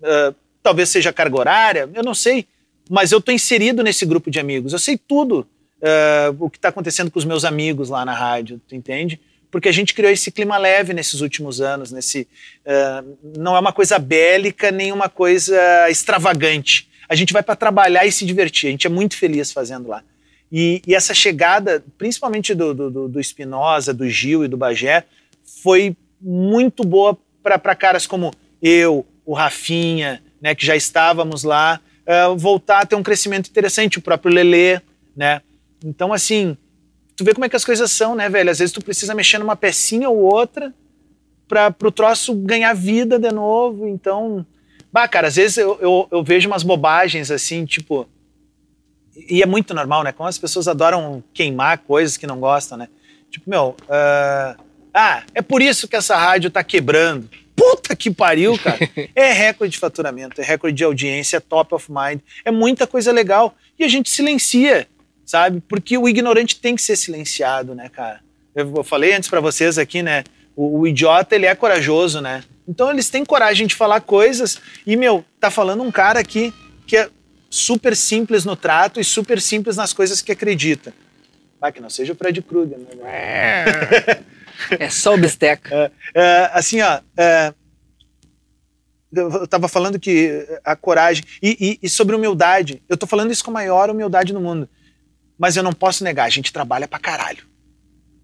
[0.00, 2.46] Uh, talvez seja carga horária, eu não sei.
[2.88, 4.72] Mas eu tô inserido nesse grupo de amigos.
[4.72, 5.46] Eu sei tudo
[5.80, 9.20] uh, o que está acontecendo com os meus amigos lá na rádio, tu entende?
[9.50, 11.92] Porque a gente criou esse clima leve nesses últimos anos.
[11.92, 12.26] Nesse,
[12.66, 16.88] uh, não é uma coisa bélica nem uma coisa extravagante.
[17.08, 18.68] A gente vai para trabalhar e se divertir.
[18.68, 20.02] A gente é muito feliz fazendo lá.
[20.50, 25.04] E, e essa chegada, principalmente do, do, do Espinosa, do Gil e do Bagé,
[25.62, 28.32] foi muito boa para caras como
[28.62, 33.98] eu, o Rafinha, né, que já estávamos lá, uh, voltar a ter um crescimento interessante,
[33.98, 34.80] o próprio Lelê,
[35.16, 35.42] né?
[35.84, 36.56] Então, assim,
[37.16, 38.50] tu vê como é que as coisas são, né, velho?
[38.50, 40.72] Às vezes tu precisa mexer numa pecinha ou outra
[41.46, 43.86] para o troço ganhar vida de novo.
[43.86, 44.46] Então,
[44.94, 48.08] bah, cara, às vezes eu, eu, eu vejo umas bobagens assim, tipo.
[49.28, 50.12] E é muito normal, né?
[50.12, 52.88] Como as pessoas adoram queimar coisas que não gostam, né?
[53.28, 54.62] Tipo, meu, uh,
[54.94, 57.28] ah, é por isso que essa rádio tá quebrando.
[57.56, 58.78] Puta que pariu, cara.
[59.16, 63.10] É recorde de faturamento, é recorde de audiência, é top of mind, é muita coisa
[63.10, 63.56] legal.
[63.76, 64.86] E a gente silencia,
[65.26, 65.60] sabe?
[65.68, 68.20] Porque o ignorante tem que ser silenciado, né, cara?
[68.54, 70.22] Eu falei antes para vocês aqui, né?
[70.56, 72.44] O, o, idiota, ele é corajoso, né?
[72.66, 74.60] Então eles têm coragem de falar coisas.
[74.86, 76.52] E, meu, tá falando um cara aqui
[76.86, 77.08] que é
[77.50, 80.94] super simples no trato e super simples nas coisas que acredita.
[81.60, 82.86] Ah, que não seja o Fred Krueger, né?
[83.04, 84.22] É.
[84.78, 85.90] É só o bisteca.
[86.14, 87.00] É, é, assim, ó.
[87.16, 87.54] É,
[89.12, 91.24] eu estava falando que a coragem.
[91.42, 92.82] E, e, e, sobre humildade.
[92.88, 94.68] Eu estou falando isso com a maior humildade no mundo.
[95.38, 97.44] Mas eu não posso negar, a gente trabalha pra caralho.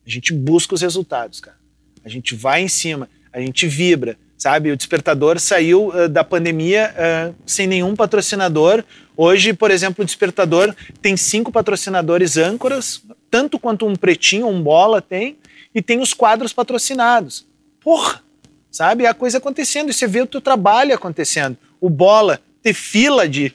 [0.06, 1.58] A gente busca os resultados, cara.
[2.04, 4.70] A gente vai em cima, a gente vibra, sabe?
[4.70, 8.82] O Despertador saiu uh, da pandemia uh, sem nenhum patrocinador.
[9.16, 15.02] Hoje, por exemplo, o Despertador tem cinco patrocinadores âncoras, tanto quanto um pretinho, um bola
[15.02, 15.36] tem
[15.74, 17.46] e tem os quadros patrocinados.
[17.80, 18.22] Porra,
[18.70, 19.06] sabe?
[19.06, 21.56] A coisa acontecendo e você vê o teu trabalho acontecendo.
[21.80, 23.52] O bola, ter fila de,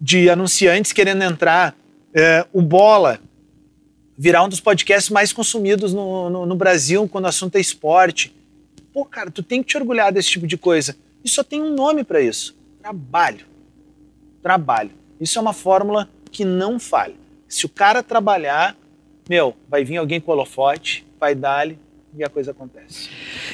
[0.00, 1.76] de anunciantes querendo entrar.
[2.14, 3.20] É, o bola
[4.16, 8.34] virar um dos podcasts mais consumidos no, no, no Brasil quando o assunto é esporte.
[8.92, 10.96] Pô, cara, tu tem que te orgulhar desse tipo de coisa.
[11.24, 13.46] E só tem um nome para isso: trabalho.
[14.42, 14.92] Trabalho.
[15.20, 17.14] Isso é uma fórmula que não falha.
[17.48, 18.76] Se o cara trabalhar,
[19.28, 21.78] meu, vai vir alguém com holofote, vai dar-lhe
[22.16, 23.10] e a coisa acontece.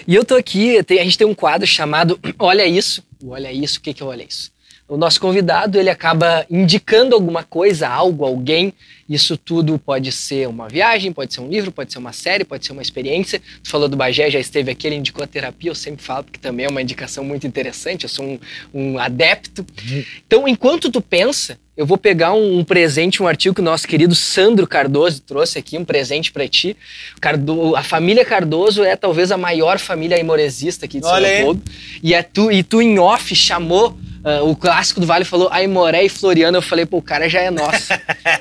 [0.07, 3.03] E eu tô aqui, a gente tem um quadro chamado Olha Isso.
[3.25, 4.52] Olha Isso, o que, que é Olha Isso?
[4.93, 8.75] O nosso convidado, ele acaba indicando alguma coisa, algo, alguém.
[9.09, 12.67] Isso tudo pode ser uma viagem, pode ser um livro, pode ser uma série, pode
[12.67, 13.41] ser uma experiência.
[13.65, 16.39] Tu falou do Bagé, já esteve aqui, ele indicou a terapia, eu sempre falo, porque
[16.39, 18.39] também é uma indicação muito interessante, eu sou um,
[18.75, 19.65] um adepto.
[19.91, 20.05] Uhum.
[20.27, 23.89] Então, enquanto tu pensa, eu vou pegar um, um, presente, um artigo que o nosso
[23.89, 26.77] querido Sandro Cardoso trouxe aqui, um presente para ti.
[27.19, 31.63] Cardo, a família Cardoso é talvez a maior família imoresista aqui de São Paulo.
[32.03, 36.05] E, é tu, e tu, em off, chamou Uh, o clássico do Vale falou Aimoré
[36.05, 36.57] e Floriano.
[36.57, 37.93] Eu falei, pô, o cara já é nosso.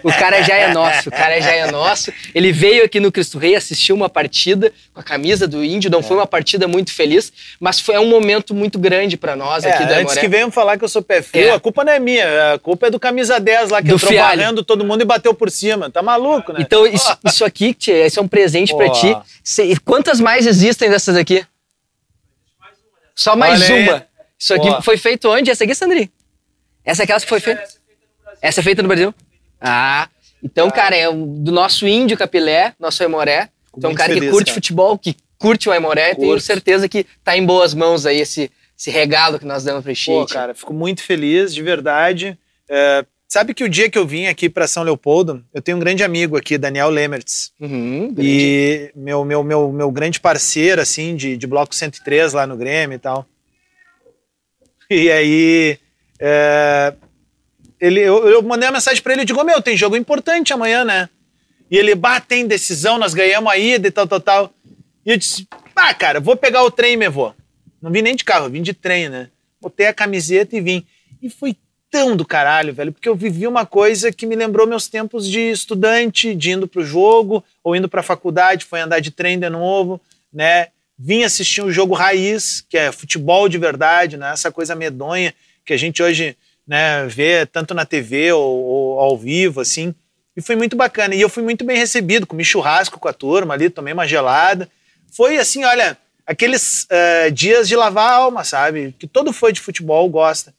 [0.04, 2.14] o cara já é nosso, o cara já é nosso.
[2.36, 5.90] Ele veio aqui no Cristo Rei, assistiu uma partida com a camisa do Índio.
[5.90, 6.04] Não é.
[6.04, 9.86] foi uma partida muito feliz, mas foi um momento muito grande para nós é, aqui
[9.86, 11.52] da Antes que venham falar que eu sou pé frio, é.
[11.52, 12.54] a culpa não é minha.
[12.54, 14.38] A culpa é do camisa 10 lá que do entrou Fialho.
[14.38, 15.90] barrendo todo mundo e bateu por cima.
[15.90, 16.60] Tá maluco, né?
[16.62, 19.18] Então, isso, isso aqui, tia, esse é um presente para ti.
[19.84, 21.44] Quantas mais existem dessas aqui?
[23.16, 23.94] Só mais Olha uma.
[23.96, 24.11] Aí.
[24.42, 24.82] Isso aqui Boa.
[24.82, 25.52] foi feito onde?
[25.52, 26.12] Essa aqui, Sandri?
[26.84, 27.64] Essa é aquela que foi feita?
[28.42, 29.14] Essa é feita no Brasil?
[29.60, 30.10] Ah,
[30.42, 30.72] então, ah.
[30.72, 33.50] cara, é do nosso índio capilé, nosso Aimoré.
[33.78, 34.56] Então, um cara feliz, que curte cara.
[34.56, 38.90] futebol, que curte o Aimoré, tenho certeza que tá em boas mãos aí esse, esse
[38.90, 40.20] regalo que nós damos pra Chico.
[40.20, 42.36] Pô, cara, fico muito feliz, de verdade.
[42.68, 45.80] É, sabe que o dia que eu vim aqui para São Leopoldo, eu tenho um
[45.80, 47.54] grande amigo aqui, Daniel Lemertz.
[47.60, 52.58] Uhum, e meu, meu, meu, meu grande parceiro, assim, de, de Bloco 103 lá no
[52.58, 53.28] Grêmio e tal.
[54.94, 55.80] E aí.
[56.20, 56.94] É,
[57.80, 60.84] ele, eu, eu, mandei uma mensagem para ele e digo: Meu, tem jogo importante amanhã,
[60.84, 61.10] né?
[61.70, 64.54] E ele, bah, tem decisão, nós ganhamos a ida e tal, tal, tal.
[65.06, 67.34] E eu disse: Ah, cara, vou pegar o trem, meu vou.
[67.82, 69.30] Não vim nem de carro, vim de trem, né?
[69.62, 70.86] Botei a camiseta e vim.
[71.22, 71.56] E foi
[71.90, 75.40] tão do caralho, velho, porque eu vivi uma coisa que me lembrou meus tempos de
[75.52, 80.02] estudante, de indo pro jogo ou indo pra faculdade, foi andar de trem de novo,
[80.32, 80.68] né?
[81.04, 84.32] Vim assistir um jogo raiz, que é futebol de verdade, né?
[84.32, 85.34] essa coisa medonha
[85.66, 86.38] que a gente hoje
[86.68, 89.96] né, vê tanto na TV ou, ou, ao vivo, assim.
[90.38, 91.16] E foi muito bacana.
[91.16, 94.70] E eu fui muito bem recebido, comi churrasco com a turma ali, tomei uma gelada.
[95.12, 98.96] Foi assim, olha, aqueles uh, dias de lavar a alma, sabe?
[98.98, 100.54] Que todo fã de futebol gosta.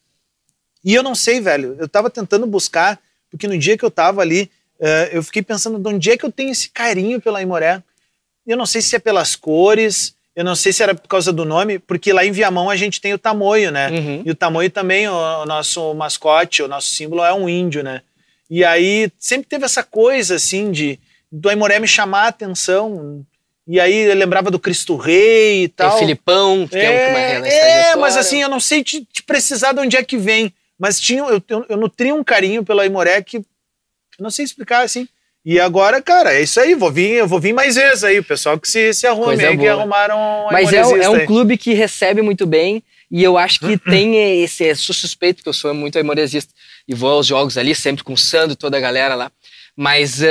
[0.84, 2.98] E eu não sei, velho, eu tava tentando buscar,
[3.30, 4.50] porque no dia que eu tava ali,
[4.80, 7.80] uh, eu fiquei pensando de onde é que eu tenho esse carinho pela Imoré.
[8.44, 11.44] Eu não sei se é pelas cores, Eu não sei se era por causa do
[11.44, 13.90] nome, porque lá em Viamão a gente tem o tamoio, né?
[13.90, 14.22] Uhum.
[14.24, 18.00] E o tamoio também, o, nosso mascote, o nosso símbolo é um índio, né?
[18.48, 20.98] E aí sempre teve essa coisa, assim, de
[21.30, 23.24] do Aimoré me chamar a atenção.
[23.66, 25.96] E aí eu lembrava do Cristo Rei e Tem tal.
[25.96, 27.96] o Filipão, que uma É, uma é, história.
[27.98, 30.52] mas assim, eu não sei te, te precisar de onde é que vem.
[30.78, 33.44] Mas tinha, eu, eu, eu nutri um carinho pelo Aimoré que eu
[34.18, 35.08] não sei explicar, assim.
[35.44, 36.74] E agora, cara, é isso aí.
[36.74, 38.18] Vou vir, eu vou vir mais vezes aí.
[38.18, 39.72] O pessoal que se, se arrume Coisa aí, que boa.
[39.72, 40.16] arrumaram
[40.46, 43.76] um Mas é, um- é um clube que recebe muito bem e eu acho que
[43.90, 44.74] tem esse.
[44.76, 46.52] Sou suspeito, porque eu sou muito aimorezista
[46.86, 49.32] e vou aos jogos ali, sempre com o Sandro, toda a galera lá.
[49.76, 50.26] Mas ah,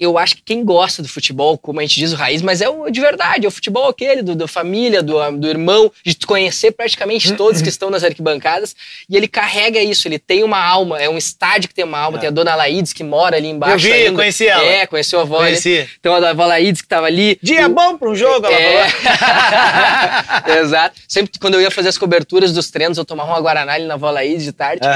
[0.00, 2.68] eu acho que quem gosta do futebol, como a gente diz, o raiz, mas é
[2.68, 6.72] o de verdade, é o futebol aquele, do, da família, do, do irmão, de conhecer
[6.72, 8.74] praticamente todos que estão nas arquibancadas.
[9.08, 12.18] E ele carrega isso, ele tem uma alma, é um estádio que tem uma alma.
[12.18, 12.20] É.
[12.20, 13.74] Tem a dona Laídes que mora ali embaixo.
[13.86, 14.16] Eu vi, ainda.
[14.16, 14.64] conheci ela.
[14.64, 15.40] É, conheceu a avó.
[15.40, 15.46] né?
[15.46, 15.88] Conheci.
[15.98, 17.38] Então a avó Laídes que tava ali.
[17.42, 18.88] Dia O- bom para um jogo, ela é.
[18.88, 20.58] falou.
[20.62, 21.00] Exato.
[21.08, 23.96] Sempre quando eu ia fazer as coberturas dos treinos, eu tomava uma Guaraná ali na
[23.96, 24.86] Volaíde de tarde.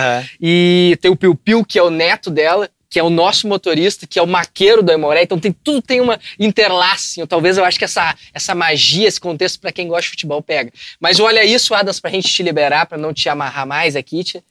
[0.40, 4.06] E tem o Piu Piu, que é o neto dela, que é o nosso motorista,
[4.06, 5.22] que é o maqueiro do Aimoré.
[5.22, 7.20] Então tem tudo tem uma interlace.
[7.20, 10.42] Então, talvez eu acho que essa, essa magia, esse contexto, para quem gosta de futebol,
[10.42, 10.72] pega.
[11.00, 14.42] Mas olha isso, Adams, pra gente te liberar, pra não te amarrar mais aqui, tia.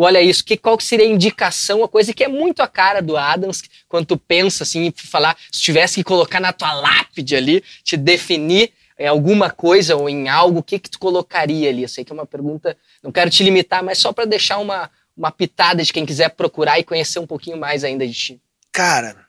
[0.00, 3.02] Olha isso, que, qual que seria a indicação, a coisa que é muito a cara
[3.02, 7.64] do Adams, quando tu pensa assim, falar, se tivesse que colocar na tua lápide ali,
[7.82, 11.82] te definir em alguma coisa ou em algo, o que que tu colocaria ali?
[11.82, 14.88] Eu sei que é uma pergunta, não quero te limitar, mas só para deixar uma,
[15.18, 18.42] uma pitada de quem quiser procurar e conhecer um pouquinho mais ainda de ti.
[18.70, 19.26] Cara,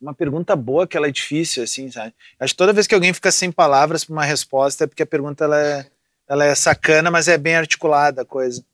[0.00, 2.12] uma pergunta boa que ela é difícil, assim, sabe?
[2.40, 5.06] Acho que toda vez que alguém fica sem palavras para uma resposta é porque a
[5.06, 5.86] pergunta ela é,
[6.28, 8.64] ela é sacana, mas é bem articulada a coisa.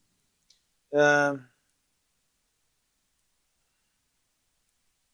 [0.94, 1.36] Ah,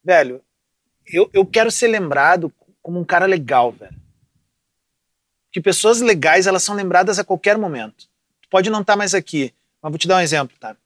[0.09, 0.43] Velho,
[1.07, 2.51] eu, eu quero ser lembrado
[2.81, 3.95] como um cara legal, velho.
[5.53, 8.09] Que pessoas legais, elas são lembradas a qualquer momento.
[8.41, 9.53] Tu pode não estar mais aqui,
[9.83, 10.77] mas vou te dar um exemplo, tá?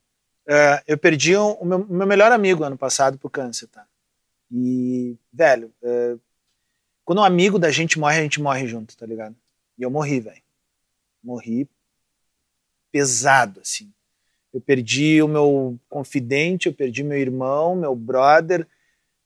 [0.46, 3.86] É, eu perdi o o meu, meu melhor amigo ano passado por câncer, tá?
[4.50, 6.16] E, velho, é,
[7.04, 9.34] quando um amigo da gente morre, a gente morre junto, tá ligado?
[9.78, 10.42] E eu morri, velho.
[11.22, 11.68] Morri
[12.90, 13.90] pesado, assim.
[14.52, 18.66] Eu perdi o meu confidente, eu perdi meu irmão, meu brother,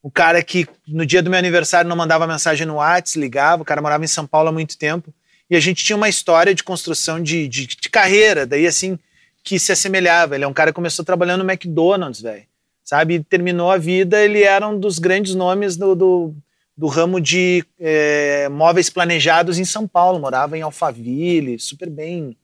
[0.01, 3.65] o cara que no dia do meu aniversário não mandava mensagem no WhatsApp, ligava, o
[3.65, 5.13] cara morava em São Paulo há muito tempo,
[5.51, 8.97] e a gente tinha uma história de construção de, de, de carreira, daí assim,
[9.47, 10.35] que se assemelhava.
[10.35, 12.45] Ele é um cara que começou trabalhando no McDonald's, velho,
[12.83, 13.15] sabe?
[13.15, 16.35] E terminou a vida, ele era um dos grandes nomes do, do,
[16.77, 22.37] do ramo de eh, móveis planejados em São Paulo, morava em Alphaville, super bem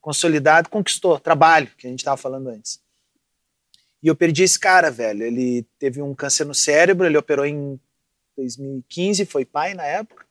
[0.00, 2.80] consolidado, conquistou trabalho, que a gente estava falando antes.
[4.02, 5.22] E eu perdi esse cara, velho.
[5.22, 7.78] Ele teve um câncer no cérebro, ele operou em
[8.36, 10.26] 2015, foi pai na época.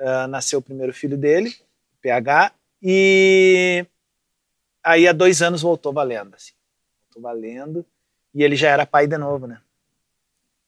[0.00, 1.54] Ah, nasceu o primeiro filho dele,
[2.00, 2.52] PH,
[2.82, 3.86] e
[4.82, 6.52] aí há dois anos voltou valendo, assim.
[7.04, 7.86] Voltou valendo,
[8.34, 9.60] e ele já era pai de novo, né?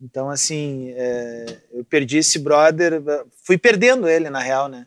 [0.00, 3.02] Então, assim, é, eu perdi esse brother,
[3.42, 4.86] fui perdendo ele, na real, né?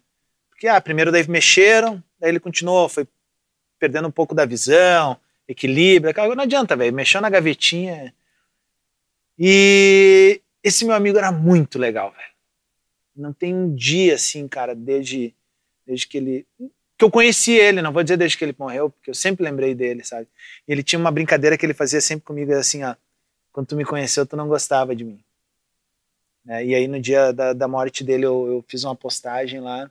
[0.49, 3.07] Porque, ah, primeiro daí mexeram, daí ele continuou, foi
[3.79, 5.17] perdendo um pouco da visão,
[5.47, 8.13] equilíbrio, não adianta, velho, mexeu na gavetinha.
[9.39, 12.31] E esse meu amigo era muito legal, velho.
[13.15, 15.33] Não tem um dia assim, cara, desde,
[15.85, 16.47] desde que ele.
[16.97, 19.75] Que eu conheci ele, não vou dizer desde que ele morreu, porque eu sempre lembrei
[19.75, 20.27] dele, sabe?
[20.67, 22.95] E ele tinha uma brincadeira que ele fazia sempre comigo assim, ó.
[23.51, 25.23] Quando tu me conheceu, tu não gostava de mim.
[26.45, 26.65] Né?
[26.65, 29.89] E aí no dia da, da morte dele, eu, eu fiz uma postagem lá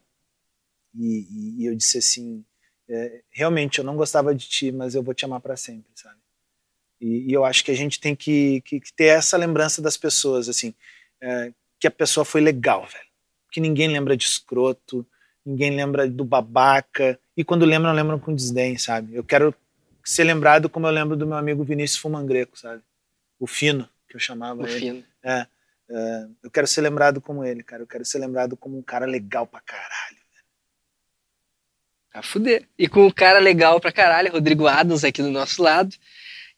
[0.95, 2.45] e, e- e eu disse assim:
[2.89, 6.17] é, realmente eu não gostava de ti, mas eu vou te amar para sempre, sabe?
[7.01, 9.97] E, e eu acho que a gente tem que, que- que ter essa lembrança das
[9.97, 10.75] pessoas, assim,
[11.21, 13.07] é, que a pessoa foi legal, velho.
[13.53, 15.07] Que ninguém lembra de escroto,
[15.47, 19.15] ninguém lembra do babaca, e quando lembram, lembram com desdém, sabe?
[19.15, 19.55] Eu quero
[20.05, 22.83] ser lembrado como eu lembro do meu amigo Vinícius Fumangreco, sabe?
[23.39, 24.79] O Fino, que eu chamava No ele.
[24.81, 25.05] fim.
[25.23, 25.47] É,
[25.89, 27.83] é, eu quero ser lembrado como ele, cara.
[27.83, 30.17] Eu quero ser lembrado como um cara legal pra caralho.
[32.13, 32.67] A fuder.
[32.79, 35.95] E com o cara legal pra caralho, Rodrigo Adams aqui do nosso lado.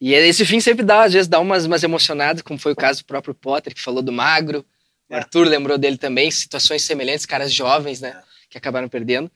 [0.01, 3.01] E esse fim sempre dá, às vezes, dá umas, umas emocionadas, como foi o caso
[3.02, 4.65] do próprio Potter, que falou do Magro.
[5.10, 5.16] O É.
[5.16, 8.23] Arthur lembrou dele também, situações semelhantes, caras jovens, né?
[8.48, 9.30] Que acabaram perdendo.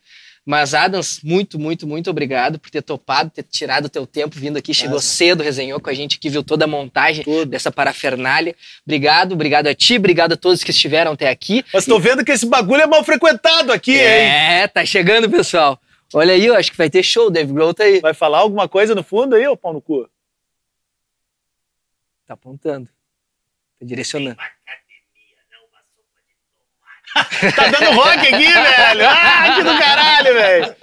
[0.44, 4.56] Mas, Adams, muito, muito, muito obrigado por ter topado, ter tirado o teu tempo vindo
[4.56, 4.74] aqui.
[4.74, 5.06] Chegou Nossa.
[5.06, 7.47] cedo, resenhou com a gente aqui, viu toda a montagem Tudo.
[7.47, 8.56] dessa parafernália.
[8.84, 11.64] Obrigado, obrigado a ti, obrigado a todos que estiveram até aqui.
[11.72, 14.01] Mas tô vendo que esse bagulho é mal frequentado aqui, hein?
[14.01, 15.80] É, tá chegando, pessoal.
[16.12, 18.01] Olha aí, eu acho que vai ter show, Dave Grohl tá aí.
[18.01, 20.09] Vai falar alguma coisa no fundo aí, ô pau no cu?
[22.26, 22.89] Tá apontando.
[23.78, 24.36] Tá direcionando.
[27.56, 29.06] Tá dando rock aqui, velho.
[29.09, 30.74] Ah, que do caralho, velho.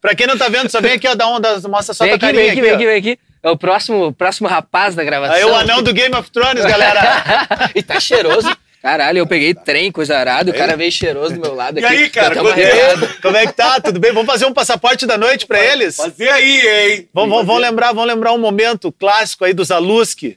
[0.00, 2.12] Pra quem não tá vendo, só vem aqui, ó, dá um, dá- mostra só Vem
[2.18, 2.74] tua aqui, carinha vem aqui, vem ó.
[2.74, 3.18] aqui, vem aqui.
[3.42, 5.34] É o próximo, próximo rapaz da gravação.
[5.36, 7.00] Aí é o anão do Game of Thrones, galera.
[7.74, 8.54] e tá cheiroso.
[8.82, 11.94] Caralho, eu peguei trem, coisa arada, o cara veio cheiroso do meu lado E aqui.
[11.94, 12.52] aí, cara, quando é?
[12.52, 13.14] arrepiada.
[13.22, 13.80] Como é que tá?
[13.80, 14.12] Tudo bem?
[14.12, 15.96] Vamos fazer um passaporte da noite pra eles?
[15.96, 17.08] Fazer aí, hein?
[17.14, 20.36] Vamos, vamos, vamos lembrar, vamos lembrar um momento clássico aí dos Aluski.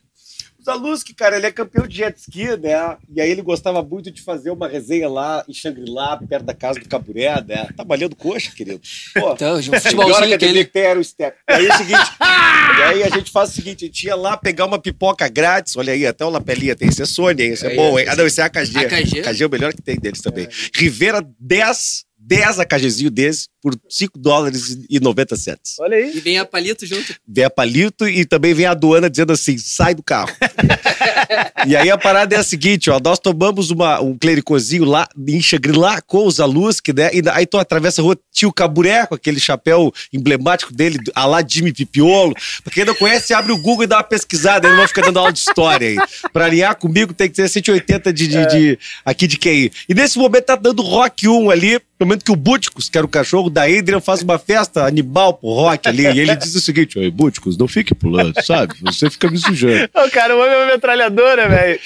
[0.68, 2.98] Zaluski, cara, ele é campeão de jet ski, né?
[3.16, 6.80] E aí ele gostava muito de fazer uma resenha lá em Xangri-Lá, perto da casa
[6.80, 7.70] do Caburé, né?
[7.76, 8.82] Tá malhando coxa, querido.
[9.14, 11.38] Pô, Então, um futebolzinho que tem era o Step.
[11.50, 14.16] E aí é o seguinte, e aí a gente faz o seguinte, a gente ia
[14.16, 17.52] lá pegar uma pipoca grátis, olha aí, até o Lapelinha tem, esse é Sony, hein?
[17.54, 18.00] Esse é bom, ó.
[18.00, 18.06] hein?
[18.10, 18.78] Ah, não, esse é AKG.
[18.78, 19.20] AKG?
[19.22, 20.48] AKG é o melhor que tem deles também.
[20.76, 25.76] Rivera 10, 10 AKGzinho desse por 5 dólares e 90 cents.
[25.80, 26.12] Olha aí.
[26.16, 27.16] E vem a palito junto.
[27.26, 30.30] Vem a palito e também vem a aduana dizendo assim: sai do carro.
[31.66, 35.42] e aí a parada é a seguinte: ó, nós tomamos uma, um clericozinho lá em
[35.42, 37.10] Xangri-Lá com os Alusk, né?
[37.14, 41.42] E aí tu atravessa a rua Tio Caburé, com aquele chapéu emblemático dele, a lá
[41.48, 42.34] Jimmy Pipiolo.
[42.64, 45.20] Pra quem não conhece, abre o Google e dá uma pesquisada, ele não fica dando
[45.20, 45.98] aula de história aí.
[46.34, 49.72] Pra alinhar comigo tem que ter 180 de, de, de- aqui de QI.
[49.88, 53.06] E nesse momento tá dando Rock 1 ali, no momento que o Búticos, que era
[53.06, 56.04] o cachorro da Adrian, faz uma festa animal pro Rock ali.
[56.04, 58.76] E ele diz o seguinte: Oi, Búticos, não fique pulando, sabe?
[58.82, 59.90] Você fica me sujando.
[60.08, 61.80] O cara, o homem é uma metralhadora, velho.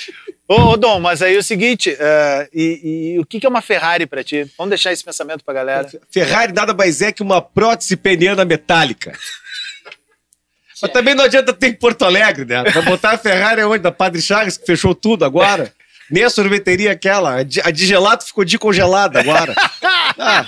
[0.47, 3.49] Ô, ô, Dom, mas aí é o seguinte, eh, e, e o que que é
[3.49, 4.45] uma Ferrari pra ti?
[4.57, 5.87] Vamos deixar esse pensamento pra galera.
[6.11, 9.13] Ferrari nada mais é que uma prótese peniana metálica.
[10.81, 12.63] Mas também não adianta ter em Porto Alegre, né?
[12.63, 13.83] Vai botar a Ferrari onde?
[13.83, 15.71] Da Padre Chagas, que fechou tudo agora.
[16.11, 17.37] Nem a sorveteria aquela.
[17.37, 19.55] A de, gelato ficou de congelada agora.
[20.17, 20.45] Ah,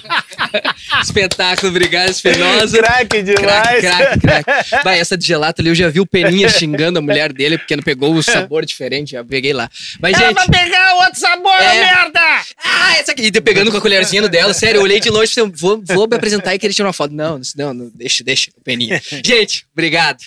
[1.02, 2.78] Espetáculo, obrigado, Espinosa.
[2.78, 3.82] Craque demais.
[3.82, 4.84] Craque, craque, craque.
[4.84, 7.76] Vai, essa de gelato ali, eu já vi o Peninha xingando a mulher dele porque
[7.76, 9.70] não pegou o sabor diferente, já peguei lá.
[10.00, 10.52] Mas, gente...
[10.52, 11.80] pegar outro sabor, É.
[11.80, 12.20] merda!
[12.64, 13.24] Ah, essa aqui.
[13.28, 14.54] E pegando com a colherzinha no dela.
[14.54, 16.94] Sério, eu olhei de longe e falei, vou, vou me apresentar e querer tirar uma
[16.94, 17.14] foto.
[17.14, 19.02] Não, não, não, deixa, deixa, Peninha.
[19.24, 20.20] Gente, obrigado.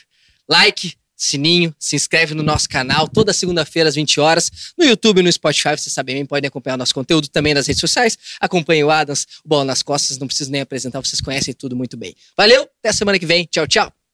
[0.48, 5.22] Like, sininho, se inscreve no nosso canal toda segunda-feira às 20 horas, no YouTube e
[5.22, 8.18] no Spotify, vocês sabem bem, podem acompanhar nosso conteúdo também nas redes sociais.
[8.40, 12.14] Acompanhe o Adams, Bola nas Costas, não preciso nem apresentar, vocês conhecem tudo muito bem.
[12.36, 13.44] Valeu, até semana que vem.
[13.50, 14.05] Tchau, tchau.